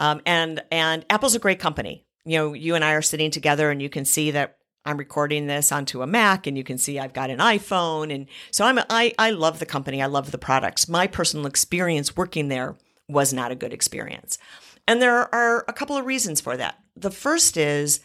Um, 0.00 0.20
and 0.26 0.62
and 0.70 1.04
Apple's 1.08 1.34
a 1.34 1.38
great 1.40 1.58
company. 1.58 2.04
You 2.24 2.38
know, 2.38 2.52
you 2.52 2.74
and 2.74 2.84
I 2.84 2.92
are 2.92 3.02
sitting 3.02 3.30
together, 3.30 3.70
and 3.70 3.80
you 3.80 3.88
can 3.88 4.04
see 4.04 4.30
that 4.32 4.56
I'm 4.84 4.96
recording 4.96 5.46
this 5.46 5.72
onto 5.72 6.02
a 6.02 6.06
Mac, 6.06 6.46
and 6.46 6.56
you 6.56 6.64
can 6.64 6.78
see 6.78 6.98
I've 6.98 7.12
got 7.12 7.30
an 7.30 7.38
iPhone, 7.38 8.14
and 8.14 8.26
so 8.50 8.64
I'm 8.64 8.78
I 8.90 9.12
I 9.18 9.30
love 9.30 9.58
the 9.58 9.66
company. 9.66 10.02
I 10.02 10.06
love 10.06 10.30
the 10.30 10.38
products. 10.38 10.88
My 10.88 11.06
personal 11.06 11.46
experience 11.46 12.16
working 12.16 12.48
there 12.48 12.76
was 13.08 13.32
not 13.32 13.52
a 13.52 13.56
good 13.56 13.72
experience, 13.72 14.38
and 14.86 15.00
there 15.00 15.34
are 15.34 15.64
a 15.68 15.72
couple 15.72 15.96
of 15.96 16.06
reasons 16.06 16.40
for 16.40 16.56
that. 16.56 16.78
The 16.96 17.10
first 17.10 17.56
is 17.56 18.00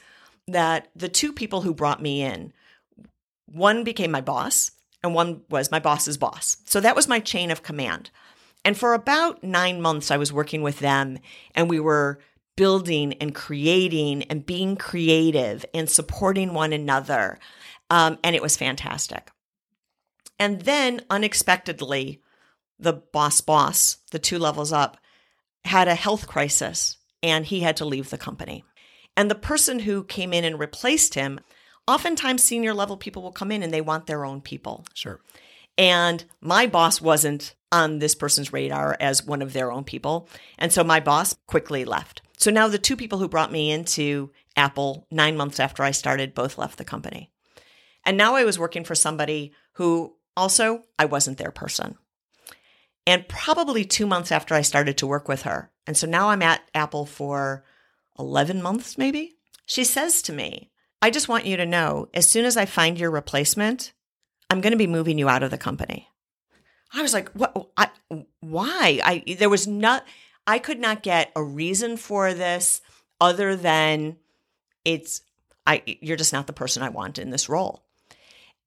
that 0.48 0.90
the 0.96 1.10
two 1.10 1.32
people 1.32 1.62
who 1.62 1.74
brought 1.74 2.02
me 2.02 2.22
in, 2.22 2.54
one 3.46 3.84
became 3.84 4.12
my 4.12 4.22
boss, 4.22 4.72
and 5.04 5.14
one 5.14 5.42
was 5.50 5.72
my 5.72 5.80
boss's 5.80 6.18
boss. 6.18 6.58
So 6.66 6.80
that 6.80 6.96
was 6.96 7.08
my 7.08 7.20
chain 7.20 7.52
of 7.52 7.64
command. 7.64 8.10
And 8.66 8.78
for 8.78 8.94
about 8.94 9.44
nine 9.44 9.82
months, 9.82 10.12
I 10.12 10.18
was 10.18 10.34
working 10.34 10.62
with 10.62 10.80
them, 10.80 11.20
and 11.56 11.70
we 11.70 11.80
were 11.80 12.20
building 12.56 13.14
and 13.22 13.34
creating 13.34 14.24
and 14.24 14.46
being 14.46 14.76
creative 14.76 15.66
and 15.74 15.90
supporting 15.90 16.54
one 16.54 16.74
another. 16.74 17.40
Um, 17.90 18.20
and 18.24 18.36
it 18.36 18.42
was 18.42 18.58
fantastic. 18.58 19.32
And 20.38 20.62
then 20.62 21.02
unexpectedly, 21.10 22.22
the 22.78 22.94
boss 22.94 23.40
boss, 23.42 23.98
the 24.12 24.20
two 24.20 24.40
levels 24.40 24.74
up, 24.74 24.98
had 25.64 25.88
a 25.88 25.96
health 25.96 26.28
crisis 26.28 26.98
and 27.22 27.46
he 27.46 27.62
had 27.62 27.78
to 27.78 27.86
leave 27.86 28.10
the 28.10 28.18
company. 28.18 28.64
And 29.18 29.30
the 29.30 29.36
person 29.36 29.80
who 29.80 30.04
came 30.04 30.34
in 30.34 30.46
and 30.46 30.60
replaced 30.60 31.14
him, 31.14 31.40
oftentimes 31.88 32.44
senior 32.44 32.74
level 32.74 32.98
people 32.98 33.22
will 33.22 33.32
come 33.32 33.52
in 33.52 33.64
and 33.64 33.74
they 33.74 33.82
want 33.82 34.06
their 34.06 34.24
own 34.24 34.42
people. 34.42 34.86
Sure. 34.94 35.20
And 35.78 36.24
my 36.42 36.68
boss 36.68 37.02
wasn't 37.02 37.56
on 37.72 38.00
this 38.00 38.16
person's 38.16 38.54
radar 38.54 38.98
as 39.00 39.26
one 39.26 39.42
of 39.42 39.54
their 39.54 39.72
own 39.72 39.84
people. 39.84 40.28
And 40.58 40.72
so 40.72 40.84
my 40.84 41.00
boss 41.00 41.36
quickly 41.48 41.86
left. 41.86 42.22
So 42.38 42.52
now 42.52 42.68
the 42.68 42.78
two 42.78 42.96
people 42.96 43.20
who 43.20 43.28
brought 43.28 43.52
me 43.52 43.72
into 43.72 44.32
Apple 44.56 45.08
nine 45.12 45.38
months 45.38 45.60
after 45.60 45.84
I 45.84 45.92
started 45.92 46.34
both 46.34 46.58
left 46.58 46.78
the 46.78 46.86
company. 46.86 47.32
And 48.06 48.18
now 48.18 48.36
I 48.36 48.44
was 48.46 48.58
working 48.58 48.84
for 48.84 48.96
somebody 48.96 49.54
who 49.74 50.16
also 50.36 50.84
I 50.98 51.06
wasn't 51.06 51.38
their 51.38 51.52
person. 51.52 51.98
And 53.06 53.28
probably 53.28 53.86
two 53.86 54.06
months 54.06 54.32
after 54.32 54.56
I 54.56 54.62
started 54.62 54.98
to 55.00 55.08
work 55.08 55.28
with 55.28 55.44
her. 55.44 55.72
And 55.88 55.98
so 55.98 56.08
now 56.08 56.30
I'm 56.30 56.42
at 56.42 56.62
Apple 56.74 57.06
for 57.06 57.64
11 58.18 58.62
months, 58.62 58.98
maybe. 58.98 59.36
She 59.66 59.84
says 59.84 60.22
to 60.24 60.34
me, 60.34 60.72
I 61.02 61.10
just 61.10 61.28
want 61.28 61.46
you 61.46 61.58
to 61.58 61.66
know 61.66 62.10
as 62.14 62.30
soon 62.30 62.46
as 62.46 62.58
I 62.58 62.66
find 62.66 63.00
your 63.00 63.12
replacement, 63.12 63.94
I'm 64.50 64.62
going 64.62 64.72
to 64.72 64.78
be 64.78 64.88
moving 64.88 65.18
you 65.18 65.30
out 65.30 65.44
of 65.44 65.52
the 65.52 65.58
company. 65.58 66.10
I 66.94 67.02
was 67.02 67.14
like, 67.14 67.30
what? 67.32 67.70
I, 67.78 67.90
why? 68.40 69.00
I 69.04 69.36
there 69.36 69.50
was 69.50 69.68
not. 69.68 70.06
I 70.48 70.60
could 70.60 70.80
not 70.80 71.04
get 71.04 71.32
a 71.36 71.44
reason 71.44 71.98
for 71.98 72.34
this 72.34 72.82
other 73.22 73.56
than 73.56 74.18
it's. 74.86 75.22
I 75.68 75.84
you're 76.02 76.18
just 76.18 76.34
not 76.34 76.48
the 76.48 76.54
person 76.54 76.84
I 76.84 76.90
want 76.90 77.20
in 77.20 77.30
this 77.30 77.50
role. 77.50 77.84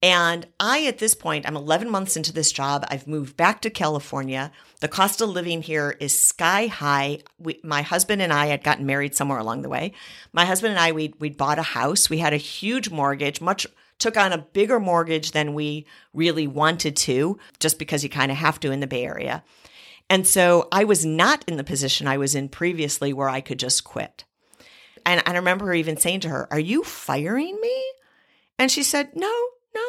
And 0.03 0.45
I, 0.59 0.85
at 0.87 0.97
this 0.97 1.15
point, 1.15 1.47
I'm 1.47 1.55
11 1.55 1.89
months 1.89 2.17
into 2.17 2.33
this 2.33 2.51
job. 2.51 2.85
I've 2.89 3.07
moved 3.07 3.37
back 3.37 3.61
to 3.61 3.69
California. 3.69 4.51
The 4.81 4.89
cost 4.89 5.21
of 5.21 5.29
living 5.29 5.61
here 5.61 5.95
is 5.97 6.19
sky 6.19 6.67
high. 6.67 7.19
We, 7.39 7.61
my 7.63 7.83
husband 7.83 8.21
and 8.21 8.33
I 8.33 8.47
had 8.47 8.65
gotten 8.65 8.85
married 8.85 9.15
somewhere 9.15 9.37
along 9.39 9.61
the 9.61 9.69
way. 9.69 9.93
My 10.33 10.43
husband 10.43 10.71
and 10.71 10.79
I, 10.79 10.91
we 10.91 11.13
we'd 11.19 11.37
bought 11.37 11.57
a 11.57 11.63
house. 11.63 12.09
We 12.09 12.17
had 12.17 12.33
a 12.33 12.37
huge 12.37 12.89
mortgage, 12.89 13.39
much 13.39 13.65
took 14.03 14.17
on 14.17 14.33
a 14.33 14.37
bigger 14.37 14.81
mortgage 14.81 15.31
than 15.31 15.53
we 15.53 15.87
really 16.13 16.45
wanted 16.45 16.97
to, 16.97 17.39
just 17.59 17.79
because 17.79 18.03
you 18.03 18.09
kind 18.09 18.31
of 18.31 18.37
have 18.37 18.59
to 18.59 18.71
in 18.71 18.81
the 18.81 18.87
Bay 18.87 19.05
Area. 19.05 19.43
And 20.09 20.27
so 20.27 20.67
I 20.73 20.83
was 20.83 21.05
not 21.05 21.45
in 21.47 21.55
the 21.55 21.63
position 21.63 22.05
I 22.05 22.17
was 22.17 22.35
in 22.35 22.49
previously 22.49 23.13
where 23.13 23.29
I 23.29 23.39
could 23.39 23.57
just 23.57 23.85
quit. 23.85 24.25
And, 25.05 25.23
I 25.25 25.33
remember 25.33 25.67
her 25.67 25.73
even 25.73 25.95
saying 25.95 26.19
to 26.21 26.29
her, 26.29 26.51
Are 26.51 26.59
you 26.59 26.83
firing 26.83 27.57
me? 27.61 27.83
And 28.59 28.69
she 28.69 28.83
said, 28.83 29.15
No, 29.15 29.33
no. 29.73 29.85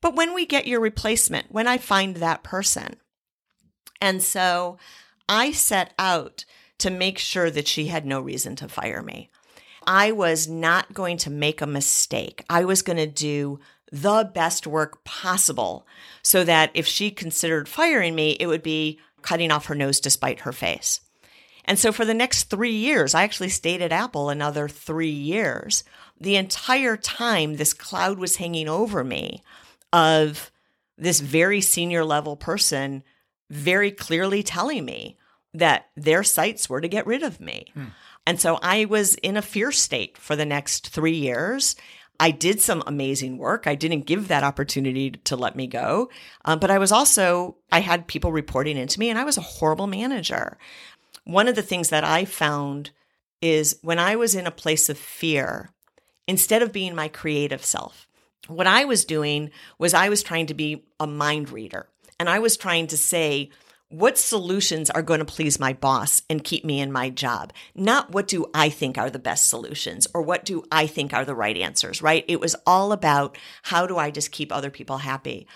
But 0.00 0.16
when 0.16 0.34
we 0.34 0.46
get 0.46 0.66
your 0.66 0.80
replacement, 0.80 1.52
when 1.52 1.68
I 1.68 1.76
find 1.76 2.16
that 2.16 2.42
person. 2.42 2.96
And 4.00 4.22
so 4.22 4.78
I 5.28 5.52
set 5.52 5.92
out 5.98 6.46
to 6.78 6.90
make 6.90 7.18
sure 7.18 7.50
that 7.50 7.68
she 7.68 7.86
had 7.86 8.06
no 8.06 8.20
reason 8.20 8.56
to 8.56 8.68
fire 8.68 9.02
me. 9.02 9.30
I 9.86 10.12
was 10.12 10.48
not 10.48 10.92
going 10.92 11.16
to 11.18 11.30
make 11.30 11.60
a 11.60 11.66
mistake. 11.66 12.44
I 12.48 12.64
was 12.64 12.82
going 12.82 12.96
to 12.96 13.06
do 13.06 13.60
the 13.92 14.30
best 14.34 14.66
work 14.66 15.04
possible 15.04 15.86
so 16.22 16.44
that 16.44 16.70
if 16.74 16.86
she 16.86 17.10
considered 17.10 17.68
firing 17.68 18.14
me, 18.14 18.32
it 18.40 18.46
would 18.46 18.62
be 18.62 18.98
cutting 19.22 19.50
off 19.50 19.66
her 19.66 19.74
nose 19.74 20.00
despite 20.00 20.40
her 20.40 20.52
face. 20.52 21.00
And 21.64 21.78
so 21.78 21.92
for 21.92 22.04
the 22.04 22.14
next 22.14 22.44
three 22.44 22.74
years, 22.74 23.14
I 23.14 23.22
actually 23.22 23.48
stayed 23.48 23.80
at 23.80 23.92
Apple 23.92 24.28
another 24.28 24.68
three 24.68 25.08
years. 25.08 25.84
The 26.20 26.36
entire 26.36 26.96
time, 26.96 27.54
this 27.54 27.72
cloud 27.72 28.18
was 28.18 28.36
hanging 28.36 28.68
over 28.68 29.02
me 29.02 29.42
of 29.92 30.50
this 30.98 31.20
very 31.20 31.60
senior 31.60 32.04
level 32.04 32.36
person 32.36 33.02
very 33.50 33.90
clearly 33.90 34.42
telling 34.42 34.84
me 34.84 35.16
that 35.54 35.86
their 35.96 36.22
sights 36.22 36.68
were 36.68 36.80
to 36.80 36.88
get 36.88 37.06
rid 37.06 37.22
of 37.22 37.40
me. 37.40 37.66
Hmm. 37.74 37.84
And 38.26 38.40
so 38.40 38.58
I 38.62 38.86
was 38.86 39.14
in 39.16 39.36
a 39.36 39.42
fear 39.42 39.70
state 39.72 40.16
for 40.16 40.36
the 40.36 40.46
next 40.46 40.88
three 40.88 41.16
years. 41.16 41.76
I 42.18 42.30
did 42.30 42.60
some 42.60 42.82
amazing 42.86 43.38
work. 43.38 43.66
I 43.66 43.74
didn't 43.74 44.06
give 44.06 44.28
that 44.28 44.44
opportunity 44.44 45.10
to 45.10 45.36
let 45.36 45.56
me 45.56 45.66
go. 45.66 46.10
Um, 46.44 46.58
but 46.58 46.70
I 46.70 46.78
was 46.78 46.92
also, 46.92 47.56
I 47.72 47.80
had 47.80 48.06
people 48.06 48.32
reporting 48.32 48.76
into 48.76 49.00
me 49.00 49.10
and 49.10 49.18
I 49.18 49.24
was 49.24 49.36
a 49.36 49.42
horrible 49.42 49.86
manager. 49.86 50.56
One 51.24 51.48
of 51.48 51.56
the 51.56 51.62
things 51.62 51.90
that 51.90 52.04
I 52.04 52.24
found 52.24 52.90
is 53.42 53.78
when 53.82 53.98
I 53.98 54.16
was 54.16 54.34
in 54.34 54.46
a 54.46 54.52
place 54.52 54.88
of 54.88 54.96
fear, 54.96 55.70
instead 56.26 56.62
of 56.62 56.72
being 56.72 56.94
my 56.94 57.08
creative 57.08 57.64
self, 57.64 58.06
what 58.46 58.66
I 58.66 58.84
was 58.84 59.04
doing 59.04 59.50
was 59.78 59.92
I 59.92 60.08
was 60.08 60.22
trying 60.22 60.46
to 60.46 60.54
be 60.54 60.84
a 61.00 61.06
mind 61.06 61.50
reader. 61.50 61.88
And 62.20 62.28
I 62.28 62.38
was 62.38 62.56
trying 62.56 62.86
to 62.88 62.96
say, 62.96 63.50
what 63.98 64.18
solutions 64.18 64.90
are 64.90 65.02
going 65.02 65.20
to 65.20 65.24
please 65.24 65.60
my 65.60 65.72
boss 65.72 66.22
and 66.28 66.42
keep 66.42 66.64
me 66.64 66.80
in 66.80 66.90
my 66.90 67.10
job? 67.10 67.52
Not 67.76 68.10
what 68.10 68.26
do 68.26 68.46
I 68.52 68.68
think 68.68 68.98
are 68.98 69.10
the 69.10 69.20
best 69.20 69.48
solutions 69.48 70.08
or 70.12 70.22
what 70.22 70.44
do 70.44 70.64
I 70.72 70.88
think 70.88 71.14
are 71.14 71.24
the 71.24 71.34
right 71.34 71.56
answers, 71.56 72.02
right? 72.02 72.24
It 72.26 72.40
was 72.40 72.56
all 72.66 72.90
about 72.90 73.38
how 73.62 73.86
do 73.86 73.96
I 73.96 74.10
just 74.10 74.32
keep 74.32 74.52
other 74.52 74.70
people 74.70 74.98
happy? 74.98 75.46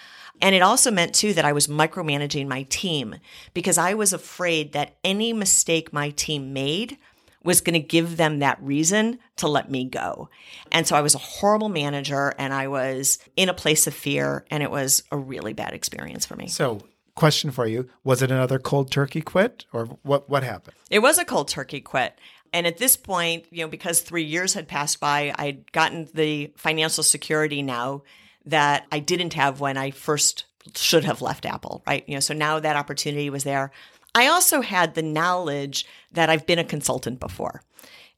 And 0.41 0.55
it 0.55 0.63
also 0.63 0.93
meant 0.93 1.17
too 1.17 1.35
that 1.35 1.45
I 1.45 1.53
was 1.53 1.67
micromanaging 1.67 2.47
my 2.47 2.63
team 2.65 3.17
because 3.55 3.77
I 3.77 3.95
was 3.95 4.13
afraid 4.13 4.73
that 4.73 4.97
any 5.03 5.33
mistake 5.33 5.93
my 5.93 6.11
team 6.11 6.53
made 6.53 6.97
was 7.43 7.61
going 7.61 7.75
to 7.75 7.81
give 7.81 8.17
them 8.17 8.39
that 8.39 8.63
reason 8.63 9.19
to 9.37 9.49
let 9.49 9.69
me 9.69 9.85
go. 9.85 10.29
And 10.71 10.87
so 10.87 10.95
I 10.95 11.01
was 11.01 11.17
a 11.17 11.19
horrible 11.19 11.69
manager 11.69 12.35
and 12.39 12.53
I 12.53 12.69
was 12.69 13.19
in 13.37 13.49
a 13.49 13.55
place 13.55 13.89
of 13.89 13.95
fear 13.95 14.45
and 14.49 14.63
it 14.63 14.71
was 14.71 15.03
a 15.11 15.17
really 15.17 15.55
bad 15.55 15.73
experience 15.73 16.25
for 16.25 16.37
me. 16.37 16.47
So, 16.47 16.83
question 17.19 17.51
for 17.51 17.67
you, 17.67 17.89
was 18.05 18.23
it 18.23 18.31
another 18.31 18.59
cold 18.59 18.91
turkey 18.91 19.21
quit 19.21 19.67
or 19.73 19.87
what 20.03 20.31
what 20.31 20.43
happened? 20.43 20.77
It 20.89 21.01
was 21.01 21.19
a 21.19 21.25
cold 21.25 21.49
turkey 21.49 21.81
quit. 21.81 22.19
And 22.53 22.67
at 22.67 22.79
this 22.79 22.97
point, 22.97 23.45
you 23.51 23.63
know, 23.63 23.69
because 23.69 24.01
3 24.01 24.23
years 24.23 24.55
had 24.55 24.69
passed 24.69 25.01
by, 25.01 25.35
I'd 25.37 25.71
gotten 25.73 26.09
the 26.15 26.53
financial 26.57 27.03
security 27.03 27.61
now 27.61 28.03
that 28.47 28.87
I 28.91 29.01
didn't 29.01 29.35
have 29.35 29.61
when 29.61 29.77
I 29.77 29.91
first 29.91 30.47
should 30.75 31.05
have 31.05 31.21
left 31.21 31.45
Apple, 31.45 31.83
right? 31.87 32.05
You 32.07 32.15
know, 32.15 32.21
so 32.21 32.35
now 32.35 32.61
that 32.61 32.77
opportunity 32.77 33.29
was 33.29 33.45
there. 33.45 33.71
I 34.15 34.29
also 34.29 34.63
had 34.63 34.95
the 34.95 35.03
knowledge 35.03 35.85
that 36.13 36.31
I've 36.31 36.47
been 36.47 36.59
a 36.59 36.65
consultant 36.65 37.21
before. 37.21 37.63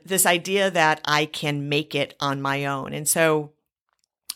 This 0.04 0.26
idea 0.26 0.70
that 0.70 1.00
I 1.04 1.26
can 1.26 1.68
make 1.68 1.94
it 1.94 2.14
on 2.20 2.40
my 2.40 2.66
own. 2.66 2.92
And 2.92 3.08
so 3.08 3.52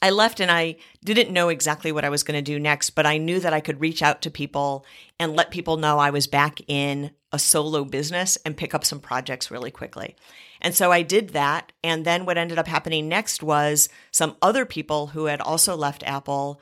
I 0.03 0.11
left 0.11 0.41
and 0.41 0.51
I 0.51 0.77
didn't 1.03 1.33
know 1.33 1.49
exactly 1.49 1.91
what 1.91 2.05
I 2.05 2.11
was 2.11 2.23
going 2.23 2.37
to 2.37 2.43
do 2.43 2.59
next, 2.59 2.91
but 2.91 3.07
I 3.07 3.17
knew 3.17 3.41
that 3.41 3.55
I 3.55 3.61
could 3.61 3.81
reach 3.81 4.03
out 4.03 4.23
to 4.23 4.31
people 4.31 4.85
and 5.19 5.35
let 5.35 5.51
people 5.51 5.77
know 5.77 5.99
I 5.99 6.11
was 6.11 6.27
back 6.27 6.61
in 6.69 7.13
a 7.33 7.39
solo 7.39 7.85
business 7.85 8.37
and 8.45 8.57
pick 8.57 8.75
up 8.75 8.85
some 8.85 9.01
projects 9.01 9.51
really 9.51 9.71
quickly. 9.71 10.15
And 10.61 10.75
so 10.75 10.93
I 10.93 11.03
did 11.03 11.31
that. 11.31 11.73
And 11.83 12.05
then 12.05 12.27
what 12.27 12.39
ended 12.39 12.59
up 12.59 12.69
happening 12.69 13.09
next 13.09 13.43
was 13.43 13.89
some 14.11 14.37
other 14.43 14.67
people 14.67 15.09
who 15.09 15.27
had 15.27 15.41
also 15.41 15.75
left 15.75 16.03
Apple 16.05 16.61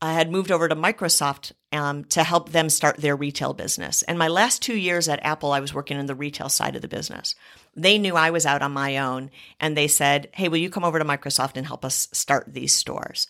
I 0.00 0.12
had 0.12 0.30
moved 0.30 0.52
over 0.52 0.68
to 0.68 0.76
Microsoft 0.76 1.52
um, 1.76 2.04
to 2.04 2.24
help 2.24 2.50
them 2.50 2.68
start 2.70 2.96
their 2.96 3.14
retail 3.14 3.52
business. 3.52 4.02
And 4.02 4.18
my 4.18 4.28
last 4.28 4.62
two 4.62 4.76
years 4.76 5.08
at 5.08 5.24
Apple, 5.24 5.52
I 5.52 5.60
was 5.60 5.74
working 5.74 5.98
in 5.98 6.06
the 6.06 6.14
retail 6.14 6.48
side 6.48 6.74
of 6.74 6.82
the 6.82 6.88
business. 6.88 7.34
They 7.76 7.98
knew 7.98 8.16
I 8.16 8.30
was 8.30 8.46
out 8.46 8.62
on 8.62 8.72
my 8.72 8.96
own 8.98 9.30
and 9.60 9.76
they 9.76 9.86
said, 9.86 10.28
Hey, 10.32 10.48
will 10.48 10.58
you 10.58 10.70
come 10.70 10.84
over 10.84 10.98
to 10.98 11.04
Microsoft 11.04 11.56
and 11.56 11.66
help 11.66 11.84
us 11.84 12.08
start 12.12 12.52
these 12.52 12.72
stores? 12.72 13.28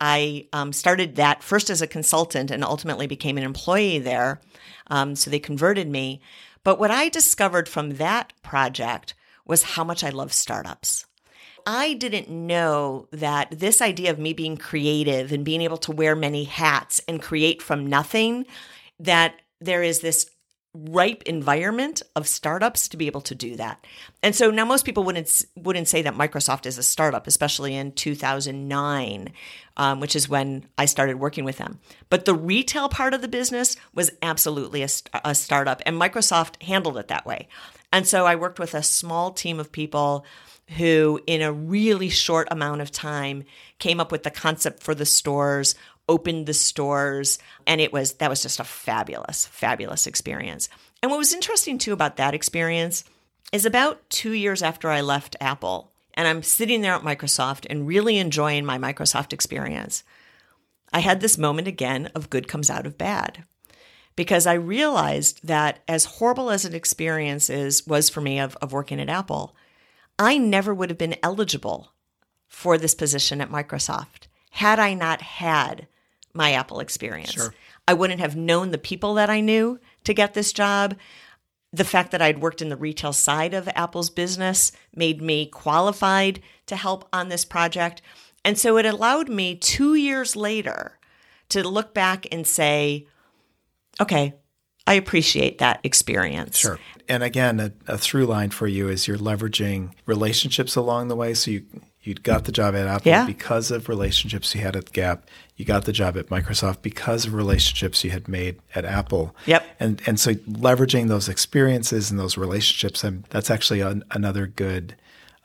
I 0.00 0.48
um, 0.52 0.72
started 0.72 1.16
that 1.16 1.42
first 1.42 1.70
as 1.70 1.80
a 1.80 1.86
consultant 1.86 2.50
and 2.50 2.64
ultimately 2.64 3.06
became 3.06 3.38
an 3.38 3.44
employee 3.44 4.00
there. 4.00 4.40
Um, 4.88 5.14
so 5.14 5.30
they 5.30 5.38
converted 5.38 5.88
me. 5.88 6.20
But 6.64 6.78
what 6.78 6.90
I 6.90 7.08
discovered 7.08 7.68
from 7.68 7.94
that 7.94 8.32
project 8.42 9.14
was 9.46 9.62
how 9.62 9.84
much 9.84 10.02
I 10.02 10.10
love 10.10 10.32
startups. 10.32 11.06
I 11.66 11.94
didn't 11.94 12.28
know 12.28 13.08
that 13.10 13.48
this 13.50 13.80
idea 13.80 14.10
of 14.10 14.18
me 14.18 14.32
being 14.32 14.56
creative 14.56 15.32
and 15.32 15.44
being 15.44 15.62
able 15.62 15.78
to 15.78 15.92
wear 15.92 16.14
many 16.14 16.44
hats 16.44 17.00
and 17.08 17.22
create 17.22 17.62
from 17.62 17.86
nothing, 17.86 18.46
that 18.98 19.40
there 19.60 19.82
is 19.82 20.00
this 20.00 20.30
ripe 20.74 21.22
environment 21.22 22.02
of 22.16 22.26
startups 22.26 22.88
to 22.88 22.96
be 22.96 23.06
able 23.06 23.20
to 23.20 23.34
do 23.34 23.54
that. 23.54 23.84
And 24.24 24.34
so 24.34 24.50
now 24.50 24.64
most 24.64 24.84
people 24.84 25.04
wouldn't 25.04 25.44
wouldn't 25.56 25.86
say 25.86 26.02
that 26.02 26.14
Microsoft 26.14 26.66
is 26.66 26.78
a 26.78 26.82
startup, 26.82 27.26
especially 27.28 27.76
in 27.76 27.92
2009, 27.92 29.32
um, 29.76 30.00
which 30.00 30.16
is 30.16 30.28
when 30.28 30.66
I 30.76 30.86
started 30.86 31.20
working 31.20 31.44
with 31.44 31.58
them. 31.58 31.78
But 32.10 32.24
the 32.24 32.34
retail 32.34 32.88
part 32.88 33.14
of 33.14 33.22
the 33.22 33.28
business 33.28 33.76
was 33.94 34.10
absolutely 34.20 34.82
a, 34.82 34.88
a 35.24 35.34
startup, 35.34 35.80
and 35.86 36.00
Microsoft 36.00 36.60
handled 36.62 36.98
it 36.98 37.08
that 37.08 37.24
way. 37.24 37.48
And 37.92 38.06
so 38.08 38.26
I 38.26 38.34
worked 38.34 38.58
with 38.58 38.74
a 38.74 38.82
small 38.82 39.30
team 39.30 39.60
of 39.60 39.70
people 39.70 40.26
who, 40.70 41.20
in 41.26 41.42
a 41.42 41.52
really 41.52 42.08
short 42.08 42.48
amount 42.50 42.80
of 42.80 42.90
time, 42.90 43.44
came 43.78 44.00
up 44.00 44.10
with 44.10 44.22
the 44.22 44.30
concept 44.30 44.82
for 44.82 44.94
the 44.94 45.06
stores, 45.06 45.74
opened 46.08 46.46
the 46.46 46.54
stores, 46.54 47.38
and 47.66 47.80
it 47.80 47.92
was 47.92 48.14
that 48.14 48.30
was 48.30 48.42
just 48.42 48.60
a 48.60 48.64
fabulous, 48.64 49.46
fabulous 49.46 50.06
experience. 50.06 50.68
And 51.02 51.10
what 51.10 51.18
was 51.18 51.34
interesting 51.34 51.78
too 51.78 51.92
about 51.92 52.16
that 52.16 52.34
experience 52.34 53.04
is 53.52 53.64
about 53.66 54.08
two 54.10 54.32
years 54.32 54.62
after 54.62 54.90
I 54.90 55.00
left 55.00 55.36
Apple, 55.40 55.92
and 56.14 56.26
I'm 56.26 56.42
sitting 56.42 56.80
there 56.80 56.94
at 56.94 57.02
Microsoft 57.02 57.66
and 57.68 57.86
really 57.86 58.18
enjoying 58.18 58.64
my 58.64 58.78
Microsoft 58.78 59.32
experience. 59.32 60.02
I 60.92 61.00
had 61.00 61.20
this 61.20 61.36
moment 61.36 61.68
again 61.68 62.10
of 62.14 62.30
good 62.30 62.48
comes 62.48 62.70
out 62.70 62.86
of 62.86 62.96
bad 62.96 63.44
because 64.16 64.46
I 64.46 64.54
realized 64.54 65.46
that 65.46 65.80
as 65.88 66.04
horrible 66.04 66.50
as 66.50 66.64
an 66.64 66.74
experience 66.74 67.50
is 67.50 67.86
was 67.86 68.08
for 68.08 68.20
me 68.20 68.38
of, 68.38 68.56
of 68.62 68.72
working 68.72 69.00
at 69.00 69.08
Apple, 69.08 69.56
I 70.18 70.38
never 70.38 70.72
would 70.74 70.90
have 70.90 70.98
been 70.98 71.16
eligible 71.22 71.92
for 72.46 72.78
this 72.78 72.94
position 72.94 73.40
at 73.40 73.50
Microsoft 73.50 74.28
had 74.50 74.78
I 74.78 74.94
not 74.94 75.20
had 75.20 75.88
my 76.32 76.52
Apple 76.52 76.80
experience. 76.80 77.32
Sure. 77.32 77.54
I 77.88 77.94
wouldn't 77.94 78.20
have 78.20 78.36
known 78.36 78.70
the 78.70 78.78
people 78.78 79.14
that 79.14 79.28
I 79.28 79.40
knew 79.40 79.80
to 80.04 80.14
get 80.14 80.34
this 80.34 80.52
job. 80.52 80.96
The 81.72 81.84
fact 81.84 82.12
that 82.12 82.22
I'd 82.22 82.40
worked 82.40 82.62
in 82.62 82.68
the 82.68 82.76
retail 82.76 83.12
side 83.12 83.52
of 83.52 83.68
Apple's 83.74 84.10
business 84.10 84.70
made 84.94 85.20
me 85.20 85.46
qualified 85.46 86.40
to 86.66 86.76
help 86.76 87.08
on 87.12 87.28
this 87.28 87.44
project. 87.44 88.00
And 88.44 88.56
so 88.56 88.78
it 88.78 88.86
allowed 88.86 89.28
me 89.28 89.56
two 89.56 89.94
years 89.94 90.36
later 90.36 90.98
to 91.48 91.68
look 91.68 91.92
back 91.92 92.26
and 92.30 92.46
say, 92.46 93.06
okay, 94.00 94.34
I 94.86 94.94
appreciate 94.94 95.58
that 95.58 95.80
experience. 95.82 96.58
Sure. 96.58 96.78
And 97.08 97.22
again, 97.22 97.60
a, 97.60 97.72
a, 97.86 97.98
through 97.98 98.26
line 98.26 98.50
for 98.50 98.66
you 98.66 98.88
is 98.88 99.06
you're 99.06 99.18
leveraging 99.18 99.92
relationships 100.06 100.76
along 100.76 101.08
the 101.08 101.16
way. 101.16 101.34
So 101.34 101.50
you 101.50 101.64
you 102.02 102.14
got 102.14 102.44
the 102.44 102.52
job 102.52 102.74
at 102.74 102.86
Apple 102.86 103.10
yeah. 103.10 103.24
because 103.24 103.70
of 103.70 103.88
relationships 103.88 104.54
you 104.54 104.60
had 104.60 104.76
at 104.76 104.92
Gap. 104.92 105.26
You 105.56 105.64
got 105.64 105.86
the 105.86 105.92
job 105.92 106.18
at 106.18 106.26
Microsoft 106.26 106.82
because 106.82 107.24
of 107.24 107.32
relationships 107.32 108.04
you 108.04 108.10
had 108.10 108.28
made 108.28 108.60
at 108.74 108.84
Apple. 108.84 109.34
Yep. 109.46 109.66
And 109.80 110.02
and 110.06 110.20
so 110.20 110.34
leveraging 110.34 111.08
those 111.08 111.28
experiences 111.28 112.10
and 112.10 112.20
those 112.20 112.36
relationships, 112.36 113.04
and 113.04 113.24
that's 113.30 113.50
actually 113.50 113.80
an, 113.80 114.04
another 114.10 114.46
good 114.46 114.96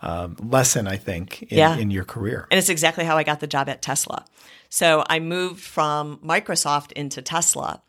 um, 0.01 0.35
lesson, 0.41 0.87
I 0.87 0.97
think, 0.97 1.43
in, 1.43 1.57
yeah. 1.57 1.77
in 1.77 1.91
your 1.91 2.05
career. 2.05 2.47
And 2.51 2.57
it's 2.57 2.69
exactly 2.69 3.05
how 3.05 3.17
I 3.17 3.23
got 3.23 3.39
the 3.39 3.47
job 3.47 3.69
at 3.69 3.81
Tesla. 3.81 4.25
So 4.69 5.03
I 5.09 5.19
moved 5.19 5.61
from 5.61 6.17
Microsoft 6.17 6.91
into 6.93 7.21
Tesla. 7.21 7.81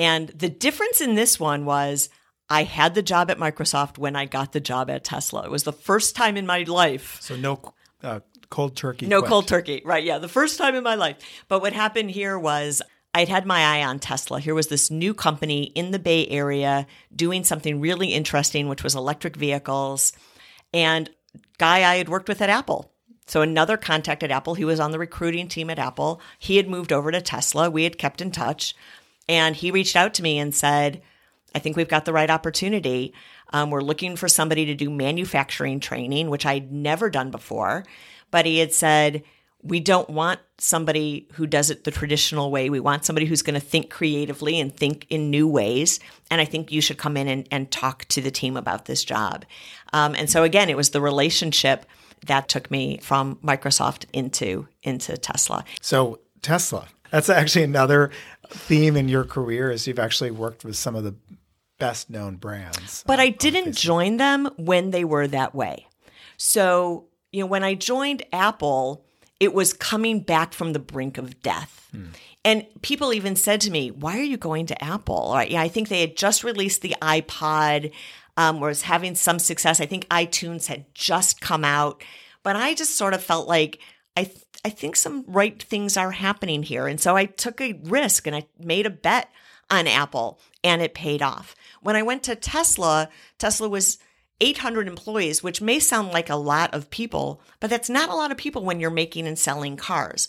And 0.00 0.28
the 0.30 0.48
difference 0.48 1.02
in 1.02 1.14
this 1.14 1.38
one 1.38 1.66
was 1.66 2.08
I 2.48 2.62
had 2.62 2.94
the 2.94 3.02
job 3.02 3.30
at 3.30 3.36
Microsoft 3.36 3.98
when 3.98 4.16
I 4.16 4.24
got 4.24 4.52
the 4.52 4.58
job 4.58 4.88
at 4.88 5.04
Tesla. 5.04 5.42
It 5.44 5.50
was 5.50 5.64
the 5.64 5.74
first 5.74 6.16
time 6.16 6.38
in 6.38 6.46
my 6.46 6.62
life. 6.62 7.18
So 7.20 7.36
no 7.36 7.60
uh, 8.02 8.20
cold 8.48 8.76
turkey. 8.76 9.06
No 9.06 9.20
quit. 9.20 9.28
cold 9.28 9.46
turkey. 9.46 9.82
Right. 9.84 10.02
Yeah. 10.02 10.16
The 10.16 10.26
first 10.26 10.56
time 10.56 10.74
in 10.74 10.82
my 10.82 10.94
life. 10.94 11.18
But 11.48 11.60
what 11.60 11.74
happened 11.74 12.12
here 12.12 12.38
was 12.38 12.80
I'd 13.12 13.28
had 13.28 13.44
my 13.44 13.60
eye 13.60 13.84
on 13.84 13.98
Tesla. 13.98 14.40
Here 14.40 14.54
was 14.54 14.68
this 14.68 14.90
new 14.90 15.12
company 15.12 15.64
in 15.64 15.90
the 15.90 15.98
Bay 15.98 16.26
Area 16.28 16.86
doing 17.14 17.44
something 17.44 17.78
really 17.78 18.14
interesting, 18.14 18.68
which 18.70 18.82
was 18.82 18.94
electric 18.94 19.36
vehicles. 19.36 20.14
And 20.72 21.10
guy 21.58 21.78
I 21.78 21.96
had 21.96 22.08
worked 22.08 22.28
with 22.28 22.40
at 22.40 22.48
Apple. 22.48 22.90
So 23.26 23.42
another 23.42 23.76
contact 23.76 24.22
at 24.22 24.30
Apple, 24.30 24.54
he 24.54 24.64
was 24.64 24.80
on 24.80 24.92
the 24.92 24.98
recruiting 24.98 25.46
team 25.46 25.68
at 25.68 25.78
Apple. 25.78 26.22
He 26.38 26.56
had 26.56 26.68
moved 26.68 26.90
over 26.90 27.12
to 27.12 27.20
Tesla. 27.20 27.68
We 27.68 27.84
had 27.84 27.98
kept 27.98 28.22
in 28.22 28.30
touch. 28.30 28.74
And 29.30 29.54
he 29.54 29.70
reached 29.70 29.94
out 29.94 30.12
to 30.14 30.24
me 30.24 30.40
and 30.40 30.52
said, 30.52 31.02
I 31.54 31.60
think 31.60 31.76
we've 31.76 31.88
got 31.88 32.04
the 32.04 32.12
right 32.12 32.28
opportunity. 32.28 33.14
Um, 33.52 33.70
we're 33.70 33.80
looking 33.80 34.16
for 34.16 34.26
somebody 34.28 34.66
to 34.66 34.74
do 34.74 34.90
manufacturing 34.90 35.78
training, 35.78 36.30
which 36.30 36.44
I'd 36.44 36.72
never 36.72 37.08
done 37.08 37.30
before. 37.30 37.84
But 38.32 38.44
he 38.44 38.58
had 38.58 38.72
said, 38.72 39.22
we 39.62 39.78
don't 39.78 40.10
want 40.10 40.40
somebody 40.58 41.28
who 41.34 41.46
does 41.46 41.70
it 41.70 41.84
the 41.84 41.92
traditional 41.92 42.50
way. 42.50 42.70
We 42.70 42.80
want 42.80 43.04
somebody 43.04 43.26
who's 43.26 43.42
going 43.42 43.54
to 43.54 43.64
think 43.64 43.88
creatively 43.88 44.58
and 44.58 44.74
think 44.74 45.06
in 45.10 45.30
new 45.30 45.46
ways. 45.46 46.00
And 46.28 46.40
I 46.40 46.44
think 46.44 46.72
you 46.72 46.80
should 46.80 46.98
come 46.98 47.16
in 47.16 47.28
and, 47.28 47.46
and 47.52 47.70
talk 47.70 48.06
to 48.06 48.20
the 48.20 48.32
team 48.32 48.56
about 48.56 48.86
this 48.86 49.04
job. 49.04 49.44
Um, 49.92 50.16
and 50.16 50.28
so 50.28 50.42
again, 50.42 50.70
it 50.70 50.76
was 50.76 50.90
the 50.90 51.00
relationship 51.00 51.86
that 52.26 52.48
took 52.48 52.68
me 52.68 52.98
from 52.98 53.36
Microsoft 53.36 54.06
into 54.12 54.66
into 54.82 55.16
Tesla. 55.16 55.64
So 55.80 56.20
Tesla, 56.42 56.88
that's 57.10 57.28
actually 57.28 57.64
another 57.64 58.10
theme 58.50 58.96
in 58.96 59.08
your 59.08 59.24
career 59.24 59.70
is 59.70 59.86
you've 59.86 59.98
actually 59.98 60.30
worked 60.30 60.64
with 60.64 60.76
some 60.76 60.94
of 60.94 61.04
the 61.04 61.14
best 61.78 62.10
known 62.10 62.36
brands. 62.36 63.02
But 63.06 63.20
I 63.20 63.30
didn't 63.30 63.76
join 63.76 64.18
them 64.18 64.50
when 64.56 64.90
they 64.90 65.04
were 65.04 65.26
that 65.28 65.54
way. 65.54 65.86
So, 66.36 67.06
you 67.32 67.40
know, 67.40 67.46
when 67.46 67.64
I 67.64 67.74
joined 67.74 68.22
Apple, 68.32 69.04
it 69.38 69.54
was 69.54 69.72
coming 69.72 70.20
back 70.20 70.52
from 70.52 70.72
the 70.72 70.78
brink 70.78 71.18
of 71.18 71.42
death. 71.42 71.88
Hmm. 71.92 72.06
And 72.44 72.66
people 72.82 73.12
even 73.12 73.36
said 73.36 73.60
to 73.62 73.70
me, 73.70 73.90
Why 73.90 74.18
are 74.18 74.22
you 74.22 74.36
going 74.36 74.66
to 74.66 74.84
Apple? 74.84 75.30
Right? 75.34 75.50
Yeah, 75.50 75.62
I 75.62 75.68
think 75.68 75.88
they 75.88 76.00
had 76.00 76.16
just 76.16 76.44
released 76.44 76.82
the 76.82 76.96
iPod. 77.02 77.92
um, 78.36 78.60
was 78.60 78.82
having 78.82 79.14
some 79.14 79.38
success. 79.38 79.80
I 79.80 79.86
think 79.86 80.08
iTunes 80.08 80.66
had 80.66 80.86
just 80.94 81.40
come 81.42 81.64
out, 81.64 82.02
but 82.42 82.56
I 82.56 82.74
just 82.74 82.96
sort 82.96 83.12
of 83.12 83.22
felt 83.22 83.48
like 83.48 83.80
I 84.16 84.24
th- 84.24 84.38
I 84.64 84.70
think 84.70 84.96
some 84.96 85.24
right 85.26 85.62
things 85.62 85.96
are 85.96 86.10
happening 86.10 86.62
here, 86.62 86.86
and 86.86 87.00
so 87.00 87.16
I 87.16 87.24
took 87.24 87.60
a 87.60 87.80
risk 87.84 88.26
and 88.26 88.36
I 88.36 88.46
made 88.58 88.86
a 88.86 88.90
bet 88.90 89.30
on 89.70 89.86
Apple, 89.86 90.40
and 90.64 90.82
it 90.82 90.94
paid 90.94 91.22
off. 91.22 91.54
When 91.80 91.96
I 91.96 92.02
went 92.02 92.24
to 92.24 92.34
Tesla, 92.34 93.08
Tesla 93.38 93.68
was 93.68 93.98
800 94.40 94.88
employees, 94.88 95.42
which 95.42 95.62
may 95.62 95.78
sound 95.78 96.08
like 96.08 96.28
a 96.28 96.36
lot 96.36 96.74
of 96.74 96.90
people, 96.90 97.40
but 97.60 97.70
that's 97.70 97.88
not 97.88 98.08
a 98.08 98.14
lot 98.14 98.32
of 98.32 98.36
people 98.36 98.64
when 98.64 98.80
you're 98.80 98.90
making 98.90 99.26
and 99.26 99.38
selling 99.38 99.76
cars. 99.76 100.28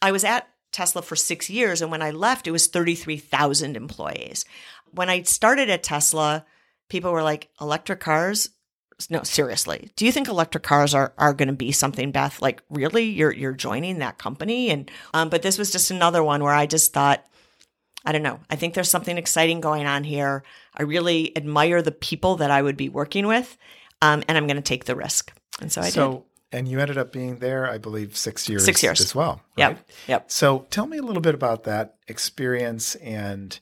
I 0.00 0.12
was 0.12 0.24
at 0.24 0.48
Tesla 0.72 1.02
for 1.02 1.16
six 1.16 1.50
years, 1.50 1.82
and 1.82 1.90
when 1.90 2.02
I 2.02 2.10
left, 2.10 2.46
it 2.46 2.52
was 2.52 2.66
33,000 2.66 3.76
employees. 3.76 4.44
When 4.92 5.08
I 5.08 5.22
started 5.22 5.70
at 5.70 5.82
Tesla, 5.82 6.44
people 6.88 7.12
were 7.12 7.22
like, 7.22 7.48
electric 7.60 8.00
cars? 8.00 8.50
No, 9.10 9.22
seriously. 9.22 9.90
Do 9.96 10.06
you 10.06 10.12
think 10.12 10.28
electric 10.28 10.62
cars 10.62 10.94
are, 10.94 11.12
are 11.18 11.34
going 11.34 11.48
to 11.48 11.54
be 11.54 11.70
something, 11.70 12.12
Beth? 12.12 12.40
Like, 12.40 12.62
really? 12.70 13.04
You're 13.04 13.32
you're 13.32 13.52
joining 13.52 13.98
that 13.98 14.16
company? 14.18 14.70
And 14.70 14.90
um, 15.12 15.28
but 15.28 15.42
this 15.42 15.58
was 15.58 15.70
just 15.70 15.90
another 15.90 16.22
one 16.22 16.42
where 16.42 16.54
I 16.54 16.66
just 16.66 16.92
thought, 16.94 17.24
I 18.06 18.12
don't 18.12 18.22
know. 18.22 18.40
I 18.48 18.56
think 18.56 18.74
there's 18.74 18.90
something 18.90 19.18
exciting 19.18 19.60
going 19.60 19.86
on 19.86 20.02
here. 20.02 20.44
I 20.74 20.84
really 20.84 21.36
admire 21.36 21.82
the 21.82 21.92
people 21.92 22.36
that 22.36 22.50
I 22.50 22.62
would 22.62 22.76
be 22.76 22.88
working 22.88 23.26
with, 23.26 23.58
um, 24.00 24.22
and 24.28 24.38
I'm 24.38 24.46
going 24.46 24.56
to 24.56 24.62
take 24.62 24.86
the 24.86 24.96
risk. 24.96 25.32
And 25.60 25.70
so 25.70 25.82
I 25.82 25.86
did 25.86 25.92
so, 25.92 26.12
did. 26.12 26.22
And 26.52 26.68
you 26.68 26.80
ended 26.80 26.96
up 26.96 27.12
being 27.12 27.38
there, 27.40 27.68
I 27.68 27.76
believe, 27.76 28.16
six 28.16 28.48
years. 28.48 28.64
Six 28.64 28.82
years 28.82 29.00
as 29.00 29.14
well. 29.14 29.42
Yep. 29.56 29.78
Yep. 30.06 30.30
So 30.30 30.66
tell 30.70 30.86
me 30.86 30.96
a 30.96 31.02
little 31.02 31.20
bit 31.20 31.34
about 31.34 31.64
that 31.64 31.96
experience 32.08 32.94
and 32.96 33.58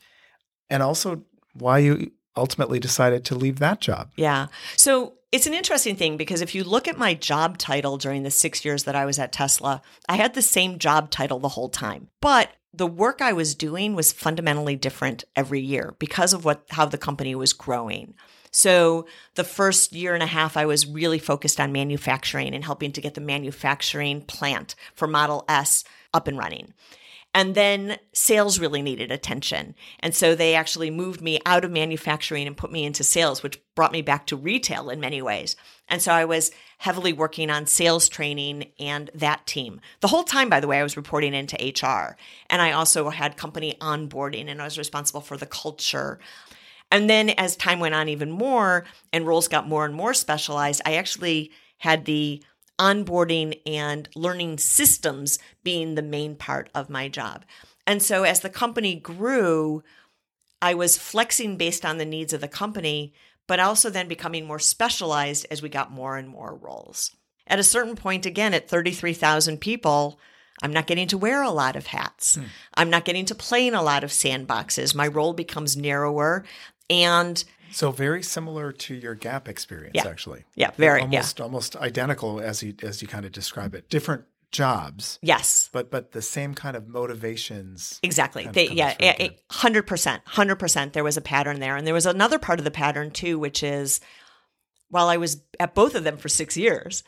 and 0.70 0.82
also 0.82 1.22
why 1.54 1.78
you 1.78 2.12
ultimately 2.36 2.78
decided 2.78 3.24
to 3.24 3.34
leave 3.34 3.58
that 3.58 3.80
job. 3.80 4.10
Yeah. 4.16 4.48
So 4.76 5.14
it's 5.34 5.48
an 5.48 5.52
interesting 5.52 5.96
thing 5.96 6.16
because 6.16 6.42
if 6.42 6.54
you 6.54 6.62
look 6.62 6.86
at 6.86 6.96
my 6.96 7.12
job 7.12 7.58
title 7.58 7.98
during 7.98 8.22
the 8.22 8.30
six 8.30 8.64
years 8.64 8.84
that 8.84 8.94
I 8.94 9.04
was 9.04 9.18
at 9.18 9.32
Tesla, 9.32 9.82
I 10.08 10.14
had 10.14 10.34
the 10.34 10.40
same 10.40 10.78
job 10.78 11.10
title 11.10 11.40
the 11.40 11.48
whole 11.48 11.68
time. 11.68 12.06
But 12.20 12.50
the 12.72 12.86
work 12.86 13.20
I 13.20 13.32
was 13.32 13.56
doing 13.56 13.96
was 13.96 14.12
fundamentally 14.12 14.76
different 14.76 15.24
every 15.34 15.60
year 15.60 15.96
because 15.98 16.34
of 16.34 16.44
what 16.44 16.64
how 16.70 16.86
the 16.86 16.98
company 16.98 17.34
was 17.34 17.52
growing. 17.52 18.14
So 18.52 19.08
the 19.34 19.42
first 19.42 19.92
year 19.92 20.14
and 20.14 20.22
a 20.22 20.26
half, 20.26 20.56
I 20.56 20.66
was 20.66 20.86
really 20.86 21.18
focused 21.18 21.58
on 21.58 21.72
manufacturing 21.72 22.54
and 22.54 22.62
helping 22.62 22.92
to 22.92 23.00
get 23.00 23.14
the 23.14 23.20
manufacturing 23.20 24.20
plant 24.22 24.76
for 24.94 25.08
Model 25.08 25.44
S 25.48 25.82
up 26.12 26.28
and 26.28 26.38
running. 26.38 26.74
And 27.34 27.56
then 27.56 27.98
sales 28.12 28.60
really 28.60 28.80
needed 28.80 29.10
attention. 29.10 29.74
And 29.98 30.14
so 30.14 30.36
they 30.36 30.54
actually 30.54 30.90
moved 30.90 31.20
me 31.20 31.40
out 31.44 31.64
of 31.64 31.72
manufacturing 31.72 32.46
and 32.46 32.56
put 32.56 32.70
me 32.70 32.84
into 32.84 33.02
sales, 33.02 33.42
which 33.42 33.60
brought 33.74 33.90
me 33.90 34.02
back 34.02 34.26
to 34.28 34.36
retail 34.36 34.88
in 34.88 35.00
many 35.00 35.20
ways. 35.20 35.56
And 35.88 36.00
so 36.00 36.12
I 36.12 36.24
was 36.24 36.52
heavily 36.78 37.12
working 37.12 37.50
on 37.50 37.66
sales 37.66 38.08
training 38.08 38.70
and 38.78 39.10
that 39.14 39.46
team. 39.46 39.80
The 40.00 40.08
whole 40.08 40.22
time, 40.22 40.48
by 40.48 40.60
the 40.60 40.68
way, 40.68 40.78
I 40.78 40.84
was 40.84 40.96
reporting 40.96 41.34
into 41.34 41.56
HR. 41.56 42.16
And 42.48 42.62
I 42.62 42.70
also 42.70 43.10
had 43.10 43.36
company 43.36 43.76
onboarding 43.80 44.48
and 44.48 44.62
I 44.62 44.64
was 44.64 44.78
responsible 44.78 45.20
for 45.20 45.36
the 45.36 45.46
culture. 45.46 46.20
And 46.92 47.10
then 47.10 47.30
as 47.30 47.56
time 47.56 47.80
went 47.80 47.96
on 47.96 48.08
even 48.08 48.30
more 48.30 48.84
and 49.12 49.26
roles 49.26 49.48
got 49.48 49.68
more 49.68 49.84
and 49.84 49.94
more 49.94 50.14
specialized, 50.14 50.82
I 50.86 50.94
actually 50.94 51.50
had 51.78 52.04
the 52.04 52.42
onboarding 52.78 53.60
and 53.66 54.08
learning 54.14 54.58
systems 54.58 55.38
being 55.62 55.94
the 55.94 56.02
main 56.02 56.34
part 56.34 56.68
of 56.74 56.90
my 56.90 57.08
job. 57.08 57.44
And 57.86 58.02
so 58.02 58.24
as 58.24 58.40
the 58.40 58.50
company 58.50 58.94
grew, 58.94 59.82
I 60.60 60.74
was 60.74 60.96
flexing 60.96 61.56
based 61.56 61.84
on 61.84 61.98
the 61.98 62.04
needs 62.04 62.32
of 62.32 62.40
the 62.40 62.48
company, 62.48 63.12
but 63.46 63.60
also 63.60 63.90
then 63.90 64.08
becoming 64.08 64.46
more 64.46 64.58
specialized 64.58 65.46
as 65.50 65.62
we 65.62 65.68
got 65.68 65.92
more 65.92 66.16
and 66.16 66.28
more 66.28 66.54
roles. 66.54 67.14
At 67.46 67.58
a 67.58 67.64
certain 67.64 67.94
point, 67.94 68.24
again, 68.24 68.54
at 68.54 68.68
33,000 68.68 69.60
people, 69.60 70.18
I'm 70.62 70.72
not 70.72 70.86
getting 70.86 71.08
to 71.08 71.18
wear 71.18 71.42
a 71.42 71.50
lot 71.50 71.76
of 71.76 71.86
hats. 71.86 72.36
Hmm. 72.36 72.44
I'm 72.74 72.90
not 72.90 73.04
getting 73.04 73.26
to 73.26 73.34
play 73.34 73.66
in 73.66 73.74
a 73.74 73.82
lot 73.82 74.04
of 74.04 74.10
sandboxes. 74.10 74.94
My 74.94 75.06
role 75.06 75.34
becomes 75.34 75.76
narrower. 75.76 76.44
And 76.88 77.42
so 77.72 77.90
very 77.90 78.22
similar 78.22 78.72
to 78.72 78.94
your 78.94 79.14
gap 79.14 79.48
experience, 79.48 79.94
yeah. 79.94 80.06
actually. 80.06 80.44
Yeah, 80.54 80.70
very 80.76 81.02
almost 81.02 81.38
yeah. 81.38 81.44
almost 81.44 81.76
identical 81.76 82.40
as 82.40 82.62
you 82.62 82.74
as 82.82 83.02
you 83.02 83.08
kind 83.08 83.24
of 83.24 83.32
describe 83.32 83.74
it. 83.74 83.88
Different 83.88 84.24
jobs. 84.54 85.18
Yes. 85.20 85.68
But 85.72 85.90
but 85.90 86.12
the 86.12 86.22
same 86.22 86.54
kind 86.54 86.76
of 86.76 86.88
motivations. 86.88 88.00
Exactly. 88.02 88.46
They, 88.46 88.68
yeah, 88.68 88.94
hundred 89.50 89.86
percent, 89.86 90.22
hundred 90.24 90.56
percent. 90.56 90.94
There 90.94 91.04
was 91.04 91.16
a 91.16 91.20
pattern 91.20 91.60
there, 91.60 91.76
and 91.76 91.86
there 91.86 91.92
was 91.92 92.06
another 92.06 92.38
part 92.38 92.58
of 92.58 92.64
the 92.64 92.70
pattern 92.70 93.10
too, 93.10 93.38
which 93.38 93.62
is 93.62 94.00
while 94.88 95.08
I 95.08 95.16
was 95.16 95.42
at 95.60 95.74
both 95.74 95.94
of 95.94 96.04
them 96.04 96.16
for 96.16 96.28
six 96.28 96.56
years, 96.56 97.02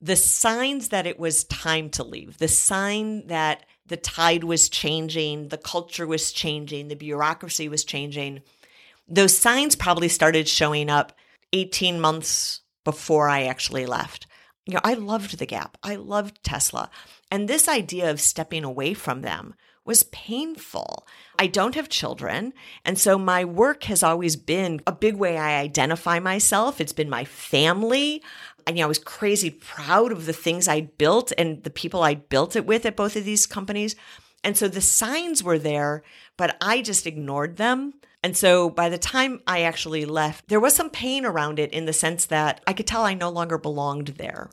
the 0.00 0.16
signs 0.16 0.88
that 0.88 1.06
it 1.06 1.18
was 1.20 1.44
time 1.44 1.90
to 1.90 2.02
leave, 2.02 2.38
the 2.38 2.48
sign 2.48 3.26
that 3.28 3.64
the 3.86 3.96
tide 3.96 4.44
was 4.44 4.68
changing, 4.68 5.48
the 5.48 5.58
culture 5.58 6.06
was 6.06 6.32
changing, 6.32 6.88
the 6.88 6.96
bureaucracy 6.96 7.68
was 7.68 7.84
changing 7.84 8.40
those 9.12 9.36
signs 9.36 9.76
probably 9.76 10.08
started 10.08 10.48
showing 10.48 10.88
up 10.88 11.12
18 11.52 12.00
months 12.00 12.62
before 12.82 13.28
I 13.28 13.44
actually 13.44 13.84
left. 13.84 14.26
You 14.64 14.74
know, 14.74 14.80
I 14.82 14.94
loved 14.94 15.38
the 15.38 15.44
Gap. 15.44 15.76
I 15.82 15.96
loved 15.96 16.42
Tesla. 16.42 16.88
And 17.30 17.46
this 17.46 17.68
idea 17.68 18.10
of 18.10 18.22
stepping 18.22 18.64
away 18.64 18.94
from 18.94 19.20
them 19.20 19.54
was 19.84 20.04
painful. 20.04 21.06
I 21.38 21.46
don't 21.46 21.74
have 21.74 21.90
children. 21.90 22.54
And 22.86 22.98
so 22.98 23.18
my 23.18 23.44
work 23.44 23.84
has 23.84 24.02
always 24.02 24.36
been 24.36 24.80
a 24.86 24.92
big 24.92 25.16
way 25.16 25.36
I 25.36 25.60
identify 25.60 26.18
myself. 26.18 26.80
It's 26.80 26.92
been 26.92 27.10
my 27.10 27.24
family. 27.24 28.22
I, 28.66 28.70
know, 28.70 28.84
I 28.84 28.86
was 28.86 28.98
crazy 28.98 29.50
proud 29.50 30.12
of 30.12 30.24
the 30.24 30.32
things 30.32 30.68
I 30.68 30.82
built 30.82 31.32
and 31.36 31.62
the 31.64 31.70
people 31.70 32.02
I 32.02 32.14
built 32.14 32.56
it 32.56 32.64
with 32.64 32.86
at 32.86 32.96
both 32.96 33.16
of 33.16 33.24
these 33.24 33.44
companies. 33.44 33.94
And 34.42 34.56
so 34.56 34.68
the 34.68 34.80
signs 34.80 35.42
were 35.42 35.58
there, 35.58 36.02
but 36.38 36.56
I 36.62 36.80
just 36.80 37.06
ignored 37.06 37.56
them 37.56 37.94
and 38.22 38.36
so 38.36 38.70
by 38.70 38.88
the 38.88 38.98
time 38.98 39.40
I 39.46 39.62
actually 39.62 40.04
left, 40.04 40.48
there 40.48 40.60
was 40.60 40.74
some 40.74 40.90
pain 40.90 41.24
around 41.24 41.58
it 41.58 41.72
in 41.72 41.86
the 41.86 41.92
sense 41.92 42.26
that 42.26 42.60
I 42.66 42.72
could 42.72 42.86
tell 42.86 43.04
I 43.04 43.14
no 43.14 43.30
longer 43.30 43.58
belonged 43.58 44.08
there. 44.08 44.50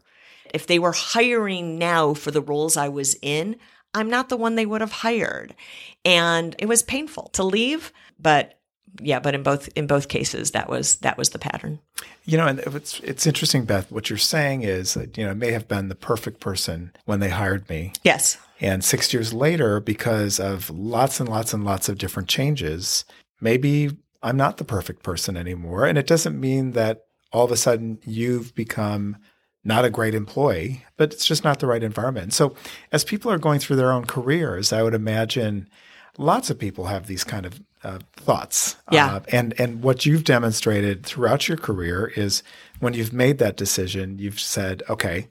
If 0.54 0.66
they 0.66 0.80
were 0.80 0.94
hiring 0.94 1.78
now 1.78 2.14
for 2.14 2.32
the 2.32 2.42
roles 2.42 2.76
I 2.76 2.90
was 2.90 3.16
in, 3.22 3.58
I'm 3.94 4.10
not 4.10 4.30
the 4.30 4.38
one 4.38 4.56
they 4.56 4.66
would 4.66 4.82
have 4.82 4.92
hired. 4.92 5.56
And 6.04 6.56
it 6.60 6.68
was 6.68 6.82
painful 6.82 7.30
to 7.34 7.44
leave, 7.44 7.92
but 8.20 8.56
yeah, 9.00 9.20
but 9.20 9.36
in 9.36 9.44
both 9.44 9.70
in 9.76 9.86
both 9.86 10.08
cases 10.08 10.52
that 10.52 10.68
was 10.68 10.96
that 10.98 11.18
was 11.18 11.30
the 11.30 11.40
pattern. 11.40 11.80
You 12.26 12.38
know, 12.38 12.48
and 12.48 12.60
it's 12.60 13.00
it's 13.02 13.28
interesting, 13.28 13.66
Beth. 13.66 13.92
What 13.92 14.10
you're 14.10 14.18
saying 14.18 14.64
is, 14.64 14.96
that, 14.96 15.18
you 15.18 15.26
know, 15.26 15.32
it 15.32 15.38
may 15.38 15.52
have 15.52 15.68
been 15.68 15.90
the 15.90 15.96
perfect 15.96 16.40
person 16.40 16.92
when 17.06 17.20
they 17.20 17.30
hired 17.30 17.70
me. 17.70 17.94
Yes. 18.04 18.38
And 18.60 18.84
six 18.84 19.14
years 19.14 19.34
later, 19.34 19.80
because 19.80 20.40
of 20.40 20.70
lots 20.70 21.20
and 21.20 21.30
lots 21.30 21.54
and 21.54 21.64
lots 21.64 21.88
of 21.88 21.98
different 21.98 22.28
changes, 22.28 23.06
maybe 23.42 23.92
I'm 24.22 24.38
not 24.38 24.58
the 24.58 24.66
perfect 24.66 25.04
person 25.04 25.38
anymore. 25.38 25.86
And 25.86 25.98
it 25.98 26.08
doesn't 26.08 26.40
mean 26.40 26.72
that 26.72 27.06
all 27.32 27.46
of 27.46 27.52
a 27.52 27.58
sudden 27.58 28.00
you've 28.06 28.54
become 28.56 29.18
not 29.64 29.86
a 29.86 29.90
great 29.90 30.16
employee, 30.16 30.86
but 30.98 31.14
it's 31.14 31.26
just 31.26 31.44
not 31.44 31.60
the 31.60 31.68
right 31.68 31.84
environment. 31.84 32.34
So, 32.34 32.56
as 32.92 33.04
people 33.04 33.32
are 33.32 33.38
going 33.38 33.60
through 33.60 33.76
their 33.76 33.92
own 33.92 34.06
careers, 34.06 34.72
I 34.72 34.84
would 34.84 34.94
imagine 34.94 35.70
lots 36.18 36.50
of 36.50 36.58
people 36.58 36.86
have 36.86 37.08
these 37.08 37.24
kind 37.24 37.46
of 37.46 37.62
uh, 37.84 38.00
thoughts. 38.14 38.78
Yeah. 38.92 39.16
Uh, 39.16 39.20
and 39.32 39.60
and 39.60 39.84
what 39.84 40.06
you've 40.06 40.24
demonstrated 40.24 41.06
throughout 41.06 41.48
your 41.48 41.58
career 41.58 42.12
is 42.16 42.42
when 42.80 42.94
you've 42.94 43.14
made 43.14 43.38
that 43.40 43.58
decision, 43.58 44.18
you've 44.20 44.40
said, 44.40 44.84
okay, 44.90 45.28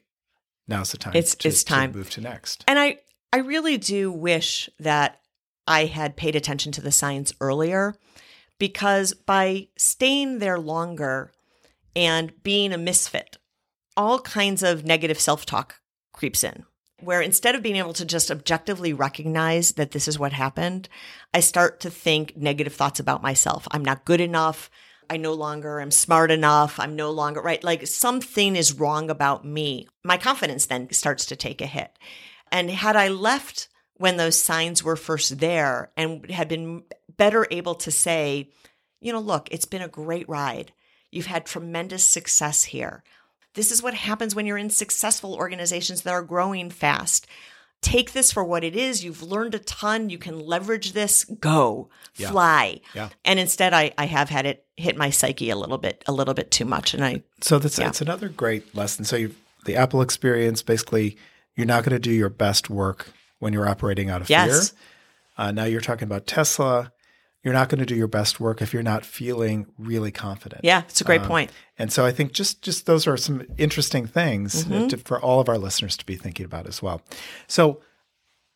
now's 0.67 0.93
the 0.93 0.99
time. 0.99 1.15
It's 1.15 1.35
to, 1.37 1.49
it's 1.49 1.65
time 1.65 1.93
to 1.93 1.99
move 1.99 2.11
to 2.11 2.21
next. 2.21 2.65
And 2.69 2.79
I 2.79 2.99
I 3.33 3.39
really 3.39 3.79
do 3.79 4.13
wish 4.13 4.69
that 4.81 5.21
I 5.69 5.85
had 5.85 6.16
paid 6.16 6.35
attention 6.35 6.73
to 6.73 6.81
the 6.81 6.91
science 6.91 7.33
earlier 7.41 7.95
because 8.59 9.12
by 9.12 9.69
staying 9.77 10.39
there 10.39 10.59
longer 10.59 11.31
and 11.95 12.33
being 12.43 12.73
a 12.73 12.79
misfit, 12.79 13.37
all 13.97 14.19
kinds 14.21 14.62
of 14.62 14.85
negative 14.85 15.21
self 15.21 15.45
talk 15.45 15.81
creeps 16.12 16.43
in. 16.43 16.64
Where 17.01 17.21
instead 17.21 17.55
of 17.55 17.62
being 17.62 17.77
able 17.77 17.93
to 17.93 18.05
just 18.05 18.31
objectively 18.31 18.93
recognize 18.93 19.73
that 19.73 19.93
this 19.93 20.09
is 20.09 20.19
what 20.19 20.33
happened, 20.33 20.89
I 21.33 21.41
start 21.41 21.79
to 21.81 21.91
think 21.91 22.37
negative 22.37 22.75
thoughts 22.75 22.99
about 22.99 23.23
myself. 23.23 23.69
I'm 23.71 23.85
not 23.85 24.05
good 24.05 24.21
enough. 24.21 24.69
I 25.09 25.16
no 25.16 25.33
longer 25.33 25.81
am 25.81 25.93
smart 25.93 26.31
enough. 26.31 26.81
I'm 26.81 26.97
no 26.97 27.11
longer 27.11 27.41
right. 27.41 27.62
Like 27.62 27.87
something 27.87 28.57
is 28.57 28.73
wrong 28.73 29.11
about 29.11 29.45
me. 29.45 29.87
My 30.03 30.16
confidence 30.16 30.66
then 30.66 30.91
starts 30.93 31.25
to 31.27 31.37
take 31.37 31.61
a 31.61 31.66
hit. 31.66 31.97
And 32.51 32.71
had 32.71 32.97
I 32.97 33.09
left 33.09 33.69
when 33.99 34.16
those 34.16 34.40
signs 34.40 34.82
were 34.82 34.96
first 34.96 35.38
there 35.38 35.90
and 35.96 36.30
had 36.30 36.49
been 36.49 36.82
better 37.16 37.46
able 37.51 37.74
to 37.76 37.90
say, 37.90 38.49
you 39.01 39.12
know, 39.12 39.20
look, 39.20 39.49
it's 39.51 39.64
been 39.66 39.82
a 39.82 39.88
great 39.88 40.28
ride. 40.28 40.72
You've 41.11 41.26
had 41.26 41.44
tremendous 41.46 42.05
success 42.05 42.64
here. 42.64 43.03
This 43.55 43.72
is 43.72 43.82
what 43.82 43.94
happens 43.94 44.34
when 44.34 44.46
you're 44.46 44.59
in 44.59 44.70
successful 44.70 45.34
organizations 45.34 46.03
that 46.03 46.12
are 46.12 46.22
growing 46.22 46.70
fast. 46.70 47.26
take 47.80 48.11
this 48.12 48.32
for 48.32 48.42
what 48.42 48.64
it 48.64 48.74
is. 48.74 49.05
You've 49.05 49.22
learned 49.22 49.55
a 49.55 49.61
ton. 49.61 50.11
You 50.11 50.18
can 50.18 50.40
leverage 50.40 50.94
this. 50.94 51.22
Go 51.24 51.88
Yeah. 52.16 52.30
fly. 52.30 52.80
Yeah. 52.92 53.11
And 53.24 53.38
instead, 53.38 53.72
I, 53.72 53.92
I 53.96 54.07
have 54.07 54.28
had 54.28 54.46
it 54.46 54.66
hit 54.76 54.96
my 54.96 55.11
psyche 55.11 55.49
a 55.51 55.55
little 55.57 55.78
bit, 55.78 56.03
a 56.09 56.12
little 56.12 56.34
bit 56.34 56.51
too 56.51 56.64
much. 56.64 56.92
And 56.92 57.05
I, 57.05 57.22
So 57.40 57.61
that's 57.61 57.78
Yeah. 57.78 57.86
it's 57.86 58.01
another 58.01 58.28
great 58.30 58.74
lesson. 58.74 59.05
So 59.05 59.14
you 59.14 59.34
the 59.64 59.76
Apple 59.76 60.03
experience 60.03 60.61
basically 60.61 61.16
you're 61.55 61.66
not 61.68 61.84
going 61.84 61.92
to 61.94 62.01
do 62.01 62.11
your 62.11 62.28
best 62.28 62.68
work 62.68 63.12
when 63.39 63.53
you're 63.53 63.68
operating 63.68 64.11
out 64.11 64.20
of 64.20 64.30
Yes. 64.30 64.70
fear. 64.70 64.78
Uh, 65.36 65.51
now 65.53 65.64
you're 65.64 65.80
talking 65.80 66.05
about 66.05 66.26
Tesla. 66.26 66.93
You're 67.45 67.55
not 67.55 67.68
going 67.68 67.78
to 67.78 67.86
do 67.86 67.95
your 67.95 68.09
best 68.09 68.41
work 68.41 68.61
if 68.61 68.72
you're 68.74 68.82
not 68.82 69.05
feeling 69.05 69.66
really 69.78 70.11
confident. 70.11 70.62
yeah, 70.64 70.82
it's 70.89 71.01
a 71.01 71.05
great 71.05 71.20
Um, 71.22 71.28
point. 71.28 71.51
And 71.78 71.93
so 71.93 72.05
I 72.05 72.11
think 72.11 72.32
just 72.32 72.62
just 72.62 72.86
those 72.86 73.07
are 73.07 73.16
some 73.16 73.47
interesting 73.57 74.07
things 74.07 74.64
Mm-hmm. 74.64 74.89
to, 74.89 74.97
for 74.99 75.20
all 75.20 75.39
of 75.41 75.49
our 75.49 75.57
listeners 75.59 75.97
to 75.99 76.05
be 76.07 76.16
thinking 76.16 76.45
about 76.45 76.66
as 76.66 76.82
well. 76.82 77.01
So 77.47 77.80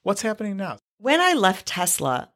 what's 0.02 0.22
happening 0.22 0.56
now? 0.56 0.78
When 0.98 1.20
I 1.20 1.34
left 1.34 1.66
Tesla, 1.66 2.30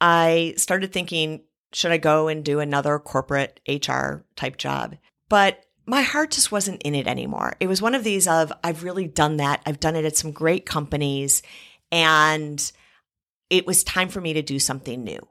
I 0.00 0.54
started 0.56 0.92
thinking, 0.92 1.42
should 1.72 1.90
I 1.90 1.96
go 1.98 2.28
and 2.28 2.44
do 2.44 2.60
another 2.60 2.98
corporate 2.98 3.60
HR 3.66 4.24
type 4.36 4.56
job? 4.58 4.96
But 5.28 5.64
my 5.86 6.02
heart 6.02 6.30
just 6.30 6.52
wasn't 6.52 6.82
in 6.82 6.94
it 6.94 7.06
anymore. 7.06 7.54
It 7.60 7.66
was 7.66 7.80
one 7.82 7.94
of 7.94 8.04
these 8.04 8.28
of 8.28 8.52
I've 8.62 8.82
really 8.84 9.06
done 9.06 9.38
that. 9.38 9.62
I've 9.66 9.80
done 9.80 9.96
it 9.96 10.04
at 10.04 10.16
some 10.16 10.32
great 10.32 10.66
companies 10.66 11.42
and 11.90 12.72
it 13.50 13.66
was 13.66 13.82
time 13.84 14.08
for 14.08 14.20
me 14.20 14.32
to 14.34 14.42
do 14.42 14.58
something 14.58 15.02
new. 15.02 15.26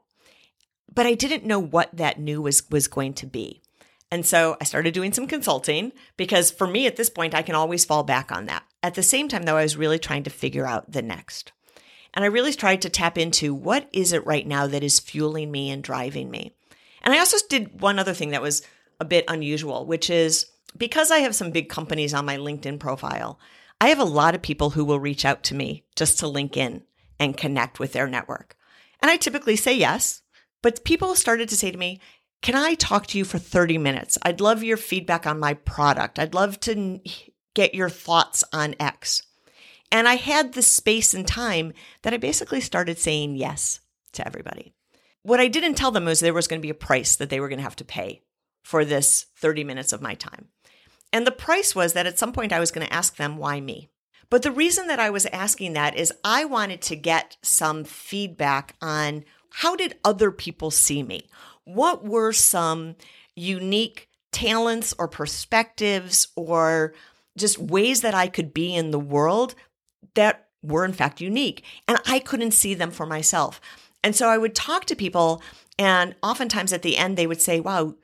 But 0.92 1.06
I 1.06 1.14
didn't 1.14 1.44
know 1.44 1.58
what 1.58 1.96
that 1.96 2.18
new 2.18 2.42
was 2.42 2.68
was 2.70 2.88
going 2.88 3.14
to 3.14 3.26
be. 3.26 3.62
And 4.10 4.24
so 4.24 4.56
I 4.60 4.64
started 4.64 4.94
doing 4.94 5.12
some 5.12 5.26
consulting 5.26 5.92
because 6.16 6.50
for 6.50 6.66
me 6.66 6.86
at 6.86 6.96
this 6.96 7.10
point 7.10 7.34
I 7.34 7.42
can 7.42 7.54
always 7.54 7.84
fall 7.84 8.02
back 8.02 8.32
on 8.32 8.46
that. 8.46 8.64
At 8.82 8.94
the 8.94 9.02
same 9.02 9.28
time 9.28 9.42
though 9.42 9.56
I 9.56 9.62
was 9.62 9.76
really 9.76 9.98
trying 9.98 10.24
to 10.24 10.30
figure 10.30 10.66
out 10.66 10.90
the 10.90 11.02
next. 11.02 11.52
And 12.14 12.24
I 12.24 12.28
really 12.28 12.54
tried 12.54 12.82
to 12.82 12.88
tap 12.88 13.18
into 13.18 13.54
what 13.54 13.88
is 13.92 14.12
it 14.12 14.26
right 14.26 14.46
now 14.46 14.66
that 14.66 14.82
is 14.82 14.98
fueling 14.98 15.50
me 15.50 15.70
and 15.70 15.82
driving 15.82 16.30
me. 16.30 16.56
And 17.02 17.14
I 17.14 17.18
also 17.18 17.36
did 17.48 17.80
one 17.80 17.98
other 17.98 18.14
thing 18.14 18.30
that 18.30 18.42
was 18.42 18.62
a 18.98 19.04
bit 19.04 19.24
unusual, 19.28 19.86
which 19.86 20.10
is 20.10 20.46
because 20.76 21.10
I 21.10 21.18
have 21.18 21.34
some 21.34 21.50
big 21.50 21.68
companies 21.68 22.14
on 22.14 22.24
my 22.24 22.36
LinkedIn 22.36 22.78
profile, 22.78 23.38
I 23.80 23.88
have 23.88 23.98
a 24.00 24.04
lot 24.04 24.34
of 24.34 24.42
people 24.42 24.70
who 24.70 24.84
will 24.84 24.98
reach 24.98 25.24
out 25.24 25.44
to 25.44 25.54
me 25.54 25.84
just 25.94 26.18
to 26.18 26.28
link 26.28 26.56
in 26.56 26.82
and 27.20 27.36
connect 27.36 27.78
with 27.78 27.92
their 27.92 28.08
network. 28.08 28.56
And 29.00 29.10
I 29.10 29.16
typically 29.16 29.56
say 29.56 29.76
yes, 29.76 30.22
but 30.62 30.84
people 30.84 31.14
started 31.14 31.48
to 31.50 31.56
say 31.56 31.70
to 31.70 31.78
me, 31.78 32.00
Can 32.42 32.56
I 32.56 32.74
talk 32.74 33.06
to 33.08 33.18
you 33.18 33.24
for 33.24 33.38
30 33.38 33.78
minutes? 33.78 34.18
I'd 34.22 34.40
love 34.40 34.62
your 34.62 34.76
feedback 34.76 35.26
on 35.26 35.38
my 35.38 35.54
product. 35.54 36.18
I'd 36.18 36.34
love 36.34 36.58
to 36.60 37.00
get 37.54 37.74
your 37.74 37.88
thoughts 37.88 38.44
on 38.52 38.74
X. 38.80 39.22
And 39.90 40.06
I 40.06 40.16
had 40.16 40.52
the 40.52 40.62
space 40.62 41.14
and 41.14 41.26
time 41.26 41.72
that 42.02 42.12
I 42.12 42.18
basically 42.18 42.60
started 42.60 42.98
saying 42.98 43.36
yes 43.36 43.80
to 44.12 44.26
everybody. 44.26 44.74
What 45.22 45.40
I 45.40 45.48
didn't 45.48 45.74
tell 45.74 45.90
them 45.90 46.04
was 46.04 46.20
there 46.20 46.34
was 46.34 46.46
going 46.46 46.60
to 46.60 46.66
be 46.66 46.70
a 46.70 46.74
price 46.74 47.16
that 47.16 47.30
they 47.30 47.40
were 47.40 47.48
going 47.48 47.58
to 47.58 47.64
have 47.64 47.76
to 47.76 47.84
pay 47.84 48.22
for 48.62 48.84
this 48.84 49.26
30 49.36 49.64
minutes 49.64 49.92
of 49.92 50.02
my 50.02 50.14
time. 50.14 50.48
And 51.12 51.26
the 51.26 51.32
price 51.32 51.74
was 51.74 51.92
that 51.92 52.06
at 52.06 52.18
some 52.18 52.32
point 52.32 52.52
I 52.52 52.60
was 52.60 52.70
going 52.70 52.86
to 52.86 52.92
ask 52.92 53.16
them, 53.16 53.36
why 53.36 53.60
me? 53.60 53.88
But 54.30 54.42
the 54.42 54.52
reason 54.52 54.88
that 54.88 55.00
I 55.00 55.10
was 55.10 55.26
asking 55.26 55.72
that 55.72 55.96
is 55.96 56.12
I 56.22 56.44
wanted 56.44 56.82
to 56.82 56.96
get 56.96 57.38
some 57.42 57.84
feedback 57.84 58.74
on 58.82 59.24
how 59.50 59.74
did 59.74 59.98
other 60.04 60.30
people 60.30 60.70
see 60.70 61.02
me? 61.02 61.28
What 61.64 62.04
were 62.04 62.32
some 62.32 62.96
unique 63.34 64.08
talents 64.32 64.94
or 64.98 65.08
perspectives 65.08 66.28
or 66.36 66.94
just 67.36 67.58
ways 67.58 68.02
that 68.02 68.14
I 68.14 68.28
could 68.28 68.52
be 68.52 68.74
in 68.74 68.90
the 68.90 68.98
world 68.98 69.54
that 70.14 70.48
were 70.62 70.84
in 70.84 70.92
fact 70.92 71.20
unique? 71.20 71.64
And 71.86 71.98
I 72.06 72.18
couldn't 72.18 72.50
see 72.52 72.74
them 72.74 72.90
for 72.90 73.06
myself. 73.06 73.60
And 74.04 74.14
so 74.14 74.28
I 74.28 74.38
would 74.38 74.54
talk 74.54 74.84
to 74.86 74.96
people, 74.96 75.42
and 75.78 76.14
oftentimes 76.22 76.72
at 76.72 76.82
the 76.82 76.96
end, 76.96 77.16
they 77.16 77.26
would 77.26 77.42
say, 77.42 77.60
Wow, 77.60 77.94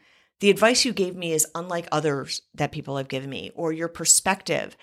the 0.44 0.50
advice 0.50 0.84
you 0.84 0.92
gave 0.92 1.16
me 1.16 1.32
is 1.32 1.46
unlike 1.54 1.88
others 1.90 2.42
that 2.54 2.70
people 2.70 2.98
have 2.98 3.08
given 3.08 3.30
me, 3.30 3.50
or 3.54 3.72
your 3.72 3.88
perspective. 3.88 4.76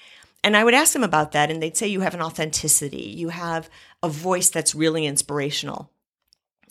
And 0.44 0.58
I 0.58 0.64
would 0.64 0.74
ask 0.74 0.92
them 0.92 1.04
about 1.04 1.34
that, 1.34 1.52
and 1.52 1.62
they'd 1.62 1.78
say, 1.78 1.88
You 1.88 2.02
have 2.02 2.16
an 2.16 2.22
authenticity, 2.24 3.14
you 3.16 3.30
have 3.30 3.70
a 4.02 4.10
voice 4.10 4.50
that's 4.50 4.74
really 4.74 5.06
inspirational. 5.06 5.92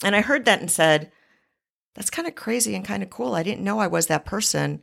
And 0.03 0.13
I 0.13 0.19
heard 0.19 0.43
that 0.43 0.59
and 0.59 0.69
said, 0.69 1.09
That's 1.95 2.09
kind 2.09 2.27
of 2.27 2.35
crazy 2.35 2.75
and 2.75 2.83
kind 2.83 3.01
of 3.01 3.09
cool. 3.09 3.33
I 3.33 3.43
didn't 3.43 3.63
know 3.63 3.79
I 3.79 3.87
was 3.87 4.07
that 4.07 4.25
person. 4.25 4.81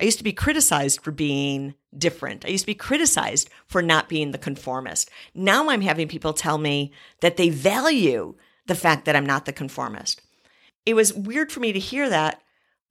I 0.00 0.04
used 0.04 0.16
to 0.16 0.24
be 0.24 0.32
criticized 0.32 1.02
for 1.02 1.10
being 1.10 1.74
different. 1.94 2.46
I 2.46 2.48
used 2.48 2.62
to 2.62 2.66
be 2.66 2.74
criticized 2.74 3.50
for 3.66 3.82
not 3.82 4.08
being 4.08 4.30
the 4.30 4.38
conformist. 4.38 5.10
Now 5.34 5.68
I'm 5.68 5.82
having 5.82 6.08
people 6.08 6.32
tell 6.32 6.56
me 6.56 6.92
that 7.20 7.36
they 7.36 7.50
value 7.50 8.36
the 8.64 8.74
fact 8.74 9.04
that 9.04 9.16
I'm 9.16 9.26
not 9.26 9.44
the 9.44 9.52
conformist. 9.52 10.22
It 10.86 10.94
was 10.94 11.12
weird 11.12 11.52
for 11.52 11.60
me 11.60 11.74
to 11.74 11.78
hear 11.78 12.08
that, 12.08 12.40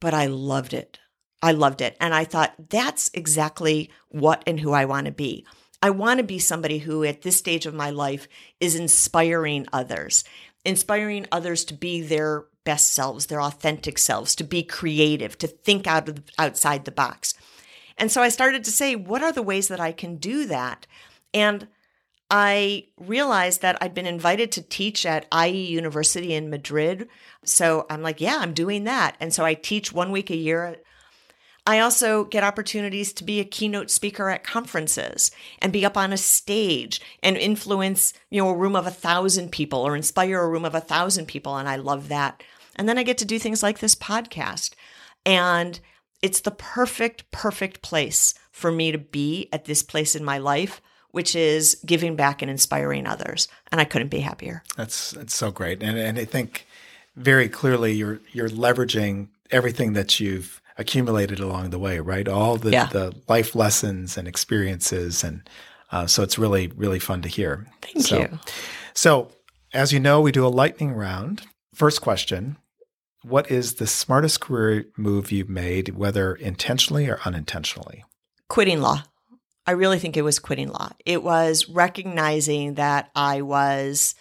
but 0.00 0.14
I 0.14 0.26
loved 0.26 0.74
it. 0.74 0.98
I 1.42 1.52
loved 1.52 1.80
it. 1.80 1.96
And 2.00 2.14
I 2.14 2.24
thought, 2.24 2.54
that's 2.68 3.10
exactly 3.14 3.90
what 4.08 4.42
and 4.46 4.60
who 4.60 4.72
I 4.72 4.84
want 4.84 5.06
to 5.06 5.12
be. 5.12 5.46
I 5.82 5.90
want 5.90 6.18
to 6.18 6.24
be 6.24 6.38
somebody 6.38 6.78
who, 6.78 7.04
at 7.04 7.22
this 7.22 7.36
stage 7.36 7.64
of 7.64 7.74
my 7.74 7.90
life, 7.90 8.28
is 8.60 8.74
inspiring 8.74 9.66
others, 9.72 10.24
inspiring 10.64 11.26
others 11.32 11.64
to 11.66 11.74
be 11.74 12.02
their 12.02 12.44
best 12.64 12.92
selves, 12.92 13.26
their 13.26 13.40
authentic 13.40 13.96
selves, 13.96 14.34
to 14.36 14.44
be 14.44 14.62
creative, 14.62 15.38
to 15.38 15.46
think 15.46 15.86
out 15.86 16.08
of 16.08 16.22
outside 16.38 16.84
the 16.84 16.90
box. 16.90 17.34
And 17.96 18.12
so 18.12 18.20
I 18.20 18.28
started 18.28 18.64
to 18.64 18.70
say, 18.70 18.94
what 18.94 19.22
are 19.22 19.32
the 19.32 19.42
ways 19.42 19.68
that 19.68 19.80
I 19.80 19.92
can 19.92 20.16
do 20.16 20.46
that? 20.46 20.86
And 21.32 21.68
I 22.30 22.84
realized 22.96 23.60
that 23.62 23.76
I'd 23.80 23.94
been 23.94 24.06
invited 24.06 24.52
to 24.52 24.62
teach 24.62 25.04
at 25.04 25.26
IE 25.34 25.66
University 25.66 26.32
in 26.32 26.48
Madrid. 26.48 27.08
So 27.44 27.86
I'm 27.90 28.02
like, 28.02 28.20
yeah, 28.20 28.38
I'm 28.38 28.54
doing 28.54 28.84
that. 28.84 29.16
And 29.18 29.34
so 29.34 29.44
I 29.44 29.54
teach 29.54 29.92
one 29.92 30.12
week 30.12 30.30
a 30.30 30.36
year. 30.36 30.76
I 31.66 31.80
also 31.80 32.24
get 32.24 32.44
opportunities 32.44 33.12
to 33.14 33.24
be 33.24 33.40
a 33.40 33.44
keynote 33.44 33.90
speaker 33.90 34.30
at 34.30 34.44
conferences 34.44 35.30
and 35.60 35.72
be 35.72 35.84
up 35.84 35.96
on 35.96 36.12
a 36.12 36.16
stage 36.16 37.00
and 37.22 37.36
influence, 37.36 38.14
you 38.30 38.40
know, 38.40 38.48
a 38.48 38.56
room 38.56 38.76
of 38.76 38.86
a 38.86 38.92
thousand 38.92 39.50
people 39.50 39.80
or 39.80 39.96
inspire 39.96 40.40
a 40.40 40.48
room 40.48 40.64
of 40.64 40.74
a 40.74 40.80
thousand 40.80 41.26
people. 41.26 41.56
And 41.56 41.68
I 41.68 41.76
love 41.76 42.08
that. 42.08 42.42
And 42.76 42.88
then 42.88 42.96
I 42.96 43.02
get 43.02 43.18
to 43.18 43.24
do 43.24 43.38
things 43.38 43.62
like 43.62 43.80
this 43.80 43.94
podcast. 43.94 44.74
And 45.26 45.80
it's 46.22 46.40
the 46.40 46.50
perfect, 46.50 47.30
perfect 47.30 47.82
place 47.82 48.34
for 48.52 48.70
me 48.70 48.92
to 48.92 48.98
be 48.98 49.48
at 49.52 49.64
this 49.64 49.82
place 49.82 50.14
in 50.14 50.24
my 50.24 50.38
life, 50.38 50.80
which 51.12 51.34
is 51.34 51.80
giving 51.84 52.16
back 52.16 52.42
and 52.42 52.50
inspiring 52.50 53.06
others. 53.06 53.48
And 53.72 53.80
I 53.80 53.84
couldn't 53.84 54.08
be 54.08 54.20
happier. 54.20 54.62
That's 54.76 55.12
that's 55.12 55.34
so 55.34 55.50
great, 55.50 55.82
and 55.82 55.98
and 55.98 56.18
I 56.18 56.24
think 56.24 56.66
very 57.16 57.48
clearly 57.48 57.92
you're 57.92 58.20
you're 58.32 58.48
leveraging 58.48 59.28
everything 59.50 59.92
that 59.94 60.20
you've 60.20 60.60
accumulated 60.78 61.40
along 61.40 61.70
the 61.70 61.78
way, 61.78 62.00
right? 62.00 62.26
All 62.28 62.56
the 62.56 62.70
Yeah. 62.70 62.86
the 62.86 63.14
life 63.28 63.54
lessons 63.54 64.16
and 64.16 64.26
experiences, 64.26 65.22
and 65.24 65.48
uh, 65.92 66.06
so 66.06 66.22
it's 66.22 66.38
really 66.38 66.68
really 66.68 66.98
fun 66.98 67.22
to 67.22 67.28
hear. 67.28 67.66
Thank 67.82 68.06
so, 68.06 68.20
you. 68.20 68.38
So, 68.94 69.30
as 69.72 69.92
you 69.92 70.00
know, 70.00 70.20
we 70.20 70.32
do 70.32 70.46
a 70.46 70.48
lightning 70.48 70.92
round. 70.92 71.42
First 71.74 72.00
question: 72.00 72.56
What 73.22 73.50
is 73.50 73.74
the 73.74 73.86
smartest 73.86 74.40
career 74.40 74.86
move 74.96 75.30
you've 75.32 75.48
made, 75.48 75.90
whether 75.90 76.34
intentionally 76.34 77.08
or 77.08 77.20
unintentionally? 77.24 78.04
Quitting 78.48 78.80
law. 78.80 79.04
I 79.70 79.74
really 79.74 80.00
think 80.00 80.16
it 80.16 80.22
was 80.22 80.40
quitting 80.40 80.66
law. 80.66 80.90
It 81.06 81.22
was 81.22 81.68
recognizing 81.68 82.74
that 82.74 83.08
I 83.14 83.42
was 83.42 84.16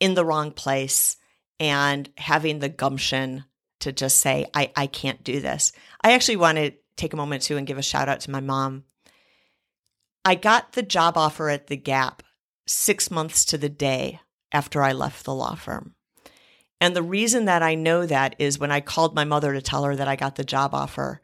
in 0.00 0.14
the 0.14 0.24
wrong 0.24 0.50
place 0.50 1.16
and 1.60 2.10
having 2.18 2.58
the 2.58 2.68
gumption 2.68 3.44
to 3.78 3.92
just 3.92 4.18
say, 4.18 4.44
I, 4.52 4.72
I 4.74 4.88
can't 4.88 5.22
do 5.22 5.38
this. 5.40 5.70
I 6.02 6.14
actually 6.14 6.34
want 6.34 6.58
to 6.58 6.72
take 6.96 7.12
a 7.12 7.16
moment 7.16 7.44
too 7.44 7.56
and 7.56 7.64
give 7.64 7.78
a 7.78 7.82
shout 7.82 8.08
out 8.08 8.18
to 8.22 8.32
my 8.32 8.40
mom. 8.40 8.82
I 10.24 10.34
got 10.34 10.72
the 10.72 10.82
job 10.82 11.16
offer 11.16 11.48
at 11.48 11.68
the 11.68 11.76
Gap 11.76 12.24
six 12.66 13.08
months 13.08 13.44
to 13.44 13.58
the 13.58 13.68
day 13.68 14.18
after 14.50 14.82
I 14.82 14.90
left 14.90 15.24
the 15.24 15.32
law 15.32 15.54
firm. 15.54 15.94
And 16.80 16.96
the 16.96 17.04
reason 17.04 17.44
that 17.44 17.62
I 17.62 17.76
know 17.76 18.04
that 18.04 18.34
is 18.40 18.58
when 18.58 18.72
I 18.72 18.80
called 18.80 19.14
my 19.14 19.24
mother 19.24 19.52
to 19.52 19.62
tell 19.62 19.84
her 19.84 19.94
that 19.94 20.08
I 20.08 20.16
got 20.16 20.34
the 20.34 20.42
job 20.42 20.74
offer, 20.74 21.20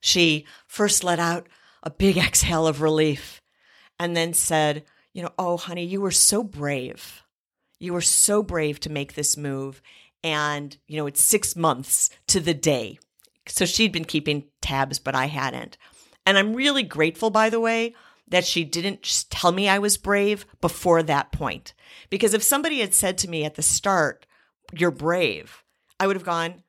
she 0.00 0.44
first 0.66 1.04
let 1.04 1.20
out 1.20 1.46
a 1.86 1.90
big 1.90 2.18
exhale 2.18 2.66
of 2.66 2.82
relief 2.82 3.40
and 3.98 4.14
then 4.14 4.34
said, 4.34 4.84
You 5.14 5.22
know, 5.22 5.32
oh, 5.38 5.56
honey, 5.56 5.84
you 5.84 6.02
were 6.02 6.10
so 6.10 6.42
brave. 6.42 7.22
You 7.78 7.94
were 7.94 8.02
so 8.02 8.42
brave 8.42 8.80
to 8.80 8.92
make 8.92 9.14
this 9.14 9.36
move. 9.36 9.80
And, 10.22 10.76
you 10.86 10.96
know, 10.96 11.06
it's 11.06 11.22
six 11.22 11.56
months 11.56 12.10
to 12.26 12.40
the 12.40 12.54
day. 12.54 12.98
So 13.46 13.64
she'd 13.64 13.92
been 13.92 14.04
keeping 14.04 14.44
tabs, 14.60 14.98
but 14.98 15.14
I 15.14 15.26
hadn't. 15.26 15.78
And 16.26 16.36
I'm 16.36 16.54
really 16.54 16.82
grateful, 16.82 17.30
by 17.30 17.48
the 17.48 17.60
way, 17.60 17.94
that 18.28 18.44
she 18.44 18.64
didn't 18.64 19.02
just 19.02 19.30
tell 19.30 19.52
me 19.52 19.68
I 19.68 19.78
was 19.78 19.96
brave 19.96 20.44
before 20.60 21.02
that 21.04 21.30
point. 21.30 21.72
Because 22.10 22.34
if 22.34 22.42
somebody 22.42 22.80
had 22.80 22.92
said 22.92 23.18
to 23.18 23.30
me 23.30 23.44
at 23.44 23.54
the 23.54 23.62
start, 23.62 24.26
You're 24.72 24.90
brave, 24.90 25.62
I 26.00 26.08
would 26.08 26.16
have 26.16 26.24
gone, 26.24 26.64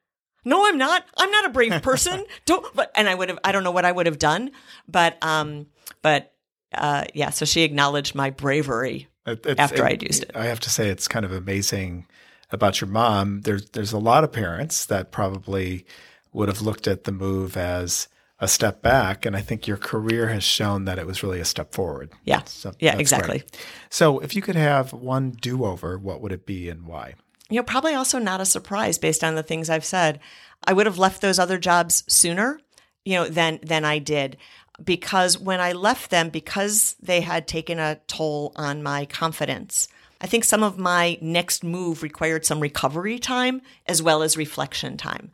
no, 0.48 0.66
I'm 0.68 0.78
not. 0.78 1.04
I'm 1.18 1.30
not 1.32 1.46
a 1.46 1.50
brave 1.50 1.82
person. 1.82 2.26
don't. 2.46 2.66
But 2.76 2.92
and 2.96 3.08
I 3.10 3.16
would 3.16 3.30
have. 3.30 3.40
I 3.44 3.52
don't 3.52 3.64
know 3.64 3.72
what 3.72 3.86
I 3.86 3.92
would 3.92 4.06
have 4.06 4.20
done. 4.20 4.52
But 4.88 5.18
um. 5.24 5.68
But 6.02 6.34
uh. 6.74 7.06
Yeah. 7.14 7.30
So 7.32 7.46
she 7.46 7.64
acknowledged 7.64 8.16
my 8.16 8.30
bravery 8.32 9.08
It's- 9.26 9.56
after 9.58 9.86
it- 9.86 9.92
I'd 9.92 10.04
used 10.04 10.24
it. 10.24 10.32
I 10.36 10.46
have 10.46 10.60
to 10.62 10.70
say, 10.70 10.90
it's 10.90 11.08
kind 11.08 11.26
of 11.26 11.32
amazing 11.32 12.08
about 12.52 12.80
your 12.82 12.90
mom. 12.90 13.42
There's 13.42 13.70
there's 13.72 13.94
a 13.94 14.00
lot 14.00 14.24
of 14.24 14.32
parents 14.32 14.86
that 14.86 15.12
probably 15.12 15.86
would 16.34 16.48
have 16.48 16.62
looked 16.62 16.88
at 16.88 17.04
the 17.04 17.12
move 17.12 17.58
as 17.58 18.08
a 18.40 18.48
step 18.48 18.84
back, 18.84 19.26
and 19.26 19.36
I 19.36 19.42
think 19.42 19.66
your 19.68 19.78
career 19.78 20.28
has 20.28 20.44
shown 20.44 20.86
that 20.86 21.00
it 21.00 21.08
was 21.08 21.24
really 21.24 21.40
a 21.40 21.46
step 21.46 21.74
forward. 21.74 22.12
Yeah. 22.24 22.44
So 22.46 22.72
Yeah, 22.80 22.96
exactly. 22.98 23.40
great. 23.40 23.58
So, 23.90 24.20
if 24.20 24.36
you 24.36 24.44
could 24.44 24.56
have 24.56 24.94
one 24.94 25.32
do 25.32 25.66
over, 25.66 25.98
what 25.98 26.22
would 26.22 26.32
it 26.32 26.46
be 26.46 26.70
and 26.70 26.86
why? 26.86 27.16
You 27.50 27.58
know, 27.58 27.64
probably 27.64 27.94
also 27.94 28.20
not 28.20 28.42
a 28.42 28.46
surprise 28.46 28.98
based 28.98 29.24
on 29.24 29.36
the 29.36 29.44
things 29.44 29.70
I've 29.70 29.86
said. 29.86 30.20
I 30.64 30.74
would 30.74 30.86
have 30.86 30.98
left 30.98 31.22
those 31.22 31.40
other 31.40 31.58
jobs 31.58 32.04
sooner, 32.08 32.60
you 33.06 33.16
know, 33.16 33.28
than 33.28 33.60
than 33.64 33.86
I 33.86 34.00
did 34.00 34.38
because 34.84 35.38
when 35.38 35.60
I 35.60 35.72
left 35.72 36.12
them 36.12 36.30
because 36.30 36.96
they 37.02 37.22
had 37.22 37.48
taken 37.48 37.80
a 37.80 38.00
toll 38.08 38.52
on 38.56 38.84
my 38.84 39.06
confidence. 39.06 39.88
I 40.20 40.28
think 40.28 40.44
some 40.44 40.64
of 40.64 40.78
my 40.78 41.18
next 41.22 41.64
move 41.64 42.02
required 42.02 42.46
some 42.46 42.60
recovery 42.60 43.20
time 43.20 43.62
as 43.86 44.02
well 44.02 44.24
as 44.24 44.36
reflection 44.36 44.98
time. 44.98 45.32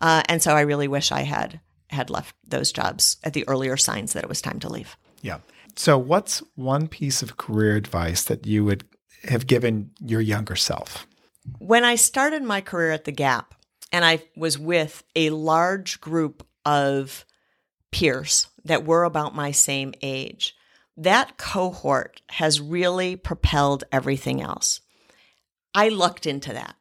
Uh, 0.00 0.22
and 0.28 0.42
so 0.42 0.54
I 0.54 0.60
really 0.60 0.88
wish 0.88 1.10
I 1.10 1.22
had 1.22 1.60
had 1.88 2.10
left 2.10 2.34
those 2.46 2.72
jobs 2.72 3.16
at 3.22 3.32
the 3.32 3.46
earlier 3.48 3.76
signs 3.76 4.12
that 4.12 4.24
it 4.24 4.28
was 4.28 4.42
time 4.42 4.58
to 4.60 4.68
leave. 4.68 4.96
Yeah. 5.22 5.38
So, 5.76 5.96
what's 5.98 6.42
one 6.54 6.88
piece 6.88 7.22
of 7.22 7.36
career 7.36 7.76
advice 7.76 8.24
that 8.24 8.46
you 8.46 8.64
would 8.64 8.84
have 9.28 9.46
given 9.46 9.90
your 10.04 10.20
younger 10.20 10.56
self? 10.56 11.06
When 11.58 11.84
I 11.84 11.96
started 11.96 12.42
my 12.42 12.60
career 12.60 12.92
at 12.92 13.04
the 13.04 13.12
Gap 13.12 13.54
and 13.92 14.04
I 14.04 14.22
was 14.36 14.58
with 14.58 15.02
a 15.14 15.30
large 15.30 16.00
group 16.00 16.46
of 16.64 17.24
peers 17.92 18.48
that 18.64 18.84
were 18.84 19.04
about 19.04 19.34
my 19.34 19.50
same 19.50 19.94
age, 20.02 20.54
that 20.96 21.36
cohort 21.36 22.22
has 22.30 22.60
really 22.60 23.16
propelled 23.16 23.84
everything 23.92 24.40
else. 24.40 24.80
I 25.74 25.88
lucked 25.88 26.26
into 26.26 26.52
that. 26.52 26.74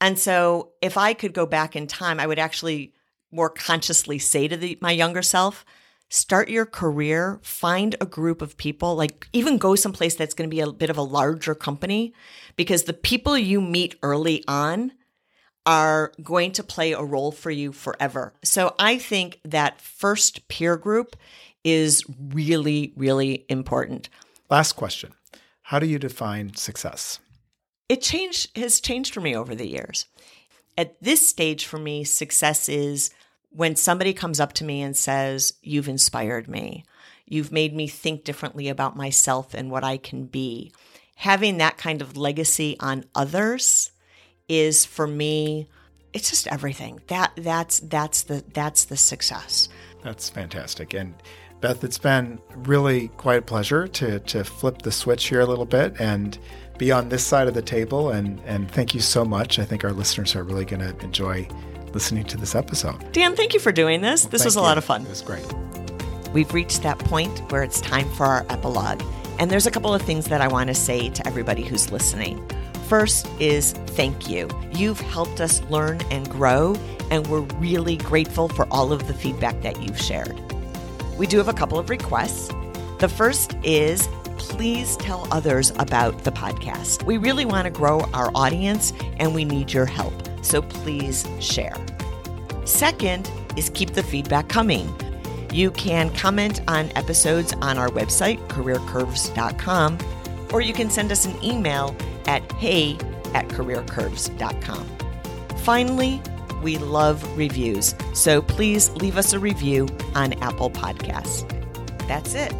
And 0.00 0.18
so 0.18 0.72
if 0.82 0.98
I 0.98 1.14
could 1.14 1.32
go 1.32 1.46
back 1.46 1.76
in 1.76 1.86
time, 1.86 2.20
I 2.20 2.26
would 2.26 2.38
actually 2.38 2.92
more 3.30 3.50
consciously 3.50 4.18
say 4.18 4.48
to 4.48 4.56
the, 4.56 4.78
my 4.80 4.92
younger 4.92 5.22
self, 5.22 5.64
start 6.08 6.48
your 6.48 6.66
career, 6.66 7.40
find 7.42 7.96
a 8.00 8.06
group 8.06 8.42
of 8.42 8.56
people, 8.56 8.94
like 8.94 9.28
even 9.32 9.58
go 9.58 9.74
someplace 9.74 10.14
that's 10.14 10.34
going 10.34 10.48
to 10.48 10.54
be 10.54 10.60
a 10.60 10.70
bit 10.72 10.90
of 10.90 10.96
a 10.96 11.02
larger 11.02 11.54
company 11.54 12.14
because 12.56 12.84
the 12.84 12.92
people 12.92 13.36
you 13.36 13.60
meet 13.60 13.96
early 14.02 14.44
on 14.46 14.92
are 15.66 16.12
going 16.22 16.52
to 16.52 16.62
play 16.62 16.92
a 16.92 17.02
role 17.02 17.32
for 17.32 17.50
you 17.50 17.72
forever. 17.72 18.32
So 18.44 18.74
I 18.78 18.98
think 18.98 19.40
that 19.44 19.80
first 19.80 20.46
peer 20.48 20.76
group 20.76 21.16
is 21.64 22.04
really, 22.32 22.92
really 22.96 23.44
important. 23.48 24.08
Last 24.48 24.74
question 24.74 25.12
How 25.62 25.80
do 25.80 25.86
you 25.86 25.98
define 25.98 26.54
success? 26.54 27.18
It 27.88 28.00
changed 28.00 28.56
has 28.56 28.80
changed 28.80 29.12
for 29.12 29.20
me 29.20 29.36
over 29.36 29.54
the 29.54 29.66
years. 29.66 30.06
At 30.78 31.02
this 31.02 31.26
stage 31.26 31.64
for 31.64 31.78
me, 31.78 32.04
success 32.04 32.68
is 32.68 33.10
when 33.56 33.74
somebody 33.74 34.12
comes 34.12 34.38
up 34.38 34.52
to 34.52 34.64
me 34.64 34.82
and 34.82 34.96
says, 34.96 35.54
You've 35.62 35.88
inspired 35.88 36.46
me. 36.46 36.84
You've 37.24 37.50
made 37.50 37.74
me 37.74 37.88
think 37.88 38.22
differently 38.22 38.68
about 38.68 38.96
myself 38.96 39.54
and 39.54 39.70
what 39.70 39.82
I 39.82 39.96
can 39.96 40.26
be. 40.26 40.72
Having 41.16 41.56
that 41.58 41.78
kind 41.78 42.02
of 42.02 42.16
legacy 42.16 42.76
on 42.78 43.04
others 43.14 43.90
is 44.48 44.84
for 44.84 45.06
me, 45.06 45.68
it's 46.12 46.28
just 46.30 46.46
everything. 46.48 47.00
That 47.08 47.32
that's 47.36 47.80
that's 47.80 48.24
the 48.24 48.44
that's 48.52 48.84
the 48.84 48.96
success. 48.96 49.70
That's 50.04 50.28
fantastic. 50.28 50.92
And 50.92 51.14
Beth, 51.60 51.82
it's 51.82 51.98
been 51.98 52.38
really 52.54 53.08
quite 53.16 53.38
a 53.38 53.42
pleasure 53.42 53.88
to 53.88 54.20
to 54.20 54.44
flip 54.44 54.82
the 54.82 54.92
switch 54.92 55.28
here 55.28 55.40
a 55.40 55.46
little 55.46 55.64
bit 55.64 55.98
and 55.98 56.38
be 56.76 56.92
on 56.92 57.08
this 57.08 57.24
side 57.24 57.48
of 57.48 57.54
the 57.54 57.62
table. 57.62 58.10
And 58.10 58.38
and 58.44 58.70
thank 58.70 58.94
you 58.94 59.00
so 59.00 59.24
much. 59.24 59.58
I 59.58 59.64
think 59.64 59.82
our 59.82 59.92
listeners 59.92 60.36
are 60.36 60.44
really 60.44 60.66
going 60.66 60.80
to 60.80 60.96
enjoy 61.02 61.48
listening 61.92 62.24
to 62.24 62.36
this 62.36 62.54
episode. 62.54 63.12
Dan, 63.12 63.36
thank 63.36 63.54
you 63.54 63.60
for 63.60 63.72
doing 63.72 64.00
this. 64.00 64.24
this 64.26 64.44
was 64.44 64.56
a 64.56 64.58
you. 64.58 64.62
lot 64.62 64.78
of 64.78 64.84
fun. 64.84 65.02
It 65.02 65.08
was 65.08 65.22
great. 65.22 65.46
We've 66.32 66.52
reached 66.52 66.82
that 66.82 66.98
point 66.98 67.50
where 67.50 67.62
it's 67.62 67.80
time 67.80 68.10
for 68.12 68.26
our 68.26 68.46
epilogue. 68.50 69.02
And 69.38 69.50
there's 69.50 69.66
a 69.66 69.70
couple 69.70 69.92
of 69.94 70.02
things 70.02 70.26
that 70.26 70.40
I 70.40 70.48
want 70.48 70.68
to 70.68 70.74
say 70.74 71.08
to 71.10 71.26
everybody 71.26 71.62
who's 71.62 71.92
listening. 71.92 72.46
First 72.88 73.28
is 73.40 73.72
thank 73.72 74.28
you. 74.28 74.48
You've 74.72 75.00
helped 75.00 75.40
us 75.40 75.62
learn 75.64 76.00
and 76.10 76.28
grow, 76.30 76.76
and 77.10 77.26
we're 77.26 77.40
really 77.58 77.96
grateful 77.96 78.48
for 78.48 78.66
all 78.70 78.92
of 78.92 79.08
the 79.08 79.14
feedback 79.14 79.60
that 79.62 79.82
you've 79.82 80.00
shared. 80.00 80.38
We 81.18 81.26
do 81.26 81.38
have 81.38 81.48
a 81.48 81.52
couple 81.52 81.78
of 81.78 81.90
requests. 81.90 82.48
The 82.98 83.08
first 83.08 83.56
is 83.62 84.08
please 84.38 84.96
tell 84.98 85.26
others 85.30 85.72
about 85.78 86.24
the 86.24 86.30
podcast. 86.30 87.02
We 87.04 87.16
really 87.16 87.44
want 87.44 87.64
to 87.64 87.70
grow 87.70 88.00
our 88.12 88.30
audience, 88.34 88.92
and 89.18 89.34
we 89.34 89.44
need 89.44 89.72
your 89.72 89.86
help. 89.86 90.14
So 90.46 90.62
please 90.62 91.26
share. 91.40 91.74
Second 92.64 93.28
is 93.56 93.68
keep 93.70 93.94
the 93.94 94.02
feedback 94.02 94.48
coming. 94.48 94.88
You 95.52 95.72
can 95.72 96.10
comment 96.14 96.60
on 96.68 96.90
episodes 96.94 97.52
on 97.62 97.78
our 97.78 97.88
website, 97.88 98.38
careercurves.com, 98.46 99.98
or 100.52 100.60
you 100.60 100.72
can 100.72 100.88
send 100.88 101.10
us 101.10 101.24
an 101.26 101.42
email 101.44 101.96
at 102.26 102.50
hey 102.52 102.96
at 103.34 103.48
careercurves.com. 103.48 104.86
Finally, 105.58 106.22
we 106.62 106.78
love 106.78 107.36
reviews, 107.36 107.96
so 108.14 108.40
please 108.40 108.90
leave 108.92 109.18
us 109.18 109.32
a 109.32 109.40
review 109.40 109.88
on 110.14 110.32
Apple 110.34 110.70
Podcasts. 110.70 111.44
That's 112.06 112.34
it. 112.34 112.52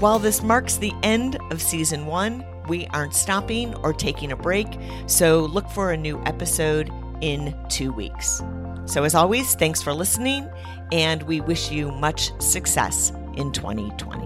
While 0.00 0.18
this 0.18 0.42
marks 0.42 0.76
the 0.76 0.92
end 1.02 1.38
of 1.50 1.60
season 1.60 2.06
one, 2.06 2.44
we 2.66 2.86
aren't 2.88 3.14
stopping 3.14 3.74
or 3.76 3.92
taking 3.92 4.32
a 4.32 4.36
break, 4.36 4.66
so 5.06 5.40
look 5.40 5.68
for 5.70 5.92
a 5.92 5.96
new 5.96 6.20
episode 6.24 6.90
in 7.20 7.54
two 7.68 7.92
weeks. 7.92 8.42
So, 8.86 9.04
as 9.04 9.14
always, 9.14 9.54
thanks 9.54 9.82
for 9.82 9.92
listening, 9.92 10.48
and 10.92 11.22
we 11.24 11.40
wish 11.40 11.70
you 11.70 11.90
much 11.90 12.30
success 12.40 13.10
in 13.36 13.52
2020. 13.52 14.25